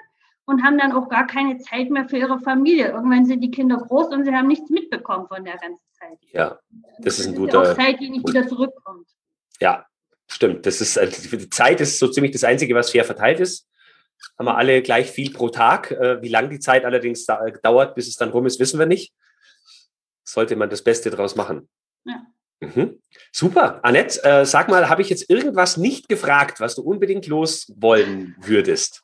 und 0.45 0.63
haben 0.63 0.77
dann 0.77 0.91
auch 0.91 1.09
gar 1.09 1.25
keine 1.27 1.57
Zeit 1.59 1.89
mehr 1.89 2.07
für 2.07 2.17
ihre 2.17 2.39
Familie. 2.39 2.89
Irgendwann 2.89 3.25
sind 3.25 3.41
die 3.41 3.51
Kinder 3.51 3.77
groß 3.77 4.07
und 4.07 4.25
sie 4.25 4.31
haben 4.31 4.47
nichts 4.47 4.69
mitbekommen 4.69 5.27
von 5.27 5.43
der 5.43 5.57
ganzen 5.57 5.85
Zeit. 5.93 6.17
Ja, 6.31 6.59
das 6.99 7.19
ist 7.19 7.27
ein 7.27 7.35
guter. 7.35 7.63
Ist 7.63 7.69
auch 7.69 7.75
Zeit, 7.75 7.99
die 7.99 8.09
nicht 8.09 8.27
wieder 8.27 8.47
zurückkommt. 8.47 9.07
Ja, 9.61 9.85
stimmt. 10.27 10.65
Das 10.65 10.81
ist 10.81 10.97
also 10.97 11.37
die 11.37 11.49
Zeit 11.49 11.79
ist 11.81 11.99
so 11.99 12.07
ziemlich 12.07 12.31
das 12.33 12.43
Einzige, 12.43 12.75
was 12.75 12.91
fair 12.91 13.05
verteilt 13.05 13.39
ist. 13.39 13.67
Haben 14.37 14.47
wir 14.47 14.57
alle 14.57 14.81
gleich 14.81 15.11
viel 15.11 15.31
pro 15.31 15.49
Tag. 15.49 15.91
Äh, 15.91 16.21
wie 16.21 16.29
lange 16.29 16.49
die 16.49 16.59
Zeit 16.59 16.85
allerdings 16.85 17.25
dauert, 17.25 17.95
bis 17.95 18.07
es 18.07 18.15
dann 18.15 18.29
rum 18.29 18.45
ist, 18.45 18.59
wissen 18.59 18.79
wir 18.79 18.85
nicht. 18.85 19.13
Sollte 20.23 20.55
man 20.55 20.69
das 20.69 20.81
Beste 20.81 21.09
draus 21.09 21.35
machen. 21.35 21.69
Ja. 22.05 22.25
Mhm. 22.59 23.01
Super. 23.31 23.79
Annette, 23.83 24.23
äh, 24.23 24.45
sag 24.45 24.69
mal, 24.69 24.89
habe 24.89 25.01
ich 25.01 25.09
jetzt 25.09 25.29
irgendwas 25.29 25.77
nicht 25.77 26.07
gefragt, 26.07 26.59
was 26.59 26.75
du 26.75 26.81
unbedingt 26.81 27.27
loswollen 27.27 28.35
würdest? 28.39 29.02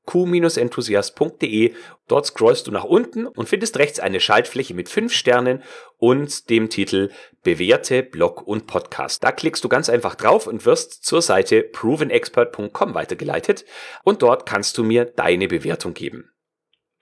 www.q-enthusiast.de. 0.09 1.73
Dort 2.07 2.25
scrollst 2.25 2.67
du 2.67 2.71
nach 2.71 2.83
unten 2.83 3.27
und 3.27 3.47
findest 3.47 3.77
rechts 3.77 3.99
eine 3.99 4.19
Schaltfläche 4.19 4.73
mit 4.73 4.89
fünf 4.89 5.13
Sternen 5.13 5.63
und 5.97 6.49
dem 6.49 6.69
Titel 6.69 7.11
Bewährte 7.43 8.03
Blog 8.03 8.45
und 8.45 8.67
Podcast. 8.67 9.23
Da 9.23 9.31
klickst 9.31 9.63
du 9.63 9.69
ganz 9.69 9.89
einfach 9.89 10.15
drauf 10.15 10.47
und 10.47 10.65
wirst 10.65 11.05
zur 11.05 11.21
Seite 11.21 11.61
provenexpert.com 11.61 12.93
weitergeleitet 12.95 13.65
und 14.03 14.21
dort 14.21 14.45
kannst 14.45 14.77
du 14.77 14.83
mir 14.83 15.05
deine 15.05 15.47
Bewertung 15.47 15.93
geben. 15.93 16.31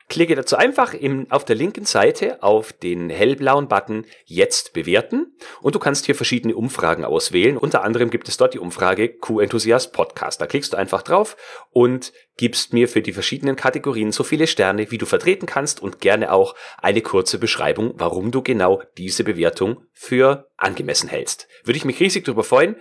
Klicke 0.09 0.35
dazu 0.35 0.55
einfach 0.55 0.93
im, 0.93 1.29
auf 1.31 1.43
der 1.43 1.57
linken 1.57 1.83
Seite 1.83 2.41
auf 2.41 2.71
den 2.71 3.09
hellblauen 3.09 3.67
Button 3.67 4.05
Jetzt 4.23 4.71
bewerten 4.71 5.35
und 5.61 5.75
du 5.75 5.79
kannst 5.79 6.05
hier 6.05 6.15
verschiedene 6.15 6.55
Umfragen 6.55 7.03
auswählen. 7.03 7.57
Unter 7.57 7.83
anderem 7.83 8.09
gibt 8.09 8.29
es 8.29 8.37
dort 8.37 8.53
die 8.53 8.59
Umfrage 8.59 9.09
Q-Enthusiast 9.09 9.91
Podcast. 9.91 10.39
Da 10.39 10.47
klickst 10.47 10.71
du 10.71 10.77
einfach 10.77 11.01
drauf 11.01 11.35
und 11.71 12.13
gibst 12.37 12.71
mir 12.71 12.87
für 12.87 13.01
die 13.01 13.11
verschiedenen 13.11 13.57
Kategorien 13.57 14.13
so 14.13 14.23
viele 14.23 14.47
Sterne, 14.47 14.91
wie 14.91 14.97
du 14.97 15.05
vertreten 15.05 15.45
kannst 15.45 15.81
und 15.81 15.99
gerne 15.99 16.31
auch 16.31 16.55
eine 16.77 17.01
kurze 17.01 17.37
Beschreibung, 17.37 17.93
warum 17.95 18.31
du 18.31 18.41
genau 18.41 18.81
diese 18.97 19.25
Bewertung 19.25 19.83
für 19.91 20.49
angemessen 20.55 21.09
hältst. 21.09 21.49
Würde 21.65 21.77
ich 21.77 21.85
mich 21.85 21.99
riesig 21.99 22.23
darüber 22.23 22.45
freuen. 22.45 22.77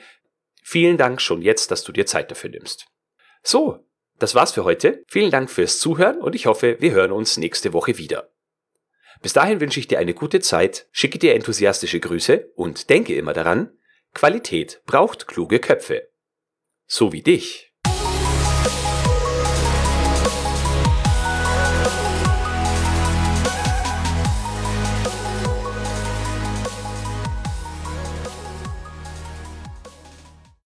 Vielen 0.63 0.97
Dank 0.97 1.21
schon 1.21 1.43
jetzt, 1.43 1.73
dass 1.73 1.83
du 1.83 1.91
dir 1.91 2.07
Zeit 2.07 2.31
dafür 2.31 2.51
nimmst. 2.51 2.87
So, 3.43 3.85
das 4.19 4.35
war's 4.35 4.53
für 4.53 4.65
heute. 4.65 5.05
Vielen 5.09 5.31
Dank 5.31 5.51
fürs 5.51 5.79
Zuhören 5.79 6.21
und 6.21 6.35
ich 6.35 6.47
hoffe, 6.47 6.77
wir 6.81 6.93
hören 6.93 7.13
uns 7.13 7.37
nächste 7.37 7.73
Woche 7.73 7.99
wieder. 7.99 8.31
Bis 9.23 9.33
dahin 9.33 9.61
wünsche 9.61 9.81
ich 9.81 9.89
dir 9.89 9.99
eine 9.99 10.15
gute 10.15 10.41
Zeit, 10.41 10.89
schicke 10.93 11.19
dir 11.19 11.35
enthusiastische 11.35 12.01
Grüße 12.01 12.53
und 12.55 12.91
denke 12.91 13.15
immer 13.15 13.33
daran, 13.33 13.73
Qualität 14.15 14.83
braucht 14.87 15.27
kluge 15.27 15.59
Köpfe. 15.59 16.09
So 16.87 17.13
wie 17.13 17.23
dich. 17.23 17.66